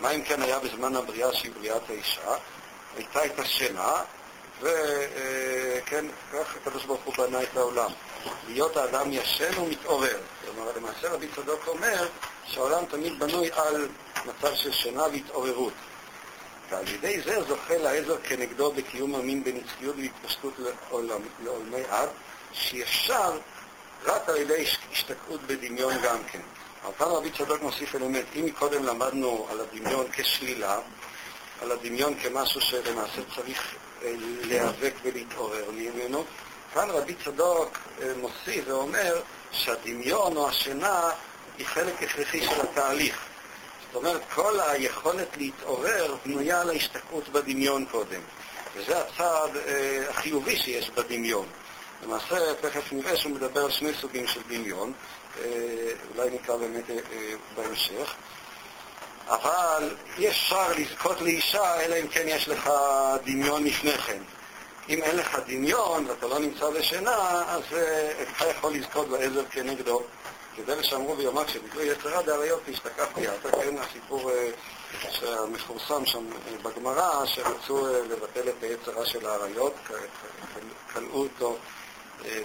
מה 0.00 0.10
אם 0.10 0.22
כן 0.22 0.42
היה 0.42 0.58
בזמן 0.58 0.96
הבריאה 0.96 1.32
שהיא 1.32 1.52
בריאת 1.52 1.90
האישה? 1.90 2.34
הייתה 2.96 3.26
את 3.26 3.38
השינה, 3.38 3.92
וכן, 4.60 6.04
כך 6.32 6.56
הקדוש 6.56 6.84
ברוך 6.84 7.00
הוא 7.04 7.14
בנה 7.18 7.42
את 7.42 7.56
העולם. 7.56 7.90
להיות 8.48 8.76
האדם 8.76 9.12
ישן 9.12 9.58
ומתעורר. 9.58 10.18
כלומר, 10.44 10.72
למעשה 10.76 11.08
רבי 11.08 11.28
צדוק 11.36 11.68
אומר 11.68 12.08
שהעולם 12.46 12.84
תמיד 12.84 13.18
בנוי 13.18 13.50
על 13.52 13.88
מצב 14.26 14.54
של 14.54 14.72
שינה 14.72 15.02
והתעוררות. 15.02 15.72
ועל 16.70 16.88
ידי 16.88 17.20
זה 17.20 17.42
זוכה 17.42 17.78
לעזר 17.78 18.16
כנגדו 18.22 18.72
בקיום 18.72 19.14
המין 19.14 19.44
בנצחיות 19.44 19.96
והתפשטות 19.96 20.54
לעולם, 20.58 21.20
לעולמי 21.44 21.82
עד, 21.90 22.08
שאפשר 22.52 23.38
רק 24.04 24.28
על 24.28 24.36
ידי 24.36 24.64
השתקעות 24.92 25.40
בדמיון 25.42 25.94
גם 26.02 26.18
כן. 26.32 26.40
אבל 26.84 27.06
רבי 27.06 27.30
צדוק 27.30 27.62
מוסיף 27.62 27.94
אלמנט, 27.94 28.24
אם 28.36 28.44
מקודם 28.44 28.84
למדנו 28.84 29.46
על 29.50 29.60
הדמיון 29.60 30.06
כשלילה, 30.12 30.78
על 31.62 31.72
הדמיון 31.72 32.14
כמשהו 32.22 32.60
שלמעשה 32.60 33.20
צריך 33.36 33.74
אה, 34.02 34.14
להיאבק 34.18 34.94
ולהתעורר 35.02 35.70
ממנו, 35.70 36.24
כאן 36.74 36.90
רבי 36.90 37.14
צדוק 37.24 37.78
אה, 38.02 38.12
מוסיף 38.16 38.64
ואומר 38.66 39.20
שהדמיון 39.52 40.36
או 40.36 40.48
השינה 40.48 41.10
היא 41.58 41.66
חלק 41.66 42.02
הכרחי 42.02 42.42
של 42.42 42.60
התהליך. 42.60 43.18
זאת 43.92 43.96
אומרת, 43.96 44.20
כל 44.34 44.60
היכולת 44.60 45.36
להתעורר 45.36 46.16
בנויה 46.24 46.60
על 46.60 46.70
ההשתקעות 46.70 47.28
בדמיון 47.28 47.84
קודם. 47.90 48.20
וזה 48.76 48.98
הצעד 48.98 49.56
אה, 49.56 50.04
החיובי 50.08 50.56
שיש 50.56 50.90
בדמיון. 50.90 51.46
למעשה, 52.02 52.54
תכף 52.54 52.92
נראה 52.92 53.16
שהוא 53.16 53.32
מדבר 53.32 53.64
על 53.64 53.70
שני 53.70 53.94
סוגים 54.00 54.26
של 54.26 54.40
דמיון, 54.48 54.92
אה, 55.40 55.44
אולי 56.14 56.30
נקרא 56.30 56.56
באמת 56.56 56.90
אה, 56.90 56.96
אה, 57.12 57.34
בהמשך. 57.56 58.14
אבל 59.28 59.90
אי 60.18 60.28
אפשר 60.28 60.72
לזכות 60.76 61.20
לאישה 61.20 61.80
אלא 61.80 61.94
אם 62.00 62.08
כן 62.08 62.24
יש 62.26 62.48
לך 62.48 62.70
דמיון 63.24 63.64
לפני 63.64 63.98
כן. 63.98 64.22
אם 64.88 65.02
אין 65.02 65.16
לך 65.16 65.38
דמיון 65.46 66.06
ואתה 66.06 66.26
לא 66.26 66.38
נמצא 66.38 66.70
בשינה, 66.70 67.44
אז 67.48 67.62
אה, 67.72 68.12
אתה 68.22 68.46
יכול 68.50 68.74
לזכות 68.74 69.08
בעזר 69.08 69.44
כנגדו. 69.50 70.02
כדרך 70.58 70.84
שאמרו 70.84 71.14
ביומה 71.16 71.44
כשביטלו 71.44 71.82
יצרה 71.82 72.22
דאריות 72.22 72.60
והשתקף 72.68 73.08
ביאטה, 73.14 73.50
כן, 73.50 73.78
הסיפור 73.78 74.30
אה, 74.30 74.50
המפורסם 75.42 76.06
שם 76.06 76.24
אה, 76.32 76.58
בגמרא, 76.62 77.26
שרצו 77.26 77.86
לבטל 78.10 78.48
את 78.48 78.62
היצרה 78.62 79.06
של 79.06 79.26
האריות, 79.26 79.74
כלאו 80.92 81.22
אותו 81.22 81.56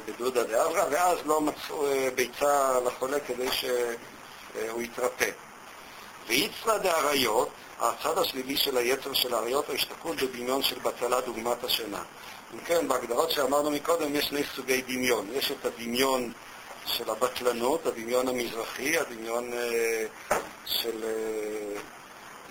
בדודה 0.05 0.43
דאברה, 0.43 0.85
ואז 0.91 1.17
לא 1.25 1.41
מצאו 1.41 1.85
ביצה 2.15 2.79
לחולה 2.85 3.19
כדי 3.19 3.47
שהוא 3.51 4.81
יתרפא. 4.81 5.29
ויצרה 6.27 6.77
דאריות, 6.77 7.49
הצד 7.79 8.17
השלילי 8.17 8.57
של 8.57 8.77
היצר 8.77 9.13
של 9.13 9.33
האריות, 9.33 9.69
ההשתקעות 9.69 10.15
בדמיון 10.15 10.63
של 10.63 10.79
בטלה 10.79 11.21
דוגמת 11.21 11.63
השינה. 11.63 12.03
אם 12.53 12.59
כן, 12.59 12.87
בהגדרות 12.87 13.31
שאמרנו 13.31 13.71
מקודם 13.71 14.15
יש 14.15 14.25
שני 14.25 14.41
סוגי 14.55 14.81
דמיון. 14.81 15.27
יש 15.33 15.51
את 15.51 15.65
הדמיון 15.65 16.31
של 16.85 17.09
הבטלנות, 17.09 17.85
הדמיון 17.85 18.27
המזרחי, 18.27 18.97
הדמיון 18.97 19.53
אה, 19.53 20.05
של... 20.65 21.03
אה, 21.03 21.79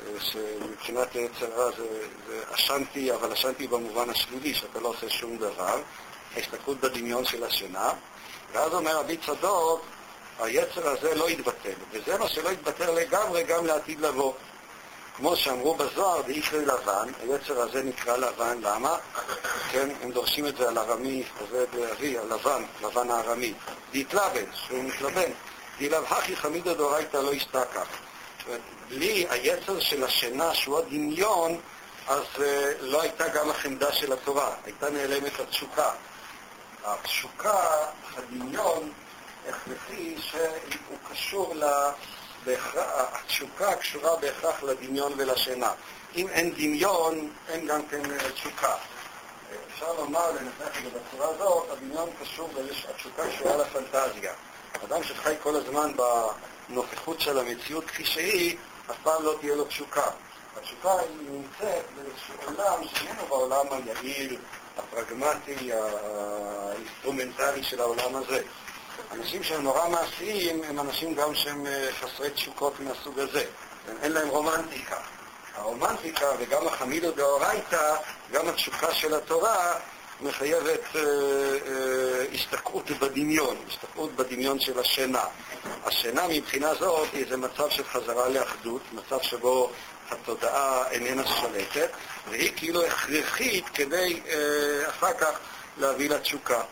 אה, 0.06 0.20
שמבחינת 0.20 1.14
יצר 1.14 1.46
רע 1.56 1.70
זה, 1.76 1.84
זה 2.26 2.42
אשנתי, 2.54 3.12
אבל 3.12 3.32
אשנתי 3.32 3.66
במובן 3.66 4.10
השלילי, 4.10 4.54
שאתה 4.54 4.80
לא 4.80 4.88
עושה 4.88 5.10
שום 5.10 5.36
דבר, 5.36 5.80
ההשתקעות 6.34 6.80
בדמיון 6.80 7.24
של 7.24 7.44
השינה, 7.44 7.90
ואז 8.52 8.74
אומר 8.74 8.96
רבי 8.96 9.16
צדוק, 9.16 9.80
היצר 10.38 10.88
הזה 10.88 11.14
לא 11.14 11.30
יתבטל, 11.30 11.72
וזה 11.92 12.18
מה 12.18 12.28
שלא 12.28 12.48
יתבטל 12.48 12.90
לגמרי 12.90 13.44
גם 13.44 13.66
לעתיד 13.66 14.00
לבוא. 14.00 14.32
כמו 15.16 15.36
שאמרו 15.36 15.74
בזוהר, 15.74 16.22
דאיכרי 16.22 16.66
לבן, 16.66 17.08
היצר 17.20 17.60
הזה 17.60 17.82
נקרא 17.82 18.16
לבן, 18.16 18.58
למה? 18.62 18.96
כן, 19.70 19.88
הם 20.02 20.10
דורשים 20.10 20.46
את 20.46 20.56
זה 20.56 20.68
על 20.68 20.78
ארמי, 20.78 21.24
עובד 21.40 21.66
אבי, 21.92 22.18
על 22.18 22.32
לבן, 22.82 23.10
הארמי. 23.10 23.54
דהתלבן, 23.92 24.44
שהוא 24.54 24.84
מתלבן. 24.84 25.30
דילב 25.78 26.04
הכי 26.04 26.36
חמידא 26.36 26.74
דאורייתא 26.74 27.16
לא 27.16 27.34
ישתכח. 27.34 27.86
בלי 28.88 29.26
היצר 29.30 29.80
של 29.80 30.04
השינה, 30.04 30.54
שהוא 30.54 30.78
הדמיון, 30.78 31.60
אז 32.08 32.24
אה, 32.40 32.72
לא 32.80 33.02
הייתה 33.02 33.28
גם 33.28 33.50
החמדה 33.50 33.92
של 33.92 34.12
התורה, 34.12 34.54
הייתה 34.64 34.90
נעלמת 34.90 35.40
התשוקה. 35.40 35.90
התשוקה, 36.84 37.68
הדמיון, 38.16 38.92
הכרחי 39.48 40.14
שהוא 40.18 40.98
קשור 41.10 41.54
ל... 41.54 41.64
התשוקה 42.46 43.74
קשורה 43.74 44.16
בהכרח 44.16 44.62
לדמיון 44.62 45.12
ולשינה. 45.16 45.72
אם 46.16 46.28
אין 46.28 46.54
דמיון, 46.54 47.30
אין 47.48 47.66
גם 47.66 47.80
כן 47.90 48.10
אה, 48.10 48.30
תשוקה. 48.30 48.74
אפשר 49.74 49.92
לומר, 49.92 50.30
לנסח 50.30 50.78
את 50.78 50.82
זה 50.82 50.98
בצורה 50.98 51.28
הזאת, 51.28 51.70
הדמיון 51.70 52.10
קשור, 52.20 52.50
התשוקה 52.88 53.22
קשורה 53.28 53.56
לפנטזיה. 53.56 54.32
אדם 54.84 55.02
שחי 55.02 55.34
כל 55.42 55.56
הזמן 55.56 55.92
בנוכחות 56.68 57.20
של 57.20 57.38
המציאות 57.38 57.84
כפי 57.84 58.04
שהיא, 58.04 58.56
אף 58.90 58.96
פעם 59.02 59.22
לא 59.22 59.36
תהיה 59.40 59.54
לו 59.54 59.64
תשוקה. 59.64 60.10
התשוקה 60.56 60.92
היא 60.92 61.30
נמצאת 61.30 61.84
באיזשהו 61.96 62.34
עולם 62.44 62.88
שאיננו 62.94 63.26
בעולם 63.28 63.66
היעיל, 63.70 64.36
הפרגמטי, 64.78 65.70
האינסטרומנטלי 65.72 67.62
של 67.62 67.80
העולם 67.80 68.16
הזה. 68.16 68.42
אנשים 69.12 69.42
שהם 69.42 69.62
נורא 69.62 69.88
מעשיים 69.88 70.64
הם 70.64 70.80
אנשים 70.80 71.14
גם 71.14 71.34
שהם 71.34 71.66
אה, 71.66 71.88
חסרי 72.00 72.30
תשוקות 72.30 72.80
מהסוג 72.80 73.18
הזה. 73.18 73.44
אין 74.02 74.12
להם 74.12 74.28
רומנטיקה. 74.28 74.96
הרומנטיקה 75.54 76.26
וגם 76.38 76.66
החמידו 76.66 77.10
דאורייתא, 77.10 77.96
גם 78.32 78.48
התשוקה 78.48 78.94
של 78.94 79.14
התורה, 79.14 79.74
מחייבת 80.22 80.96
אה, 80.96 81.00
אה, 81.00 82.26
השתקעות 82.34 82.90
בדמיון, 82.90 83.56
השתקעות 83.68 84.16
בדמיון 84.16 84.60
של 84.60 84.78
השינה. 84.78 85.24
השינה 85.84 86.22
מבחינה 86.28 86.74
זאת 86.74 87.08
היא 87.12 87.24
איזה 87.24 87.36
מצב 87.36 87.70
של 87.70 87.84
חזרה 87.84 88.28
לאחדות, 88.28 88.82
מצב 88.92 89.22
שבו 89.22 89.70
התודעה 90.10 90.90
איננה 90.90 91.26
שולטת, 91.26 91.90
והיא 92.30 92.52
כאילו 92.56 92.84
הכרחית 92.84 93.68
כדי 93.74 94.20
אה, 94.28 94.88
אחר 94.88 95.12
כך 95.12 95.38
להביא 95.78 96.10
לתשוקה. 96.10 96.62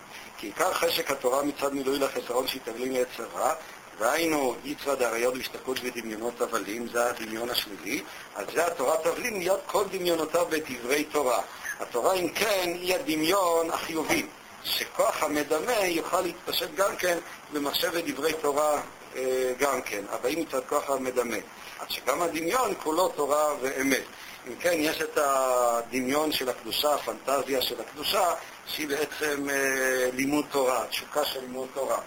כי 0.41 0.47
עיקר 0.47 0.73
חשק 0.73 1.11
התורה 1.11 1.43
מצד 1.43 1.75
מילוי 1.75 1.99
לחיסרון 1.99 2.47
שהתאבלים 2.47 2.93
ליצר 2.93 3.27
רע, 3.35 3.55
והיינו 3.99 4.55
יצרא 4.65 4.95
דאריות 4.95 5.35
והשתקעות 5.35 5.79
ודמיונות 5.83 6.41
הבלים, 6.41 6.89
זה 6.89 7.11
הדמיון 7.11 7.51
השלילי, 7.51 8.03
אז 8.35 8.47
זה 8.55 8.67
התורה 8.67 8.97
תבלין 9.03 9.39
להיות 9.39 9.61
כל 9.67 9.85
דמיונותיו 9.93 10.47
בדברי 10.51 11.05
תורה. 11.05 11.43
התורה, 11.81 12.15
אם 12.15 12.29
כן, 12.29 12.73
היא 12.75 12.95
הדמיון 12.95 13.71
החיובי, 13.71 14.27
שכוח 14.65 15.23
המדמה 15.23 15.79
יוכל 15.85 16.21
להתפשט 16.21 16.75
גם 16.75 16.97
כן 16.97 17.19
במחשבת 17.53 18.05
דברי 18.05 18.33
תורה 18.33 18.81
אה, 19.17 19.53
גם 19.59 19.83
כן, 19.83 20.05
הבאים 20.11 20.41
מצד 20.41 20.61
כוח 20.69 20.91
המדמה. 20.91 21.37
עד 21.81 21.91
שגם 21.91 22.23
הדמיון 22.23 22.75
כולו 22.83 23.09
תורה 23.09 23.55
ואמת. 23.61 24.03
אם 24.49 24.55
כן, 24.61 24.73
יש 24.75 25.03
את 25.03 25.19
הדמיון 25.19 26.33
של 26.33 26.49
הקדושה, 26.49 26.95
הפנטזיה 26.95 27.63
של 27.63 27.81
הקדושה, 27.81 28.35
שהיא 28.67 28.89
בעצם 28.89 29.51
אה, 29.51 30.11
לימוד 30.13 30.45
תורה, 30.51 30.87
תשוקה 30.87 31.25
של 31.25 31.41
לימוד 31.41 31.69
תורה. 31.75 31.99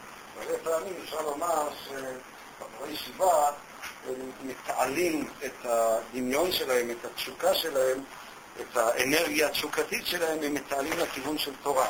הרבה 0.42 0.58
פעמים 0.64 0.94
אפשר 1.04 1.22
לומר 1.22 1.70
שבחורי 1.84 2.92
ישיבה 2.94 3.52
מתעלים 4.44 5.28
את 5.46 5.66
הדמיון 5.66 6.52
שלהם, 6.52 6.92
את 6.92 7.06
התשוקה 7.06 7.54
שלהם, 7.54 8.04
את 8.62 8.78
האנרגיה 8.78 9.48
התשוקתית 9.48 10.06
שלהם, 10.08 10.44
הם 10.44 10.54
מתעלים 10.54 11.00
לכיוון 11.00 11.38
של 11.38 11.52
תורה. 11.64 11.88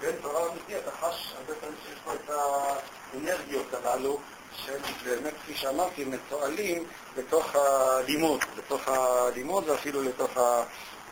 בין 0.00 0.16
תורה 0.22 0.48
אמיתי 0.50 0.78
אתה 0.78 0.90
חש 0.90 1.32
הרבה 1.36 1.54
פעמים 1.60 1.76
שיש 1.86 1.98
פה 2.04 2.12
את 2.14 2.30
האנרגיות 2.30 3.66
הללו, 3.74 4.20
שבאמת, 4.56 5.32
כפי 5.42 5.54
שאמרתי, 5.54 6.04
מתועלים 6.04 6.84
בתוך 7.16 7.56
הלימוד, 7.56 8.40
בתוך 8.56 8.88
הלימוד 8.88 9.68
ואפילו 9.68 10.02
לתוך 10.02 10.30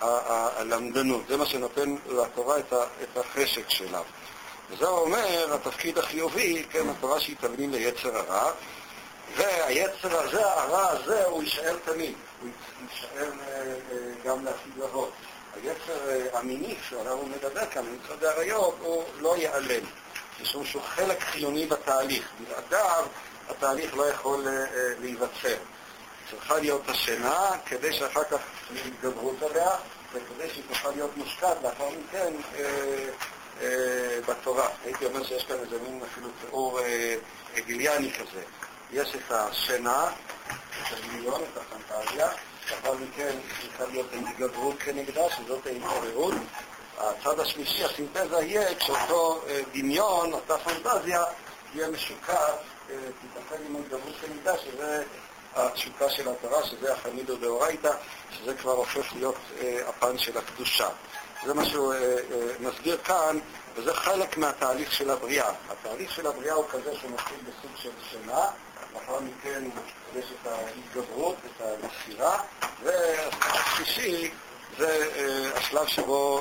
הלמדנות. 0.01 1.23
זה 1.29 1.37
מה 1.37 1.47
שנותן 1.47 1.97
לתורה 2.07 2.59
את 3.03 3.17
החשק 3.17 3.71
שלה. 3.71 4.01
וזה 4.71 4.89
אומר 4.89 5.55
התפקיד 5.55 5.99
החיובי, 5.99 6.65
כן, 6.71 6.89
התורה 6.89 7.21
שהיא 7.21 7.37
תבנין 7.41 7.71
ליצר 7.71 8.17
הרע, 8.17 8.53
והיצר 9.37 10.21
הזה, 10.21 10.47
הרע 10.47 10.91
הזה, 10.91 11.25
הוא 11.25 11.43
יישאר 11.43 11.77
תמיד, 11.85 12.15
הוא 12.41 12.51
יישאר 12.91 13.31
אה, 13.41 13.63
אה, 13.63 13.97
גם 14.25 14.45
לעתיד 14.45 14.73
לבוא. 14.79 15.07
היצר 15.57 16.11
אה, 16.11 16.39
המיני 16.39 16.75
שעליו 16.89 17.13
הוא 17.13 17.29
מדבר 17.29 17.67
כאן, 17.67 17.85
מצד 17.85 18.25
האריות, 18.25 18.77
הוא 18.81 19.05
לא 19.19 19.37
ייעלם, 19.37 19.85
משום 20.43 20.65
שהוא 20.65 20.83
חלק 20.83 21.21
חיוני 21.21 21.67
בתהליך. 21.67 22.29
בלעדיו 22.41 23.05
התהליך 23.51 23.97
לא 23.97 24.09
יכול 24.09 24.47
להיווצר. 25.01 25.57
צריכה 26.31 26.59
להיות 26.59 26.89
השינה 26.89 27.51
כדי 27.67 27.93
שאחר 27.93 28.25
כך 28.25 28.41
יתגברות 28.87 29.43
עליה, 29.43 29.71
וכדי 30.13 30.51
שהיא 30.51 30.65
תוכל 30.69 30.91
להיות 30.91 31.17
מושקעת 31.17 31.57
לאחר 31.63 31.89
מכן 31.89 32.33
אה, 33.61 34.19
בתורה. 34.29 34.69
הייתי 34.85 35.07
אומר 35.07 35.25
שיש 35.25 35.45
כאן 35.45 35.57
איזה 35.57 35.79
מין 35.83 36.01
אפילו 36.13 36.29
תיאור 36.41 36.81
אה, 36.81 37.15
הגיליאני 37.57 38.13
כזה. 38.13 38.43
יש 38.93 39.15
את 39.15 39.33
השינה, 39.33 40.11
את 40.49 40.99
הדמיון, 40.99 41.43
את 41.43 41.59
הפנטזיה, 41.59 42.29
לאחר 42.71 42.95
מכן 42.95 43.37
צריכה 43.63 43.85
להיות 43.93 44.07
התגברות 44.13 44.77
כנגדה, 44.79 45.31
שזאת 45.31 45.67
ההתעוררות. 45.67 46.35
הצד 46.99 47.41
השלישי, 47.41 47.85
הסינתזה 47.85 48.37
יהיה 48.37 48.75
כשאותו 48.75 49.43
אה, 49.49 49.61
דמיון, 49.73 50.33
אותה 50.33 50.59
פנטזיה, 50.59 51.25
תהיה 51.73 51.89
משוקעת, 51.91 52.55
תתאחד 52.99 53.57
עם 53.69 53.77
ההתגברות 53.77 54.15
כנגדה, 54.21 54.59
שזה 54.59 55.05
התשוקה 55.55 56.11
של 56.11 56.29
התורה, 56.29 56.67
שזה 56.67 56.93
החמידו 56.93 57.37
דאורייתא, 57.37 57.93
שזה 58.31 58.55
כבר 58.55 58.73
הופך 58.73 59.13
להיות 59.15 59.37
הפן 59.87 60.19
של 60.19 60.39
הקדושה. 60.39 60.89
זה 61.47 61.55
מה 61.55 61.65
שהוא 61.65 61.95
אה, 61.95 61.99
אה, 61.99 62.17
מסביר 62.61 62.97
כאן, 63.05 63.39
וזה 63.75 63.95
חלק 63.95 64.37
מהתהליך 64.37 64.93
של 64.93 65.11
הבריאה. 65.11 65.53
התהליך 65.71 66.13
של 66.13 66.27
הבריאה 66.27 66.55
הוא 66.55 66.65
כזה 66.71 66.97
שמתחיל 66.97 67.37
בסוג 67.43 67.71
של 67.77 67.91
שינה, 68.11 68.47
לאחר 68.95 69.21
מכן 69.21 69.65
יש 70.17 70.25
את 70.25 70.47
ההתגברות, 70.47 71.37
את 71.47 71.63
המסירה, 71.63 72.43
והשלישי 72.83 74.31
זה 74.79 75.07
אה, 75.17 75.59
השלב 75.59 75.87
שבו 75.87 76.41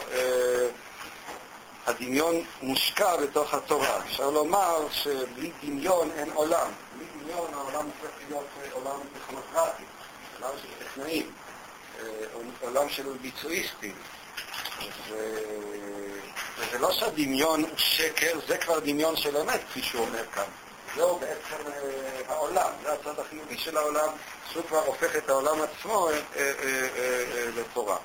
הדמיון 1.90 2.44
מושקע 2.62 3.16
בתוך 3.18 3.54
התורה. 3.54 4.00
אפשר 4.06 4.30
לומר 4.30 4.88
שבלי 4.92 5.52
דמיון 5.64 6.12
אין 6.12 6.30
עולם. 6.34 6.72
בלי 6.98 7.06
דמיון 7.22 7.54
העולם 7.54 7.86
הופך 7.86 8.16
להיות 8.28 8.46
עולם 8.72 9.00
טכנוקרטי, 9.14 9.84
עולם 10.42 10.54
של 10.62 10.86
טכנאים, 10.86 11.32
עולם 12.62 12.90
של 12.90 13.18
ביצועיסטים. 13.22 13.96
וזה 16.58 16.78
לא 16.80 16.92
שהדמיון 16.92 17.62
הוא 17.62 17.78
שקר, 17.78 18.40
זה 18.48 18.58
כבר 18.58 18.80
דמיון 18.80 19.16
של 19.16 19.38
אמת, 19.38 19.60
כפי 19.70 19.82
שהוא 19.82 20.06
אומר 20.06 20.26
כאן. 20.34 20.44
זהו 20.96 21.20
בעצם 21.20 21.68
אה, 21.68 22.34
העולם, 22.34 22.72
זה 22.84 22.94
הצד 22.94 23.20
החיובי 23.20 23.58
של 23.58 23.78
העולם, 23.78 24.10
שהוא 24.52 24.64
כבר 24.68 24.86
הופך 24.86 25.16
את 25.16 25.30
העולם 25.30 25.62
עצמו 25.62 26.10
אה, 26.10 26.16
אה, 26.36 27.50
לתורה. 27.56 27.98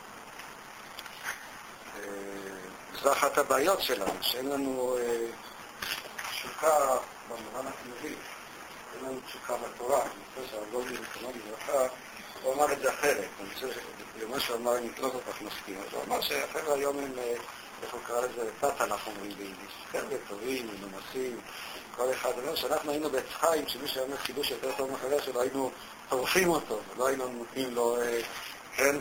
זו 3.05 3.13
אחת 3.13 3.39
הבעיות 3.39 3.83
שלנו, 3.83 4.13
שאין 4.21 4.49
לנו 4.49 4.97
תשוקה 6.31 6.97
במובן 7.29 7.67
החיובי, 7.67 8.15
אין 8.95 9.05
לנו 9.05 9.21
תשוקה 9.27 9.55
בתורה. 9.57 10.03
אני 10.03 10.11
חושב 10.35 10.51
שהגולדי, 10.51 10.95
זיכרונו 10.97 11.33
לברכה, 11.37 11.95
הוא 12.43 12.55
אמר 12.55 12.73
את 12.73 12.79
זה 12.83 12.91
אחרת. 12.91 13.29
אני 13.41 13.55
חושב 13.55 13.69
שלמה 14.19 14.41
שהוא 14.41 14.57
אמר, 14.57 14.77
אני 14.77 14.89
לא 14.99 15.09
כל 15.09 15.33
כך 15.33 15.43
מסכים. 15.43 15.79
אז 15.79 15.93
הוא 15.93 16.03
אמר 16.07 16.21
שהחבר'ה 16.21 16.75
היום 16.75 16.99
הם, 16.99 17.13
אה, 17.19 17.35
איך 17.83 17.93
הוא 17.93 18.01
קרא 18.07 18.21
לזה, 18.21 18.51
תת-תנ"ך 18.61 19.07
אומרים 19.07 19.33
ביידיש. 19.37 19.73
חבר'ה 19.93 20.19
טובים, 20.29 20.67
מנומסים, 20.67 21.41
כל 21.97 22.13
אחד 22.13 22.33
אומר 22.43 22.55
שאנחנו 22.55 22.91
היינו 22.91 23.11
בעץ 23.11 23.29
חיים, 23.41 23.69
שמי 23.69 23.89
שהיה 23.89 24.07
אומר 24.07 24.17
חידוש 24.17 24.51
יותר 24.51 24.73
טוב 24.77 24.91
מחבר 24.93 25.21
שלו, 25.21 25.41
היינו 25.41 25.71
טורפים 26.09 26.49
אותו, 26.49 26.81
ולא 26.95 27.07
היינו 27.07 27.29
נותנים 27.29 27.75
לו, 27.75 28.03
אה, 28.03 28.21
כן? 28.77 28.97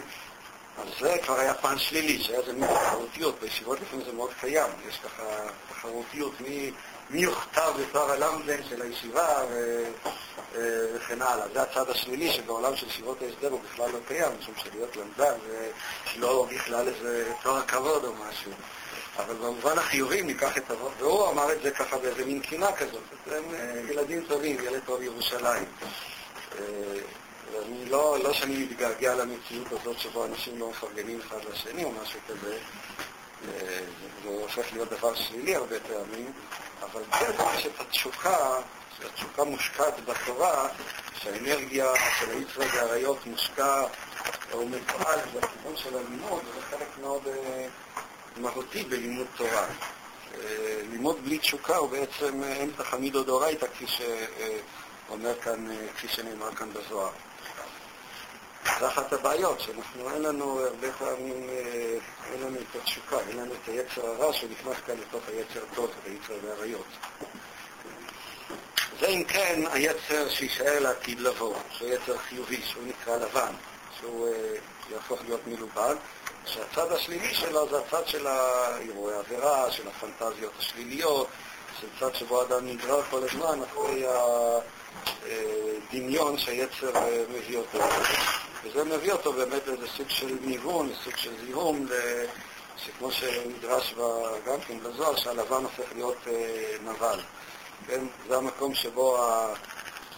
אז 0.77 0.87
זה 0.99 1.17
כבר 1.23 1.39
היה 1.39 1.53
פן 1.53 1.77
שלילי, 1.79 2.23
שהיה 2.23 2.39
איזה 2.39 2.53
מין 2.53 2.67
תחרותיות, 2.67 3.39
בישיבות 3.39 3.79
לפעמים 3.81 4.05
זה 4.05 4.13
מאוד 4.13 4.31
קיים, 4.39 4.71
יש 4.89 4.99
ככה 5.03 5.23
תחרותיות 5.69 6.41
מי, 6.41 6.71
מי 7.09 7.19
יוכתר 7.19 7.71
בתואר 7.71 8.11
הלמדן 8.11 8.63
של 8.69 8.81
הישיבה 8.81 9.43
אה, 10.55 10.65
וכן 10.95 11.21
הלאה. 11.21 11.45
זה 11.53 11.61
הצד 11.61 11.89
השלילי 11.89 12.31
שבעולם 12.31 12.75
של 12.75 12.87
ישיבות 12.87 13.21
ההסדר 13.21 13.51
הוא 13.51 13.59
בכלל 13.61 13.91
לא 13.91 13.99
קיים, 14.07 14.31
משום 14.39 14.53
שלהיות 14.57 14.95
למדן 14.95 15.33
זה 15.49 15.69
לא 16.17 16.47
בכלל 16.55 16.87
איזה 16.87 17.33
תואר 17.43 17.61
כבוד 17.61 18.03
או 18.03 18.13
משהו. 18.13 18.51
אבל 19.17 19.33
במובן 19.33 19.77
החיובי 19.77 20.21
ניקח 20.21 20.57
את 20.57 20.71
אבות, 20.71 20.93
והוא 20.99 21.29
אמר 21.29 21.53
את 21.53 21.61
זה 21.61 21.71
ככה 21.71 21.97
באיזה 21.97 22.25
מין 22.25 22.39
קינה 22.39 22.71
כזאת. 22.71 23.03
הם 23.31 23.43
אה, 23.53 23.81
ילדים 23.89 24.23
טובים, 24.27 24.57
ילד 24.63 24.81
טוב 24.85 25.01
ירושלים. 25.01 25.65
אה, 27.53 27.59
אני 27.65 27.85
לא, 27.85 28.17
לא 28.23 28.33
שאני 28.33 28.57
מתגעגע 28.57 29.15
למציאות 29.15 29.67
הזאת 29.71 29.99
שבו 29.99 30.25
אנשים 30.25 30.59
לא 30.59 30.69
מפרגנים 30.69 31.19
אחד 31.27 31.45
לשני 31.51 31.83
או 31.83 31.91
משהו 31.91 32.19
כזה, 32.27 32.57
זה 34.23 34.29
הופך 34.29 34.73
להיות 34.73 34.89
דבר 34.89 35.15
שלילי 35.15 35.55
הרבה 35.55 35.79
פעמים, 35.79 36.31
אבל 36.81 37.01
כן 37.11 37.31
יש 37.57 37.65
את 37.65 37.79
התשוקה 37.79 38.59
שהתשוקה 38.97 39.43
מושקעת 39.43 40.05
בתורה, 40.05 40.67
שהאנרגיה 41.15 41.87
של 42.19 42.29
היצרה 42.29 42.65
והאריות 42.73 43.25
מושקע 43.25 43.83
או 44.53 44.65
מפעל 44.65 45.19
בכיוון 45.19 45.77
של 45.77 45.97
הלימוד, 45.97 46.41
זה 46.55 46.61
חלק 46.61 46.87
מאוד 47.01 47.27
אה, 47.27 47.67
מהותי 48.37 48.83
בלימוד 48.83 49.27
תורה. 49.35 49.65
אה, 50.35 50.81
לימוד 50.91 51.23
בלי 51.23 51.37
תשוקה 51.37 51.75
הוא 51.75 51.89
בעצם 51.89 52.43
אין 52.43 52.71
תחמידו 52.77 53.23
דאורייתא, 53.23 53.67
כפי 53.67 53.85
שאומר 53.87 55.39
כאן, 55.41 55.67
כפי 55.95 56.07
שנאמר 56.07 56.55
כאן 56.55 56.69
בזוהר. 56.73 57.11
זה 58.79 58.87
אחת 58.87 59.13
הבעיות, 59.13 59.59
שאנחנו, 59.59 60.09
אין 60.09 60.21
לנו 60.21 60.59
הרבה 60.59 60.91
פעמים, 60.97 61.49
אה, 61.49 61.97
אין 62.31 62.41
לנו 62.41 62.57
את 62.57 62.75
התשוקה, 62.81 63.17
אין 63.29 63.37
לנו 63.37 63.53
את 63.53 63.69
היצר 63.69 64.07
הרע 64.07 64.33
שנכנס 64.33 64.77
כאן 64.85 64.95
לתוך 64.95 65.23
היצר 65.27 65.65
טוב, 65.75 65.91
את 65.99 66.07
היצר 66.07 66.33
והעריות. 66.43 66.85
זה 68.99 69.07
אם 69.07 69.23
כן 69.23 69.61
היצר 69.71 70.29
שיישאר 70.29 70.79
לעתיד 70.79 71.19
לבוא, 71.19 71.55
שהוא 71.71 71.89
יצר 71.89 72.17
חיובי, 72.17 72.61
שהוא 72.65 72.83
נקרא 72.87 73.17
לבן, 73.17 73.53
שהוא 73.99 74.27
אה, 74.27 74.55
יהפוך 74.91 75.21
להיות 75.27 75.47
מלובן, 75.47 75.95
שהצד 76.45 76.91
השלילי 76.91 77.33
שלו 77.33 77.69
זה 77.69 77.77
הצד 77.79 78.07
של 78.07 78.27
אירועי 78.79 79.15
העבירה, 79.15 79.71
של 79.71 79.83
הפנטזיות 79.87 80.53
השליליות, 80.59 81.27
של 81.81 81.87
צד 81.99 82.15
שבו 82.15 82.41
אדם 82.41 82.67
נגרר 82.67 83.01
כל 83.09 83.23
הזמן 83.23 83.59
אחרי 83.63 84.05
הדמיון 85.91 86.37
שהיצר 86.37 86.95
אה, 86.95 87.23
מביא 87.29 87.57
אותו. 87.57 87.79
וזה 88.63 88.83
מביא 88.83 89.11
אותו 89.11 89.33
באמת 89.33 89.67
לאיזה 89.67 89.87
סוג 89.87 90.09
של 90.09 90.37
ניוון, 90.41 90.89
לסוג 90.89 91.17
של 91.17 91.31
זיהום, 91.45 91.85
שכמו 92.77 93.11
שנדרש 93.11 93.93
גם 94.45 94.61
כן 94.67 94.79
בזוהר, 94.79 95.15
שהלבן 95.15 95.63
הופך 95.63 95.93
להיות 95.95 96.17
אה, 96.27 96.75
נבל. 96.83 97.19
כן? 97.87 98.05
זה 98.27 98.37
המקום 98.37 98.75
שבו 98.75 99.17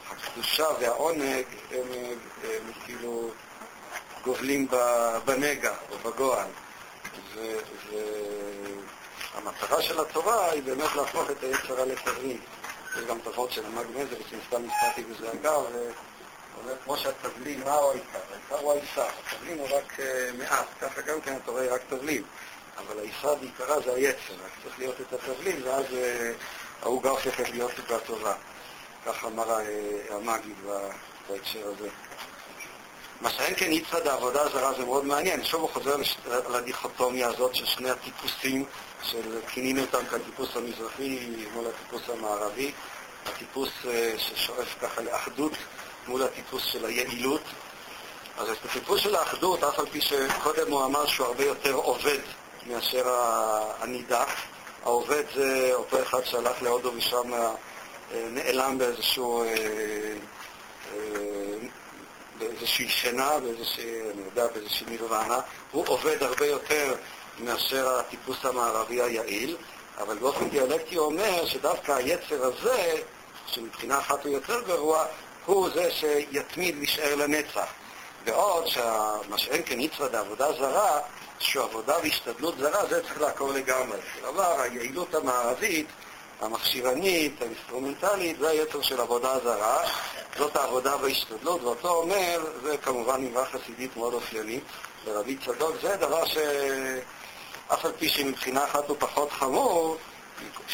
הקדושה 0.09 0.67
והעונג 0.79 1.21
הם, 1.21 1.43
הם, 1.71 2.17
הם 2.43 2.71
כאילו 2.85 3.29
גובלים 4.23 4.67
בנגע 5.25 5.73
או 5.91 5.97
בגועל. 6.09 6.47
והמטרה 9.33 9.81
של 9.81 9.99
התורה 9.99 10.51
היא 10.51 10.63
באמת 10.63 10.95
להפוך 10.95 11.29
את 11.31 11.43
היצרה 11.43 11.85
לתבנית. 11.85 12.41
יש 12.97 13.03
גם 13.03 13.19
תופעות 13.19 13.51
של 13.51 13.65
המגנזר, 13.65 14.15
שנסתם 14.29 14.63
נזכרתי 14.63 15.03
בזה 15.03 15.31
אגב, 15.31 15.61
אומר, 16.63 16.73
כמו 16.83 16.97
שהתבלין, 16.97 17.63
מה 17.63 17.73
הוא 17.73 17.91
העיקר? 17.91 18.19
העיקר 18.31 18.55
הוא 18.55 18.71
העיסה, 18.71 19.05
התבלין 19.19 19.59
הוא 19.59 19.67
רק 19.77 19.99
אה, 19.99 20.29
מעט, 20.37 20.67
ככה 20.81 21.01
גם 21.01 21.21
כן 21.21 21.37
אתה 21.43 21.51
רואה 21.51 21.73
רק 21.73 21.81
תבלין, 21.89 22.23
אבל 22.77 22.99
העיסה 22.99 23.35
בעיקרה 23.35 23.79
זה 23.79 23.93
היצר, 23.93 24.33
רק 24.33 24.51
צריך 24.63 24.79
להיות 24.79 24.95
את 25.01 25.13
התבלין, 25.13 25.63
ואז 25.63 25.85
אה, 25.93 26.31
העוגה 26.81 27.09
הופכת 27.09 27.49
להיות 27.49 27.71
עוגה 27.79 27.99
טובה. 27.99 28.33
ככה 29.05 29.27
אמר 29.27 29.59
אה, 29.59 29.65
המגיד 30.09 30.55
בהקשר 31.29 31.67
הזה. 31.67 31.89
מה 33.21 33.29
שאין 33.29 33.53
כן 33.57 33.71
יצחד 33.71 34.07
העבודה 34.07 34.41
הזרה 34.41 34.73
זה 34.73 34.85
מאוד 34.85 35.05
מעניין, 35.05 35.45
שוב 35.45 35.61
הוא 35.61 35.69
חוזר 35.69 35.95
לדיכוטומיה 36.49 37.27
הזאת 37.27 37.55
של 37.55 37.65
שני 37.65 37.89
הטיפוסים, 37.89 38.65
של 39.03 39.39
כינינו 39.47 39.81
אותם 39.81 40.05
כטיפוס 40.05 40.49
המזרחי 40.55 41.35
מול 41.53 41.65
הטיפוס 41.67 42.09
המערבי, 42.09 42.71
הטיפוס 43.25 43.69
ששואף 44.17 44.75
ככה 44.81 45.01
לאחדות 45.01 45.51
מול 46.07 46.23
הטיפוס 46.23 46.63
של 46.63 46.85
היעילות. 46.85 47.41
אז 48.37 48.49
את 48.49 48.57
הטיפוס 48.65 49.01
של 49.01 49.15
האחדות, 49.15 49.63
אף 49.63 49.79
על 49.79 49.85
פי 49.91 50.01
שקודם 50.01 50.71
הוא 50.71 50.85
אמר 50.85 51.05
שהוא 51.05 51.27
הרבה 51.27 51.43
יותר 51.43 51.73
עובד 51.73 52.19
מאשר 52.67 53.03
הנידח. 53.79 54.29
העובד 54.83 55.23
זה 55.35 55.71
אותו 55.73 56.03
אחד 56.03 56.25
שהלך 56.25 56.61
להודו 56.61 56.91
ושם 56.95 57.33
אה, 57.33 58.27
נעלם 58.31 58.77
באיזשהו, 58.77 59.43
אה, 59.43 59.47
אה, 60.93 61.57
באיזושהי 62.37 62.89
שינה, 62.89 63.39
באיזושהי, 63.39 64.01
אני 64.13 64.21
יודע, 64.25 64.47
באיזושהי 64.47 64.85
נירוונה. 64.89 65.39
הוא 65.71 65.83
עובד 65.87 66.23
הרבה 66.23 66.45
יותר 66.45 66.95
מאשר 67.39 67.99
הטיפוס 67.99 68.45
המערבי 68.45 69.01
היעיל, 69.01 69.57
אבל 69.97 70.17
באופן 70.17 70.49
דיאלקטי 70.49 70.95
הוא 70.95 71.05
אומר 71.05 71.45
שדווקא 71.45 71.91
היצר 71.91 72.45
הזה, 72.45 72.93
שמבחינה 73.47 73.99
אחת 73.99 74.25
הוא 74.25 74.33
יותר 74.33 74.61
גרוע, 74.61 75.05
הוא 75.45 75.69
זה 75.69 75.91
שיתמיד 75.91 76.75
להישאר 76.75 77.15
לנצח. 77.15 77.67
בעוד 78.25 78.67
שמה 78.67 79.37
שאין 79.37 79.79
יצרד 79.79 80.15
העבודה 80.15 80.53
זרה, 80.53 80.99
שהוא 81.39 81.63
עבודה 81.63 81.95
והשתדלות 82.03 82.57
זרה, 82.57 82.85
זה 82.85 83.01
צריך 83.01 83.21
לעקור 83.21 83.53
לגמרי. 83.53 83.97
כלומר, 84.19 84.61
היעילות 84.61 85.15
המערבית, 85.15 85.87
המכשירנית, 86.41 87.41
האינסטרומנטלית, 87.41 88.39
זה 88.39 88.49
היצר 88.49 88.81
של 88.81 89.01
עבודה 89.01 89.39
זרה, 89.43 89.83
זאת 90.37 90.55
העבודה 90.55 90.95
וההשתדלות, 91.01 91.63
ואותו 91.63 91.89
אומר, 91.89 92.45
זה 92.63 92.77
כמובן 92.77 93.21
נברא 93.21 93.45
חסידית 93.45 93.97
מאוד 93.97 94.13
אופייני, 94.13 94.59
לרבי 95.07 95.37
צדוק, 95.45 95.75
זה 95.81 95.95
דבר 95.95 96.25
שאף 96.25 97.85
על 97.85 97.91
פי 97.99 98.09
שמבחינה 98.09 98.63
אחת 98.63 98.89
הוא 98.89 98.97
פחות 98.99 99.31
חמור, 99.31 99.97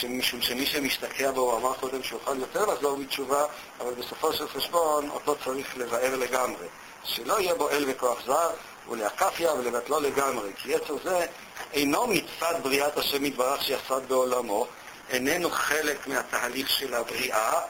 משום 0.10 0.42
שמי 0.42 0.66
שמשתקע 0.66 1.32
בו, 1.32 1.42
הוא 1.42 1.58
אמר 1.58 1.74
קודם 1.74 2.04
שהוא 2.04 2.20
יוכל 2.20 2.40
יותר 2.40 2.66
לחזור 2.66 2.98
בתשובה, 2.98 3.46
אבל 3.80 3.94
בסופו 3.94 4.34
של 4.34 4.48
חשבון 4.48 5.10
אותו 5.10 5.36
צריך 5.44 5.78
לבאר 5.78 6.16
לגמרי. 6.16 6.68
שלא 7.04 7.40
יהיה 7.40 7.56
בו 7.56 7.70
אל 7.70 7.86
וכוח 7.88 8.26
זר, 8.26 8.50
ולהקפיה 8.90 9.54
ולבטלו 9.54 10.00
לגמרי. 10.00 10.52
כי 10.56 10.72
יצר 10.72 10.94
זה 11.04 11.26
אינו 11.74 12.08
מצד 12.08 12.54
בריאת 12.64 12.98
השם 12.98 13.26
יתברך 13.26 13.64
שיסד 13.64 14.02
בעולמו, 14.08 14.68
איננו 15.10 15.50
חלק 15.50 16.08
מהתהליך 16.08 16.70
של 16.70 16.94
הבריאה, 16.94 17.62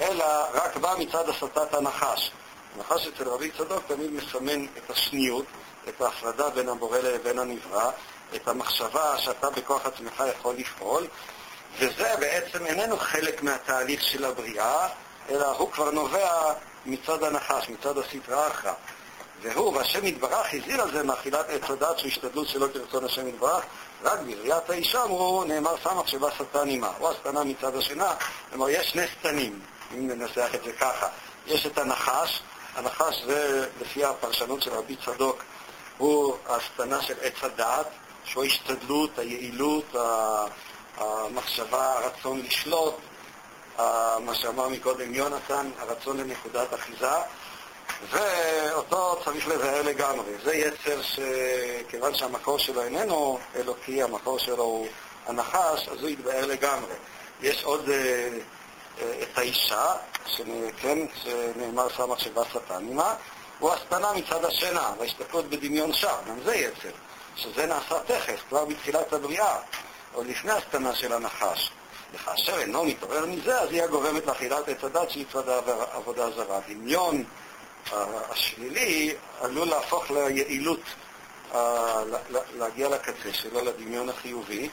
אלא 0.00 0.24
רק 0.52 0.76
בא 0.76 0.94
מצד 0.98 1.28
הסטת 1.28 1.74
הנחש. 1.74 2.30
הנחש 2.76 3.06
אצל 3.06 3.28
רבי 3.28 3.50
צדוק 3.50 3.82
תמיד 3.86 4.12
מסמן 4.12 4.64
את 4.64 4.90
השניות, 4.90 5.44
את 5.88 6.00
ההפרדה 6.00 6.50
בין 6.50 6.68
הבורא 6.68 6.98
לבין 6.98 7.38
הנברא, 7.38 7.90
את 8.34 8.48
המחשבה 8.48 9.18
שאתה 9.18 9.50
בכוח 9.50 9.86
עצמך 9.86 10.24
יכול 10.38 10.54
לפעול, 10.54 11.06
וזה 11.78 12.14
בעצם 12.20 12.66
איננו 12.66 12.96
חלק 12.96 13.42
מהתהליך 13.42 14.02
של 14.02 14.24
הבריאה, 14.24 14.88
אלא 15.28 15.46
הוא 15.46 15.72
כבר 15.72 15.90
נובע 15.90 16.52
מצד 16.86 17.22
הנחש, 17.22 17.68
מצד 17.68 17.98
הסטרא 17.98 18.46
אחרא. 18.46 18.72
והוא, 19.42 19.76
והשם 19.76 20.06
יתברך, 20.06 20.54
הזהיר 20.54 20.82
על 20.82 20.92
זה 20.92 21.02
מאכילת 21.02 21.50
עץ 21.50 21.70
הדת 21.70 21.98
שהוא 21.98 22.08
השתדלות 22.08 22.48
שלא 22.48 22.66
כרצון 22.72 23.04
השם 23.04 23.28
יתברך, 23.28 23.64
רק 24.02 24.18
בבריאת 24.20 24.70
האישה 24.70 25.02
אמרו, 25.02 25.44
נאמר 25.44 25.74
סמך 25.84 26.08
שבא 26.08 26.30
שטן 26.30 26.68
עמה, 26.68 26.92
או 27.00 27.10
השטנה 27.10 27.44
מצד 27.44 27.76
השינה, 27.76 28.14
כלומר 28.50 28.68
יש 28.68 28.90
שני 28.90 29.06
שטנים, 29.06 29.60
אם 29.94 30.08
ננסח 30.08 30.48
את 30.54 30.64
זה 30.64 30.72
ככה. 30.72 31.06
יש 31.46 31.66
את 31.66 31.78
הנחש, 31.78 32.42
הנחש 32.74 33.22
זה, 33.26 33.68
לפי 33.80 34.04
הפרשנות 34.04 34.62
של 34.62 34.70
רבי 34.70 34.96
צדוק, 35.04 35.42
הוא 35.98 36.36
השטנה 36.46 37.02
של 37.02 37.14
עץ 37.22 37.34
הדעת, 37.42 37.86
שהוא 38.24 38.44
ההשתדלות, 38.44 39.18
היעילות, 39.18 39.94
המחשבה, 40.96 41.92
הרצון 41.92 42.42
לשלוט, 42.42 42.94
מה 44.20 44.34
שאמר 44.34 44.68
מקודם 44.68 45.14
יונתן, 45.14 45.70
הרצון 45.78 46.16
לנקודת 46.16 46.74
אחיזה, 46.74 47.16
ואותו 48.10 49.20
צריך 49.24 49.48
לבאר 49.48 49.82
לגמרי. 49.82 50.32
זה 50.44 50.54
יצר 50.54 51.02
שכיוון 51.02 52.14
שהמקור 52.14 52.58
שלו 52.58 52.82
איננו 52.82 53.38
אלוקי, 53.56 54.02
המקור 54.02 54.38
שלו 54.38 54.62
הוא 54.62 54.86
הנחש, 55.26 55.88
אז 55.88 56.00
הוא 56.00 56.08
יתבאר 56.08 56.46
לגמרי. 56.46 56.94
יש 57.40 57.64
עוד 57.64 57.90
אה, 57.90 58.28
אה, 59.02 59.22
את 59.22 59.38
האישה, 59.38 59.92
כן, 60.80 60.98
שנאמר 61.22 61.88
סמך 61.96 62.20
שבא 62.20 62.42
שטן 62.52 62.88
עמה, 62.90 63.14
הוא 63.58 63.72
השטנה 63.72 64.12
מצד 64.12 64.44
השינה, 64.44 64.92
וההשתתפות 64.98 65.50
בדמיון 65.50 65.92
שר, 65.92 66.16
גם 66.28 66.40
זה 66.44 66.56
יצר, 66.56 66.90
שזה 67.36 67.66
נעשה 67.66 67.98
תכף, 68.06 68.40
כבר 68.48 68.64
בתחילת 68.64 69.12
הבריאה. 69.12 69.56
עוד 70.16 70.26
לפני 70.26 70.52
הסתנה 70.52 70.94
של 70.94 71.12
הנחש. 71.12 71.70
וכאשר 72.14 72.58
אינו 72.58 72.84
מתעורר 72.84 73.26
מזה, 73.26 73.60
אז 73.60 73.68
היא 73.72 73.82
הגורמת 73.82 74.26
לאכילת 74.26 74.68
עץ 74.68 74.84
הדת 74.84 75.10
שהיא 75.10 75.24
צדה 75.32 75.58
עבודה 75.92 76.30
זרה. 76.30 76.60
דמיון 76.68 77.24
השלילי 78.30 79.14
עלול 79.40 79.68
להפוך 79.68 80.10
ליעילות, 80.10 80.80
להגיע 82.54 82.88
לקצה 82.88 83.32
שלו, 83.32 83.64
לדמיון 83.64 84.08
החיובי, 84.08 84.68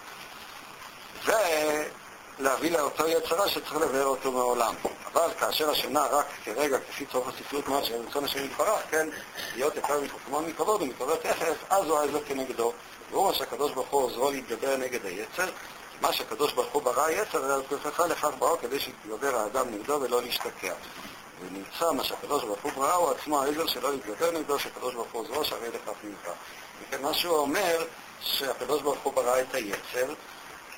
ולהביא 1.26 2.72
לאותו 2.72 3.08
יצרה 3.08 3.50
שצריך 3.50 3.76
לבאר 3.76 4.06
אותו 4.06 4.32
מעולם. 4.32 4.76
אבל 5.14 5.30
כאשר 5.40 5.70
השינה 5.70 6.06
רק 6.06 6.26
כרגע, 6.46 6.78
כפי 6.80 7.06
צורך 7.06 7.34
הספרות 7.34 7.68
מאוד 7.68 7.86
של 7.86 7.96
רצון 8.08 8.24
השם 8.24 8.46
יתברך, 8.46 8.80
כן, 8.92 9.10
להיות 9.56 9.74
מחוכמון 10.04 10.46
מכבוד 10.46 10.82
ומתעורר 10.82 11.16
תכף, 11.16 11.56
אז 11.70 11.86
הוא 11.86 12.00
העזר 12.00 12.24
כנגדו. 12.28 12.74
והוא 13.14 13.28
מה 13.28 13.34
שהקדוש 13.34 13.72
ברוך 13.72 13.90
הוא 13.90 14.04
עוזרו 14.04 14.32
להתגבר 14.32 14.78
נגד 14.78 15.06
היצר, 15.06 15.50
מה 16.02 16.14
שהקדוש 16.14 16.54
ברוך 16.54 16.74
הוא 16.74 16.82
ברא 16.82 17.10
יצר, 17.10 17.42
זה 17.42 17.64
כופך 17.70 18.00
לכך 18.00 18.30
בראו 18.40 18.58
כדי 18.58 18.80
שיתגבר 18.80 19.36
האדם 19.36 19.70
נגדו 19.72 20.02
ולא 20.02 20.22
להשתקע. 20.22 20.74
ונמצא 21.42 21.92
מה 21.92 22.04
שהקדוש 22.04 22.44
ברוך 22.44 22.60
הוא 22.64 22.72
ברא 22.72 22.94
הוא 22.94 23.12
עצמו 23.12 23.42
העזר 23.42 23.68
שלא 23.68 23.92
להתגבר 23.92 24.32
נגדו, 24.32 24.60
שהקדוש 24.60 24.94
ברוך 24.94 25.08
הוא 25.12 25.22
עוזרו, 25.22 25.46
שהרי 25.46 25.68
לכך 25.68 25.94
נמצא. 26.04 26.32
וכן 26.82 27.02
מה 27.02 27.14
שהוא 27.14 27.38
אומר, 27.38 27.86
שהקדוש 28.22 28.82
ברוך 28.82 29.00
הוא 29.04 29.14
ברא 29.14 29.40
את 29.40 29.56
היצר, 29.56 30.14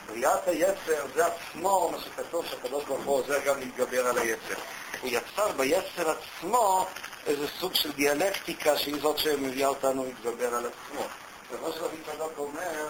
בריאת 0.08 0.48
היצר 0.48 1.06
זה 1.16 1.26
עצמו, 1.26 1.90
מה 1.92 1.98
שכתוב 2.00 2.46
שהקדוש 2.46 2.84
ברוך 2.84 3.04
הוא 3.06 3.16
עוזר 3.16 3.40
גם 3.46 3.60
להתגבר 3.60 4.08
על 4.08 4.18
היצר. 4.18 4.56
הוא 5.02 5.10
יצר 5.14 5.52
ביצר 5.58 6.10
עצמו 6.10 6.86
איזה 7.26 7.48
סוג 7.60 7.74
של 7.74 7.92
דיאלקטיקה 7.92 8.78
שהיא 8.78 9.02
זאת 9.02 9.18
שמביאה 9.18 9.68
אותנו 9.68 10.06
להתגבר 10.06 10.56
על 10.56 10.66
עצמו. 10.66 11.06
ומה 11.52 11.68
שרבי 11.72 11.98
צדוק 12.12 12.34
אומר, 12.38 12.88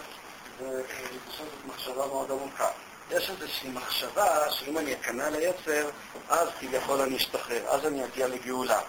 זה 0.59 0.83
פשוט 1.27 1.47
מחשבה 1.65 2.07
מאוד 2.07 2.31
עמוקה. 2.31 2.67
יש 3.11 3.29
איזושהי 3.29 3.69
מחשבה 3.69 4.51
שאם 4.51 4.77
אני 4.77 4.93
אכנע 4.93 5.29
ליצר, 5.29 5.89
אז 6.29 6.49
כביכול 6.59 7.01
אני 7.01 7.17
אשתחרר, 7.17 7.67
אז 7.67 7.85
אני 7.85 8.05
אגיע 8.05 8.27
לגאולה. 8.27 8.81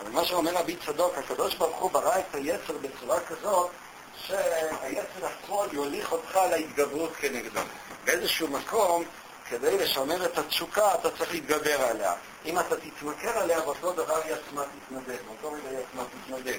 אבל 0.00 0.10
מה 0.10 0.24
שאומר 0.24 0.54
רבי 0.54 0.76
צדוק, 0.86 1.18
הקדוש 1.18 1.54
ברוך 1.54 1.76
הוא 1.76 1.90
ברא 1.90 2.18
את 2.18 2.34
היצר 2.34 2.78
בצורה 2.78 3.20
כזאת 3.20 3.70
שהיצר 4.16 5.26
עצמו 5.26 5.64
יוליך 5.72 6.12
אותך 6.12 6.38
להתגברות 6.50 7.12
כנגדו. 7.16 7.60
באיזשהו 8.04 8.48
מקום, 8.48 9.04
כדי 9.48 9.78
לשמר 9.78 10.24
את 10.24 10.38
התשוקה, 10.38 10.94
אתה 10.94 11.10
צריך 11.10 11.32
להתגבר 11.32 11.82
עליה. 11.82 12.14
אם 12.46 12.58
אתה 12.58 12.76
תתמכר 12.76 13.38
עליה, 13.38 13.60
באותו 13.60 13.92
דבר 13.92 14.20
היא 14.24 14.34
עצמה 14.34 14.62
תתנדב, 14.62 15.18
באותו 15.26 15.56
רגע 15.56 15.68
היא 15.68 15.78
עצמה 15.78 16.02
תתנדב. 16.04 16.58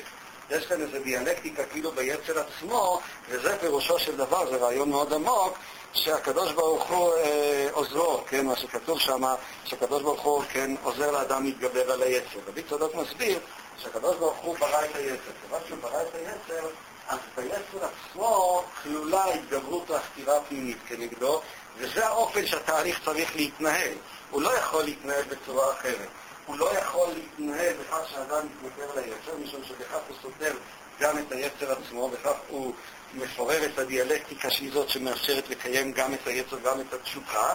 יש 0.50 0.66
כאן 0.66 0.82
איזו 0.82 1.04
דיאלקטיקה 1.04 1.66
כאילו 1.66 1.92
ביצר 1.92 2.40
עצמו, 2.40 3.00
וזה 3.30 3.58
פירושו 3.60 4.00
של 4.00 4.18
דבר, 4.18 4.50
זה 4.50 4.58
רעיון 4.58 4.90
מאוד 4.90 5.14
עמוק, 5.14 5.58
שהקדוש 5.94 6.52
ברוך 6.52 6.90
הוא 6.90 7.14
אה, 7.14 7.68
עוזרו, 7.72 8.24
כן, 8.28 8.46
מה 8.46 8.56
שכתוב 8.56 9.00
שם, 9.00 9.24
שהקדוש 9.66 10.04
ברוך 10.04 10.22
הוא, 10.22 10.44
כן, 10.50 10.72
עוזר 10.84 11.12
לאדם 11.12 11.44
להתגבר 11.44 11.92
על 11.92 12.02
היצר. 12.02 12.40
רבי 12.48 12.64
צדוק 12.64 12.96
מסביר 12.96 13.40
שהקדוש 13.78 14.18
ברוך 14.18 14.38
הוא 14.38 14.58
ברא 14.60 14.86
את 14.86 14.96
היצר. 14.96 15.32
כיוון 15.42 15.62
שהוא 15.68 15.78
ברא 15.82 16.02
את 16.02 16.16
היצר, 16.16 16.68
אז 17.08 17.20
ביצר 17.36 17.86
עצמו 17.86 18.64
כלולה 18.84 19.26
התגברות 19.26 19.90
והסתירה 19.90 20.40
פנימית 20.42 20.78
כנגדו, 20.88 21.42
וזה 21.78 22.06
האופן 22.06 22.48
שהתהליך 22.48 23.00
צריך 23.06 23.36
להתנהל. 23.36 23.94
הוא 24.32 24.42
לא 24.42 24.58
יכול 24.58 24.84
להתנהל 24.84 25.24
בצורה 25.24 25.72
אחרת. 25.72 26.10
הוא 26.46 26.58
לא 26.58 26.72
יכול 26.78 27.10
להתנהל 27.14 27.74
בכך 27.74 28.10
שאדם 28.10 28.48
מתמכר 28.48 28.96
ליצר, 28.96 29.38
משום 29.44 29.64
שבכך 29.64 30.00
הוא 30.08 30.18
סותר 30.22 30.54
גם 31.00 31.18
את 31.18 31.32
היצר 31.32 31.72
עצמו, 31.72 32.10
בכך 32.10 32.36
הוא 32.50 32.74
מפורר 33.14 33.66
את 33.66 33.80
הדיאלקטיקה 33.80 34.50
שהיא 34.50 34.72
זאת 34.74 34.90
שמאפשרת 34.90 35.50
לקיים 35.50 35.92
גם 35.92 36.14
את 36.14 36.28
היצר 36.28 36.56
וגם 36.56 36.82
את 36.82 36.94
התשוקה. 36.94 37.54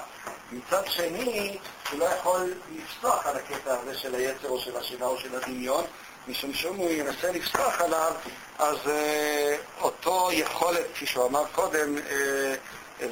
מצד 0.53 0.83
שני, 0.87 1.59
הוא 1.91 1.99
לא 1.99 2.05
יכול 2.05 2.55
לפסוח 2.77 3.27
על 3.27 3.37
הקטע 3.37 3.75
הזה 3.81 3.99
של 3.99 4.15
היצר 4.15 4.49
או 4.49 4.61
של 4.61 4.77
השינה 4.77 5.07
או 5.07 5.19
של 5.19 5.37
הדמיון, 5.37 5.85
משום 6.29 6.55
שאם 6.55 6.75
הוא 6.75 6.91
ינסה 6.91 7.33
לפסוח 7.33 7.81
עליו, 7.81 8.13
אז 8.59 8.77
אה, 8.87 9.57
אותו 9.81 10.29
יכולת, 10.33 10.87
כפי 10.95 11.07
שהוא 11.07 11.27
אמר 11.27 11.45
קודם, 11.53 11.99
אה, 11.99 12.55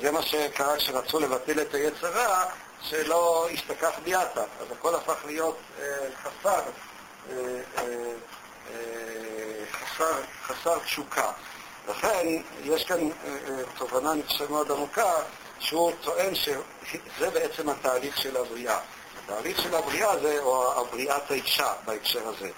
זה 0.00 0.10
מה 0.10 0.22
שקרה 0.22 0.76
כשרצו 0.76 1.20
לבטל 1.20 1.60
את 1.60 1.74
היצר 1.74 2.10
רע, 2.10 2.44
שלא 2.82 3.48
השתכח 3.52 3.98
ביאטה. 4.04 4.40
אז 4.40 4.66
הכל 4.72 4.94
הפך 4.94 5.24
להיות 5.26 5.56
אה, 5.80 5.84
חסר, 6.22 6.60
אה, 7.30 7.34
אה, 7.78 7.84
אה, 8.70 9.64
חסר, 9.72 10.14
חסר 10.42 10.78
תשוקה. 10.78 11.32
לכן 11.88 12.26
יש 12.62 12.84
כאן 12.84 12.98
אה, 13.00 13.08
אה, 13.24 13.62
תובנה, 13.78 14.12
אני 14.12 14.22
מאוד 14.50 14.70
עמוקה, 14.72 15.12
שהוא 15.60 15.92
טוען 16.00 16.34
שזה 16.34 17.30
בעצם 17.30 17.68
התהליך 17.68 18.18
של 18.18 18.36
הבריאה. 18.36 18.78
התהליך 19.24 19.62
של 19.62 19.74
הבריאה 19.74 20.18
זה, 20.18 20.38
או 20.38 20.80
הבריאת 20.80 21.30
האישה 21.30 21.72
בהקשר 21.84 22.28
הזה. 22.28 22.50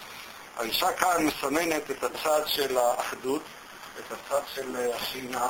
האישה 0.57 0.93
כאן 0.93 1.27
מסמנת 1.27 1.91
את 1.91 2.05
הצד 2.05 2.43
של 2.47 2.79
האחדות, 2.79 3.43
את 3.99 4.13
הצד 4.13 4.43
של 4.55 4.91
השינה, 4.95 5.49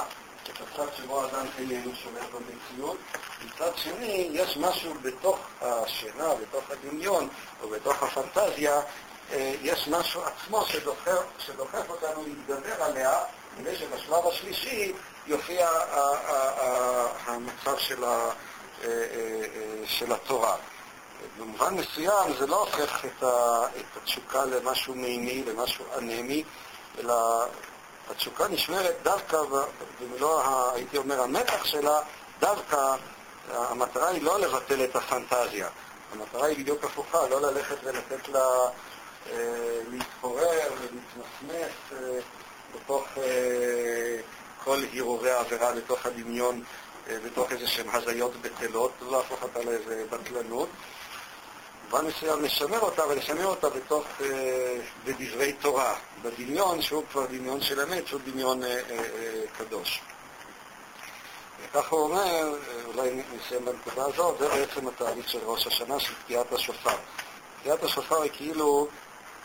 את 0.50 0.60
הצד 0.60 0.86
שבו 0.96 1.22
האדם 1.22 1.46
איננו 1.58 1.90
שולט 2.02 2.26
במציאות. 2.32 2.96
מצד 3.44 3.70
שני, 3.76 4.28
יש 4.32 4.56
משהו 4.56 4.94
בתוך 5.02 5.38
השינה, 5.60 6.34
בתוך 6.34 6.64
הדמיון, 6.70 7.28
או 7.62 7.68
בתוך 7.68 8.02
הפנטזיה, 8.02 8.80
אה, 9.32 9.54
יש 9.62 9.88
משהו 9.88 10.22
עצמו 10.22 10.64
שדוחף, 10.66 11.22
שדוחף 11.38 11.90
אותנו 11.90 12.24
להתגבר 12.26 12.82
עליה, 12.82 13.18
כדי 13.58 13.76
שבשלב 13.76 14.26
השלישי 14.26 14.92
יופיע 15.26 15.68
המצב 17.26 17.78
של, 17.78 18.04
ה, 18.04 18.08
אה, 18.08 18.88
אה, 18.88 19.46
של 19.86 20.12
התורה. 20.12 20.56
במובן 21.38 21.74
מסוים 21.74 22.32
זה 22.38 22.46
לא 22.46 22.60
הופך 22.60 23.04
את 23.04 23.96
התשוקה 23.96 24.44
למשהו 24.44 24.94
מימי, 24.94 25.44
למשהו 25.44 25.84
אנמי, 25.98 26.44
אלא 26.98 27.44
התשוקה 28.10 28.48
נשמרת 28.48 28.94
דווקא, 29.02 29.38
במלוא, 30.00 30.42
הייתי 30.74 30.96
אומר, 30.96 31.20
המתח 31.20 31.64
שלה, 31.64 32.00
דווקא 32.40 32.96
המטרה 33.52 34.08
היא 34.08 34.22
לא 34.22 34.40
לבטל 34.40 34.84
את 34.84 34.96
הפנטזיה. 34.96 35.68
המטרה 36.12 36.46
היא 36.46 36.58
בדיוק 36.58 36.84
הפוכה, 36.84 37.28
לא 37.28 37.40
ללכת 37.40 37.76
ולתת 37.84 38.28
לה 38.28 38.46
אה, 39.30 39.80
להתפורר 39.90 40.68
ולהתמסמס 40.78 41.92
אה, 41.92 42.18
בתוך 42.74 43.04
אה, 43.18 44.16
כל 44.64 44.78
הרהורי 44.92 45.30
העבירה, 45.30 45.74
לתוך 45.74 46.06
הדמיון, 46.06 46.62
אה, 47.08 47.16
בתוך 47.24 47.52
איזה 47.52 47.66
שהן 47.66 47.86
הזיות 47.92 48.32
בטלות, 48.42 48.92
להפוך 49.10 49.42
אותה 49.42 49.62
לאיזה 49.62 50.04
בטלנות. 50.10 50.68
במובן 51.90 52.06
מסוים 52.06 52.44
לשמר 52.44 52.80
אותה, 52.80 53.06
ולשמר 53.08 53.46
אותה 53.46 53.70
בתוך, 53.70 54.04
אה, 54.20 54.76
בדברי 55.04 55.52
תורה, 55.52 55.94
בדמיון 56.22 56.82
שהוא 56.82 57.04
כבר 57.10 57.26
דמיון 57.26 57.60
של 57.60 57.80
אמת, 57.80 58.06
שהוא 58.06 58.20
דמיון 58.24 58.64
אה, 58.64 58.80
אה, 58.90 59.42
קדוש. 59.58 60.00
וכך 61.62 61.88
הוא 61.88 62.00
אומר, 62.00 62.54
אולי 62.86 63.22
נסיים 63.34 63.64
בנקודה 63.64 64.04
הזאת, 64.04 64.38
זה 64.38 64.48
בעצם 64.48 64.88
התהליך 64.88 65.28
של 65.28 65.38
ראש 65.44 65.66
השנה, 65.66 66.00
של 66.00 66.14
תקיעת 66.24 66.52
השופר. 66.52 66.96
תקיעת 67.60 67.82
השופר 67.82 68.22
היא 68.22 68.30
כאילו 68.34 68.88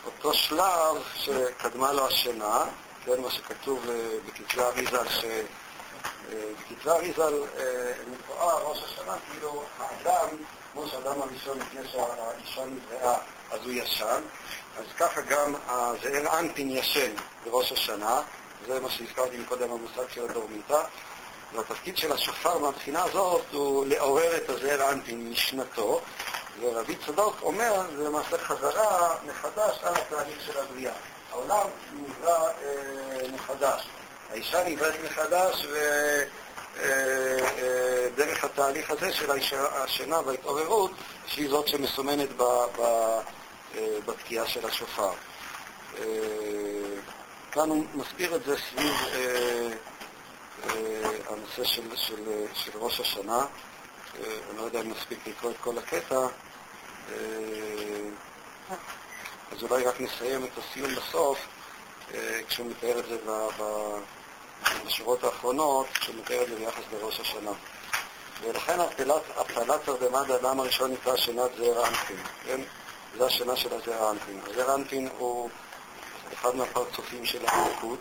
אותו 0.06 0.34
שלב 0.34 1.02
שקדמה 1.14 1.92
לו 1.92 2.06
השינה, 2.06 2.64
כן, 3.04 3.20
מה 3.22 3.30
שכתוב 3.30 3.86
בכתבי 4.26 4.62
אריזל, 4.62 5.08
שבכתבי 5.08 6.90
אריזל 6.90 7.34
מתואר 8.10 8.62
ראש 8.62 8.82
השנה 8.82 9.16
כאילו 9.30 9.62
האדם 9.78 10.28
כמו 10.76 10.86
שאדם 10.88 11.22
הראשון 11.22 11.58
לפני 11.58 11.88
שהאישה 11.88 12.64
נבראה, 12.64 13.18
אז 13.50 13.60
הוא 13.64 13.72
ישן, 13.72 14.20
אז 14.78 14.84
ככה 14.98 15.20
גם 15.20 15.54
הזעיר 15.68 16.38
אנפין 16.38 16.70
ישן 16.70 17.10
בראש 17.44 17.72
השנה, 17.72 18.20
זה 18.66 18.80
מה 18.80 18.90
שהזכרתי 18.90 19.36
מקודם 19.38 19.70
המושג 19.70 20.10
של 20.14 20.24
הדורמיתא, 20.30 20.82
והתפקיד 21.54 21.96
של 21.96 22.12
השופר 22.12 22.58
מהבחינה 22.58 23.02
הזאת 23.02 23.42
הוא 23.52 23.86
לעורר 23.86 24.36
את 24.36 24.48
הזעיר 24.48 24.90
אנפין 24.90 25.30
משנתו, 25.30 26.00
ורבי 26.60 26.96
צדוק 27.06 27.36
אומר, 27.42 27.82
זה 27.96 28.04
למעשה 28.04 28.38
חזרה 28.38 29.14
מחדש 29.26 29.78
על 29.82 29.94
התהליך 29.94 30.42
של 30.46 30.58
הבריאה. 30.58 30.94
העולם 31.32 31.66
נברא 31.92 32.48
אה, 32.48 33.28
מחדש. 33.34 33.88
האישה 34.30 34.68
נבראת 34.68 34.94
מחדש, 35.04 35.66
ו... 35.72 35.78
אה, 36.80 37.38
אה, 37.58 38.08
דרך 38.16 38.44
התהליך 38.44 38.90
הזה 38.90 39.12
של 39.12 39.30
השינה 39.50 40.20
וההתעוררות, 40.20 40.90
שהיא 41.26 41.50
זאת 41.50 41.68
שמסומנת 41.68 42.28
אה, 42.40 43.18
בתקיעה 44.06 44.46
של 44.46 44.66
השופר. 44.66 45.10
כאן 47.52 47.68
הוא 47.68 47.84
מסביר 47.94 48.36
את 48.36 48.44
זה 48.44 48.56
סביב 48.56 48.94
הנושא 51.28 51.64
של, 51.64 51.96
של, 51.96 52.44
של 52.54 52.70
ראש 52.74 53.00
השנה. 53.00 53.46
אני 54.14 54.56
לא 54.56 54.62
יודע 54.62 54.80
אם 54.80 54.90
נספיק 54.90 55.18
לקרוא 55.26 55.50
את 55.50 55.56
כל 55.60 55.78
הקטע, 55.78 56.26
אז 59.52 59.62
אולי 59.62 59.84
רק 59.84 60.00
נסיים 60.00 60.44
את 60.44 60.58
הסיום 60.58 60.94
בסוף, 60.94 61.38
כשהוא 62.48 62.70
מתאר 62.70 62.98
את 62.98 63.04
זה 63.08 63.16
ב... 63.58 63.62
בשורות 64.86 65.24
האחרונות, 65.24 65.86
שמתאר 66.00 66.42
את 66.42 66.48
זה 66.48 66.56
ביחס 66.56 66.82
לראש 66.92 67.20
השנה. 67.20 67.52
ולכן 68.42 68.80
הפעלת 69.36 69.84
תרדמת 69.84 70.30
האדם 70.30 70.60
הראשון 70.60 70.92
נקרא 70.92 71.16
שנת 71.16 71.50
זעיר 71.56 71.86
אנפין, 71.86 72.16
כן? 72.44 72.60
זה 73.18 73.26
השנה 73.26 73.56
של 73.56 73.74
הזעיר 73.74 74.10
אנפין. 74.10 74.40
הזעיר 74.46 74.74
אנפין 74.74 75.08
הוא 75.18 75.50
אחד 76.32 76.56
מהפרצופים 76.56 77.26
של 77.26 77.46
האלוקות, 77.46 77.98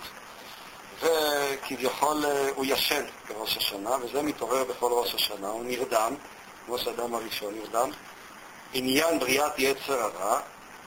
וכביכול 1.02 2.26
אה, 2.26 2.50
הוא 2.56 2.66
ישן 2.66 3.04
בראש 3.28 3.58
השנה, 3.58 3.90
וזה 4.02 4.22
מתעורר 4.22 4.64
בכל 4.64 4.92
ראש 4.92 5.16
השנה, 5.16 5.48
הוא 5.48 5.64
נרדם, 5.66 6.16
כמו 6.66 6.78
שהאדם 6.78 7.16
הראשון 7.16 7.54
נרדם. 7.54 7.90
עניין 8.74 9.20
בריאת 9.20 9.54
יצר 9.58 10.02
הרע, 10.02 10.40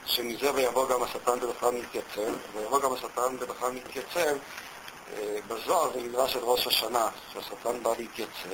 שמזה 0.05 0.53
ויבוא 0.53 0.89
גם 0.89 1.03
השטן 1.03 1.39
בדרכם 1.39 1.75
מתייצב, 1.75 2.33
ויבוא 2.53 2.81
גם 2.81 2.93
השטן 2.93 3.37
בדרכם 3.39 3.75
מתייצב, 3.75 4.35
בזוהר 5.47 5.93
זה 5.93 6.01
מדרש 6.01 6.33
של 6.33 6.39
ראש 6.39 6.67
השנה, 6.67 7.09
שהשטן 7.33 7.83
בא 7.83 7.93
להתייצב. 7.97 8.49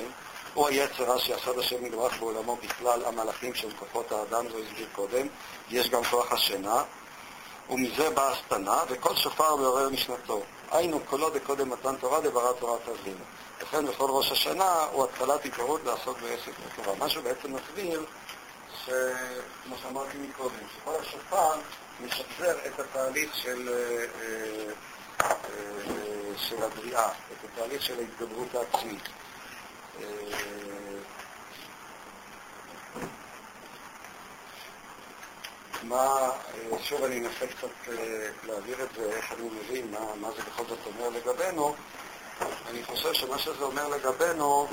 הוא 0.53 0.67
היצר 0.67 1.03
רע 1.03 1.19
שיסד 1.19 1.59
השם 1.59 1.85
יתברך 1.85 2.19
בעולמו 2.19 2.55
בכלל 2.55 3.05
המלאכים 3.05 3.55
שהם 3.55 3.71
כוחות 3.79 4.11
האדם, 4.11 4.49
זו 4.49 4.57
הסביר 4.57 4.87
קודם. 4.95 5.27
יש 5.69 5.89
גם 5.89 6.03
כוח 6.03 6.31
השינה. 6.31 6.83
ומזה 7.69 8.09
באה 8.09 8.31
השטנה, 8.31 8.83
וכל 8.89 9.15
שופר 9.15 9.55
מעורר 9.55 9.89
משנתו. 9.89 10.41
היינו 10.71 10.99
קולו 10.99 11.29
דקודם 11.29 11.69
מתן 11.69 11.95
תורה 11.95 12.21
דברא 12.21 12.51
תורת 12.59 12.89
אבינו. 12.89 13.23
לכן 13.61 13.85
בכל 13.85 14.09
ראש 14.09 14.31
השנה 14.31 14.85
הוא 14.91 15.03
התחלת 15.03 15.45
התעוררות 15.45 15.81
לעסוק 15.85 16.17
בעסק 16.19 16.51
התורה. 16.65 16.95
מה 16.99 17.09
שהוא 17.09 17.23
בעצם 17.23 17.55
מסביר, 17.55 18.05
שכמו 18.85 19.75
שאמרתי 19.81 20.17
מקודם, 20.17 20.55
שכל 20.75 20.91
השופר 21.01 21.51
משחזר 22.05 22.57
את 22.67 22.79
התהליך 22.79 23.35
של, 23.35 23.69
אה, 23.69 24.05
אה, 24.21 24.73
של 26.37 26.63
הבריאה, 26.63 27.09
את 27.09 27.49
התהליך 27.53 27.81
של 27.81 27.99
ההתגברות 27.99 28.55
העצמית. 28.55 29.09
מה, 35.83 36.29
שוב 36.83 37.03
אני 37.03 37.19
אנסה 37.19 37.47
קצת 37.47 37.93
להעביר 38.43 38.83
את 38.83 38.89
זה, 38.95 39.03
איך 39.03 39.31
אני 39.31 39.49
מבין, 39.49 39.91
מה, 39.91 40.15
מה 40.15 40.31
זה 40.31 40.41
בכל 40.41 40.63
זאת 40.69 40.79
אומר 40.85 41.09
לגבינו. 41.09 41.75
אני 42.69 42.83
חושב 42.83 43.13
שמה 43.13 43.39
שזה 43.39 43.63
אומר 43.63 43.87
לגבינו, 43.87 44.67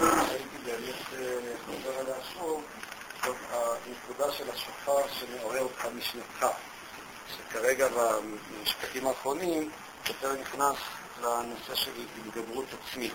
הייתי 0.00 0.58
באמת 0.64 0.94
חוזר 1.66 1.98
עליה 1.98 2.16
שוב, 2.34 2.62
זאת 3.24 3.36
הנקודה 3.50 4.32
של 4.32 4.50
השופר 4.50 5.08
שמעורר 5.08 5.60
אותך 5.60 5.86
משנתך, 5.94 6.46
שכרגע 7.36 7.88
במשפטים 7.88 9.06
האחרונים 9.06 9.70
יותר 10.08 10.32
נכנס 10.40 10.76
לנושא 11.22 11.74
של 11.74 11.90
התגברות 12.26 12.64
עצמית. 12.72 13.14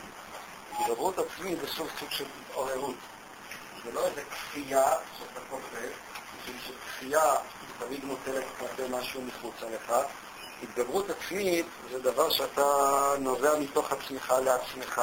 התגברות 0.71 1.15
עצמית 1.19 1.59
זה 1.59 1.67
סוג 1.67 1.87
סוג 1.99 2.11
של 2.11 2.25
התעוררות. 2.41 2.95
זה 3.83 3.91
לא 3.91 4.07
איזה 4.07 4.21
כפייה 4.31 4.91
שאתה 5.19 5.39
כופה, 5.49 5.77
בשביל 6.37 6.57
שכפייה 6.67 7.35
תמיד 7.79 8.05
מוטלת 8.05 8.43
כלפי 8.59 8.83
משהו 8.89 9.21
מחוצה 9.21 9.65
לך. 9.69 9.93
התגברות 10.63 11.09
עצמית 11.09 11.65
זה 11.91 11.99
דבר 11.99 12.29
שאתה 12.29 12.65
נובע 13.19 13.59
מתוך 13.59 13.91
עצמך 13.91 14.33
לעצמך. 14.45 15.01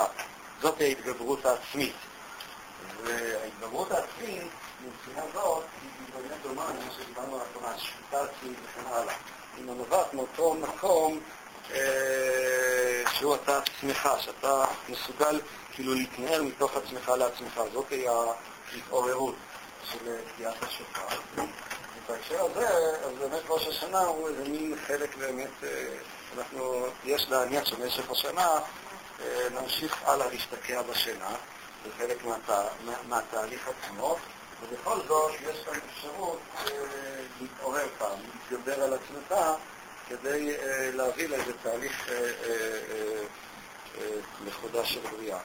זאת 0.60 0.80
ההתגברות 0.80 1.46
העצמית. 1.46 1.94
וההתגברות 3.04 3.90
העצמית 3.90 4.48
מבחינה 4.84 5.22
זאת 5.34 5.64
היא 5.82 5.90
באמת 6.14 6.42
דומה 6.42 6.66
למה 6.68 6.92
שדיברנו 6.96 7.36
על 7.36 7.42
התורה, 7.50 7.74
עצמית 8.12 8.58
וכן 8.64 8.86
הלאה. 8.86 9.14
היא 9.56 9.64
נובעת 9.64 10.14
מאותו 10.14 10.54
מקום 10.54 11.20
אה, 11.70 13.02
שהוא 13.12 13.34
אתה 13.34 13.58
עצמך, 13.58 14.08
שאתה 14.20 14.64
מסוגל 14.88 15.40
כאילו 15.72 15.94
להתנער 15.94 16.42
מתוך 16.42 16.76
עצמך 16.76 17.08
לעצמך. 17.08 17.60
זאת 17.72 17.90
היא 17.90 18.08
ההתעוררות 18.72 19.34
של 19.84 20.16
תקיעת 20.34 20.62
השופר. 20.62 21.16
ובהקשר 22.06 22.44
הזה, 22.44 22.68
אז 23.04 23.12
באמת 23.18 23.42
ראש 23.48 23.66
השנה 23.66 24.00
הוא 24.00 24.28
איזה 24.28 24.44
מין 24.48 24.76
חלק 24.86 25.16
באמת, 25.16 25.50
אה, 25.62 25.68
אנחנו, 26.38 26.86
יש 27.04 27.26
להניח 27.30 27.64
שבמשך 27.64 28.10
השנה 28.10 28.48
אה, 29.20 29.48
נמשיך 29.50 30.02
הלאה 30.04 30.26
להשתקע 30.32 30.82
בשינה, 30.82 31.30
זה 31.84 31.90
חלק 31.98 32.24
מהתה, 32.24 32.62
מה, 32.84 32.92
מהתהליך 33.08 33.68
עצמו. 33.68 34.16
ובכל 34.62 34.98
זאת 35.08 35.32
יש 35.40 35.64
כאן 35.64 35.78
אפשרות 35.90 36.38
אה, 36.56 37.20
להתעורר 37.40 37.86
פעם, 37.98 38.18
להתגבר 38.50 38.82
על 38.82 38.94
עצמך 38.94 39.38
כדי 40.08 40.56
אה, 40.56 40.90
להביא 40.94 41.28
לאיזה 41.28 41.52
תהליך 41.62 42.08
אה, 42.08 43.22
מחודש 44.46 44.94
של 44.94 45.00
בריאה. 45.00 45.38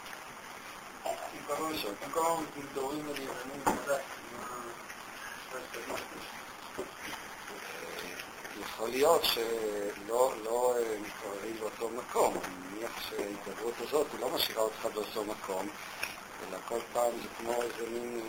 יכול 8.61 8.89
להיות 8.89 9.25
שלא 9.25 10.33
לא 10.43 10.75
מתעוררים 11.01 11.57
באותו 11.59 11.89
מקום. 11.89 12.33
אני 12.45 12.53
מניח 12.69 13.09
שההתגברות 13.09 13.73
הזאת 13.79 14.07
לא 14.19 14.29
משאירה 14.29 14.61
אותך 14.61 14.85
באותו 14.93 15.23
מקום, 15.23 15.67
אלא 16.43 16.57
כל 16.67 16.79
פעם 16.93 17.11
זה 17.23 17.27
כמו 17.37 17.61
איזה 17.61 17.89
מין 17.89 18.21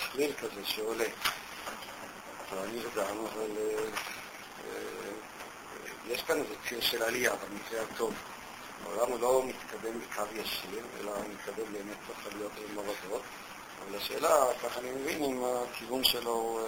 שליל 0.00 0.32
כזה 0.32 0.64
שעולה. 0.64 1.04
אבל 2.50 2.58
אני 2.58 2.78
יודע, 2.80 3.08
אבל 3.10 3.50
יש 6.06 6.22
כאן 6.22 6.36
איזה 6.36 6.54
ציר 6.68 6.80
של 6.80 7.02
עלייה 7.02 7.32
במקרה 7.36 7.82
הטוב. 7.82 8.14
העולם 8.84 9.12
הוא 9.12 9.20
לא 9.20 9.42
מתקדם 9.46 10.00
בקו 10.00 10.22
ישיר, 10.34 10.84
אלא 11.00 11.12
מתקדם 11.32 11.72
באמת 11.72 11.96
תוך 12.06 12.32
עליות 12.32 12.52
ומורדות. 12.58 13.22
אבל 13.82 13.96
השאלה, 13.96 14.44
ככה 14.62 14.80
אני 14.80 14.90
מבין, 14.90 15.24
אם 15.24 15.42
הכיוון 15.44 16.04
שלו 16.04 16.30
הוא 16.30 16.60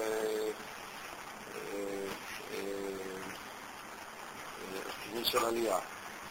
כיוון 5.03 5.25
של 5.25 5.45
עלייה. 5.45 5.79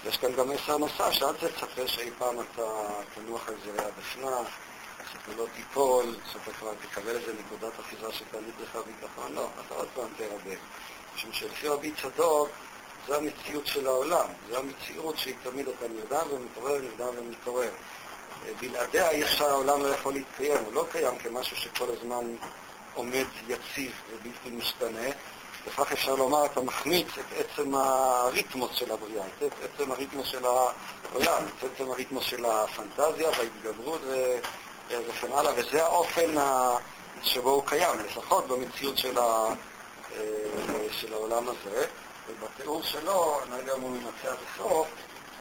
יש 0.06 0.18
כאן 0.18 0.36
גם 0.36 0.50
מסר 0.50 0.78
נוסף, 0.78 1.12
שאל 1.12 1.34
תצפה 1.34 1.88
שאי 1.88 2.10
פעם 2.18 2.36
אתה 2.39 2.64
תנוח 3.16 3.47
על 3.50 3.56
זרי 3.66 3.86
הדפנה, 3.86 4.38
שאתה 5.12 5.32
לא 5.38 5.45
תיפול, 5.56 6.16
שאתה 6.32 6.52
כבר 6.60 6.74
תקבל 6.82 7.16
איזה 7.16 7.34
נקודת 7.34 7.80
אחיזה 7.80 8.12
שתמיד 8.12 8.54
לך 8.62 8.78
ביטחון, 8.86 9.34
לא, 9.34 9.47
אתה 9.66 9.76
עוד 9.76 9.88
פעם 9.95 10.08
תרבה. 10.18 10.56
משום 11.16 11.34
שלפי 11.34 11.68
רבי 11.68 11.91
צדוק, 12.02 12.50
זו 13.08 13.16
המציאות 13.16 13.68
של 13.68 13.88
העולם, 13.88 14.26
זו 14.50 14.58
המציאות 14.58 15.18
שהיא 15.18 15.36
תמיד 15.43 15.68
אתה 15.68 15.88
נרדם 15.88 16.28
ומתעורר, 16.32 16.82
נרדם 16.82 17.14
ומתעורר. 17.18 17.72
בלעדיה 18.60 19.10
אי 19.10 19.24
אפשר, 19.24 19.50
העולם 19.50 19.82
לא 19.84 19.88
יכול 19.88 20.14
להתקיים, 20.14 20.58
הוא 20.66 20.74
לא 20.74 20.86
קיים 20.91 21.18
כמשהו 21.18 21.58
שכל 21.58 21.86
הזמן 21.97 22.36
עומד 22.93 23.26
יציב 23.47 23.91
ובלתי 24.12 24.50
משתנה, 24.50 25.08
וכך 25.68 25.91
אפשר 25.91 26.16
לומר, 26.16 26.45
אתה 26.45 26.62
מחמיץ 26.62 27.07
את 27.20 27.26
עצם 27.38 27.76
הריתמוס 27.76 28.72
של 28.76 28.91
הבריאה, 28.91 29.26
את 29.47 29.53
עצם 29.64 29.91
הריתמוס 29.91 30.28
של 30.28 30.45
העולם, 30.45 31.43
את 31.57 31.64
עצם 31.64 31.91
הריתמוס 31.91 32.24
של 32.24 32.45
הפנטזיה 32.45 33.30
וההתגברות 33.30 34.01
וכן 34.89 35.32
הלאה, 35.32 35.51
וזה 35.57 35.84
האופן 35.84 36.36
שבו 37.24 37.49
הוא 37.49 37.64
קיים, 37.66 37.99
לפחות 38.05 38.47
במציאות 38.47 38.97
של, 38.97 39.18
ה... 39.18 39.47
אה, 40.16 40.24
של 40.91 41.14
העולם 41.14 41.43
הזה, 41.49 41.86
ובתיאור 42.30 42.84
שלו, 42.84 43.39
אני 43.43 43.51
לא 43.51 43.55
יודע 43.55 43.76
אם 43.76 43.82
הוא 43.82 43.89
ממצא 43.89 44.28
עד 44.32 44.38
הסוף, 44.53 44.88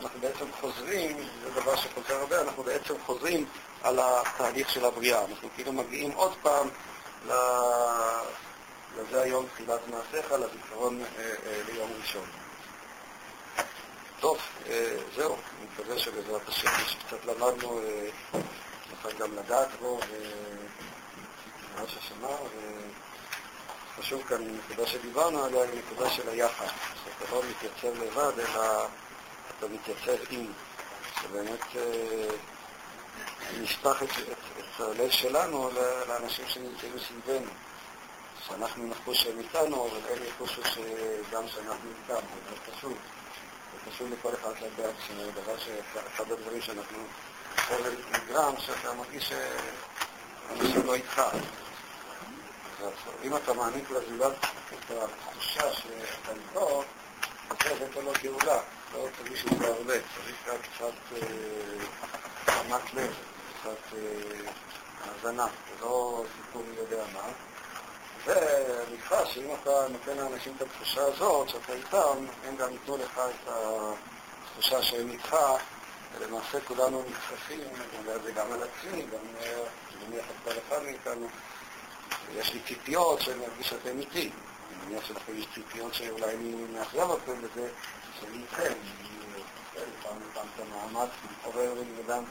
אנחנו 0.02 0.20
בעצם 0.20 0.44
חוזרים, 0.60 1.16
זה 1.44 1.60
דבר 1.60 1.76
שחוזר 1.76 2.14
הרבה, 2.14 2.40
אנחנו 2.40 2.62
בעצם 2.62 2.94
חוזרים 3.06 3.46
על 3.82 3.98
התהליך 4.02 4.70
של 4.70 4.84
הבריאה, 4.84 5.24
אנחנו 5.24 5.48
כאילו 5.54 5.72
מגיעים 5.72 6.10
עוד 6.10 6.32
פעם 6.42 6.68
וזה 8.97 9.22
היום 9.22 9.47
תחילת 9.55 9.80
מעשיך 9.89 10.32
לזיכרון 10.32 11.01
אה, 11.01 11.22
אה, 11.47 11.62
ליום 11.68 11.91
ראשון. 12.01 12.26
טוב, 14.20 14.39
אה, 14.66 14.97
זהו, 15.16 15.34
אני 15.34 15.66
מקווה 15.72 15.99
שבעזרת 15.99 16.49
השם 16.49 16.68
שקצת 16.86 17.24
למדנו, 17.24 17.80
נוכל 18.91 19.12
גם 19.18 19.36
לדעת 19.36 19.68
בו 19.80 20.01
ראש 21.80 21.97
השנה, 21.97 22.36
וחשוב 23.99 24.22
כאן, 24.28 24.59
נקודה 24.59 24.86
שדיברנו 24.86 25.45
עליה 25.45 25.62
היא 25.62 25.80
נקודה 25.86 26.11
של 26.11 26.28
היחד, 26.28 26.66
שאתה 27.05 27.34
לא 27.34 27.43
מתייצב 27.51 28.03
לבד, 28.03 28.39
אלא 28.39 28.86
אתה 29.59 29.66
מתייצב 29.68 30.22
עם, 30.30 30.53
שבאמת 31.22 31.64
נשפך 33.61 34.03
את, 34.03 34.09
את, 34.09 34.39
את 34.59 34.80
הלב 34.80 35.11
שלנו 35.11 35.70
לאנשים 36.09 36.45
שנמצאים 36.49 36.93
מסביבנו. 36.97 37.51
שאנחנו 38.49 38.86
נחוש 38.86 39.22
שהם 39.22 39.38
איתנו, 39.38 39.88
אבל 39.88 40.12
הם 40.12 40.22
יחושו 40.28 40.62
שגם 40.64 41.49
שאנחנו 41.49 41.90
איתם, 41.90 42.14
זה 42.14 42.40
מאוד 42.51 42.59
חשוב. 42.76 42.94
זה 43.72 43.90
חשוב 43.90 44.12
לכל 44.12 44.34
אחד 44.34 44.53
לדעת 44.62 44.94
שזה 45.07 45.30
דבר 45.30 45.59
שאחד 45.59 46.32
הדברים 46.32 46.61
שאנחנו, 46.61 46.99
חבל 47.57 47.96
נגרם, 48.11 48.55
שאתה 48.59 48.94
מרגיש 48.94 49.32
שאנשים 50.49 50.86
לא 50.86 50.94
איתך. 50.94 51.22
אם 53.22 53.36
אתה 53.36 53.53
מעניק 53.53 53.90
לזולת 53.90 54.36
את 54.68 54.90
התחושה 54.90 55.72
שאתה 55.72 56.32
איתו, 56.32 56.82
אז 57.51 57.57
זה 57.78 58.01
לו 58.03 58.12
גאולה. 58.22 58.61
לא 58.94 59.07
צריך 59.18 59.36
שזה 59.36 59.66
הרבה, 59.66 59.94
צריך 59.94 60.49
רק 60.49 60.61
קצת 60.61 61.18
רמת 62.49 62.82
אה, 62.82 63.03
לב, 63.03 63.14
קצת 63.61 63.96
אה, 63.96 64.51
האזנה, 65.05 65.46
זה 65.46 65.84
לא 65.84 66.24
סיפור 66.36 66.62
מי 66.70 66.76
יודע 66.76 67.05
מה. 67.12 67.22
ונקרא 68.24 69.24
שאם 69.24 69.48
אתה 69.62 69.88
נותן 69.88 70.16
לאנשים 70.16 70.52
את 70.56 70.62
התחושה 70.62 71.02
הזאת, 71.04 71.48
שאתה 71.48 71.72
איתם, 71.72 72.26
הם 72.44 72.56
גם 72.56 72.72
ייתנו 72.72 72.96
לך 72.96 73.18
את 73.18 73.48
התחושה 73.48 74.82
שהם 74.82 75.10
איתך, 75.10 75.36
ולמעשה 76.14 76.60
כולנו 76.60 77.02
נחשפים, 77.10 77.60
אני 77.60 77.98
אומר 77.98 78.16
את 78.16 78.22
זה 78.22 78.32
גם 78.32 78.52
על 78.52 78.60
עצמי, 78.62 79.02
גם 79.02 79.18
נניח 80.08 80.24
את 80.24 80.36
כל 80.44 80.50
אחד 80.68 80.82
מאיתנו, 80.82 81.28
יש 82.34 82.52
לי 82.52 82.60
ציפיות 82.60 83.20
שאני 83.20 83.36
מרגיש 83.38 83.68
שאתם 83.68 83.98
איתי. 83.98 84.30
אני 84.70 84.86
מניח 84.86 85.04
שלכם 85.04 85.32
יש 85.36 85.46
ציפיות 85.54 85.94
שאולי 85.94 86.34
אני 86.34 86.54
מאכזב 86.72 87.10
אתכם 87.10 87.42
בזה, 87.42 87.68
שאני 88.20 88.38
איתכם. 88.38 88.72
עושה 89.78 89.90
לפעמים 89.98 90.28
פעם 90.34 90.46
את 90.54 90.60
המאמץ 90.60 91.10
להתעורר 91.30 91.72
ולבדם, 91.72 92.24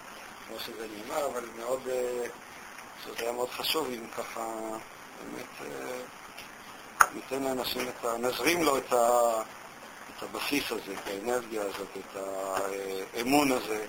כמו 0.48 0.60
שזה 0.60 0.88
נאמר, 0.88 1.26
אבל 1.26 1.46
מאוד, 1.60 1.88
אה, 1.88 2.28
שזה 3.04 3.14
היה 3.18 3.32
מאוד 3.32 3.50
חשוב 3.50 3.88
אם 3.88 4.08
ככה... 4.18 4.44
באמת 5.20 5.46
אה, 5.62 6.00
ניתן 7.16 7.44
לאנשים 7.44 7.90
את 7.90 8.06
ה... 8.06 8.18
נזרים 8.18 8.64
לו 8.64 8.78
את, 8.78 8.94
ה... 8.94 9.32
את 10.18 10.24
הבסיס 10.24 10.72
הזה, 10.72 10.94
את 10.94 11.08
האנרגיה 11.08 11.62
הזאת, 11.62 11.98
את 11.98 12.18
האמון 13.14 13.52
הזה, 13.52 13.86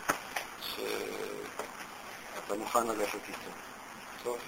שאתה 0.61 2.55
מוכן 2.59 2.87
ללכת 2.87 3.19
איתו. 3.29 3.51
טוב? 4.23 4.39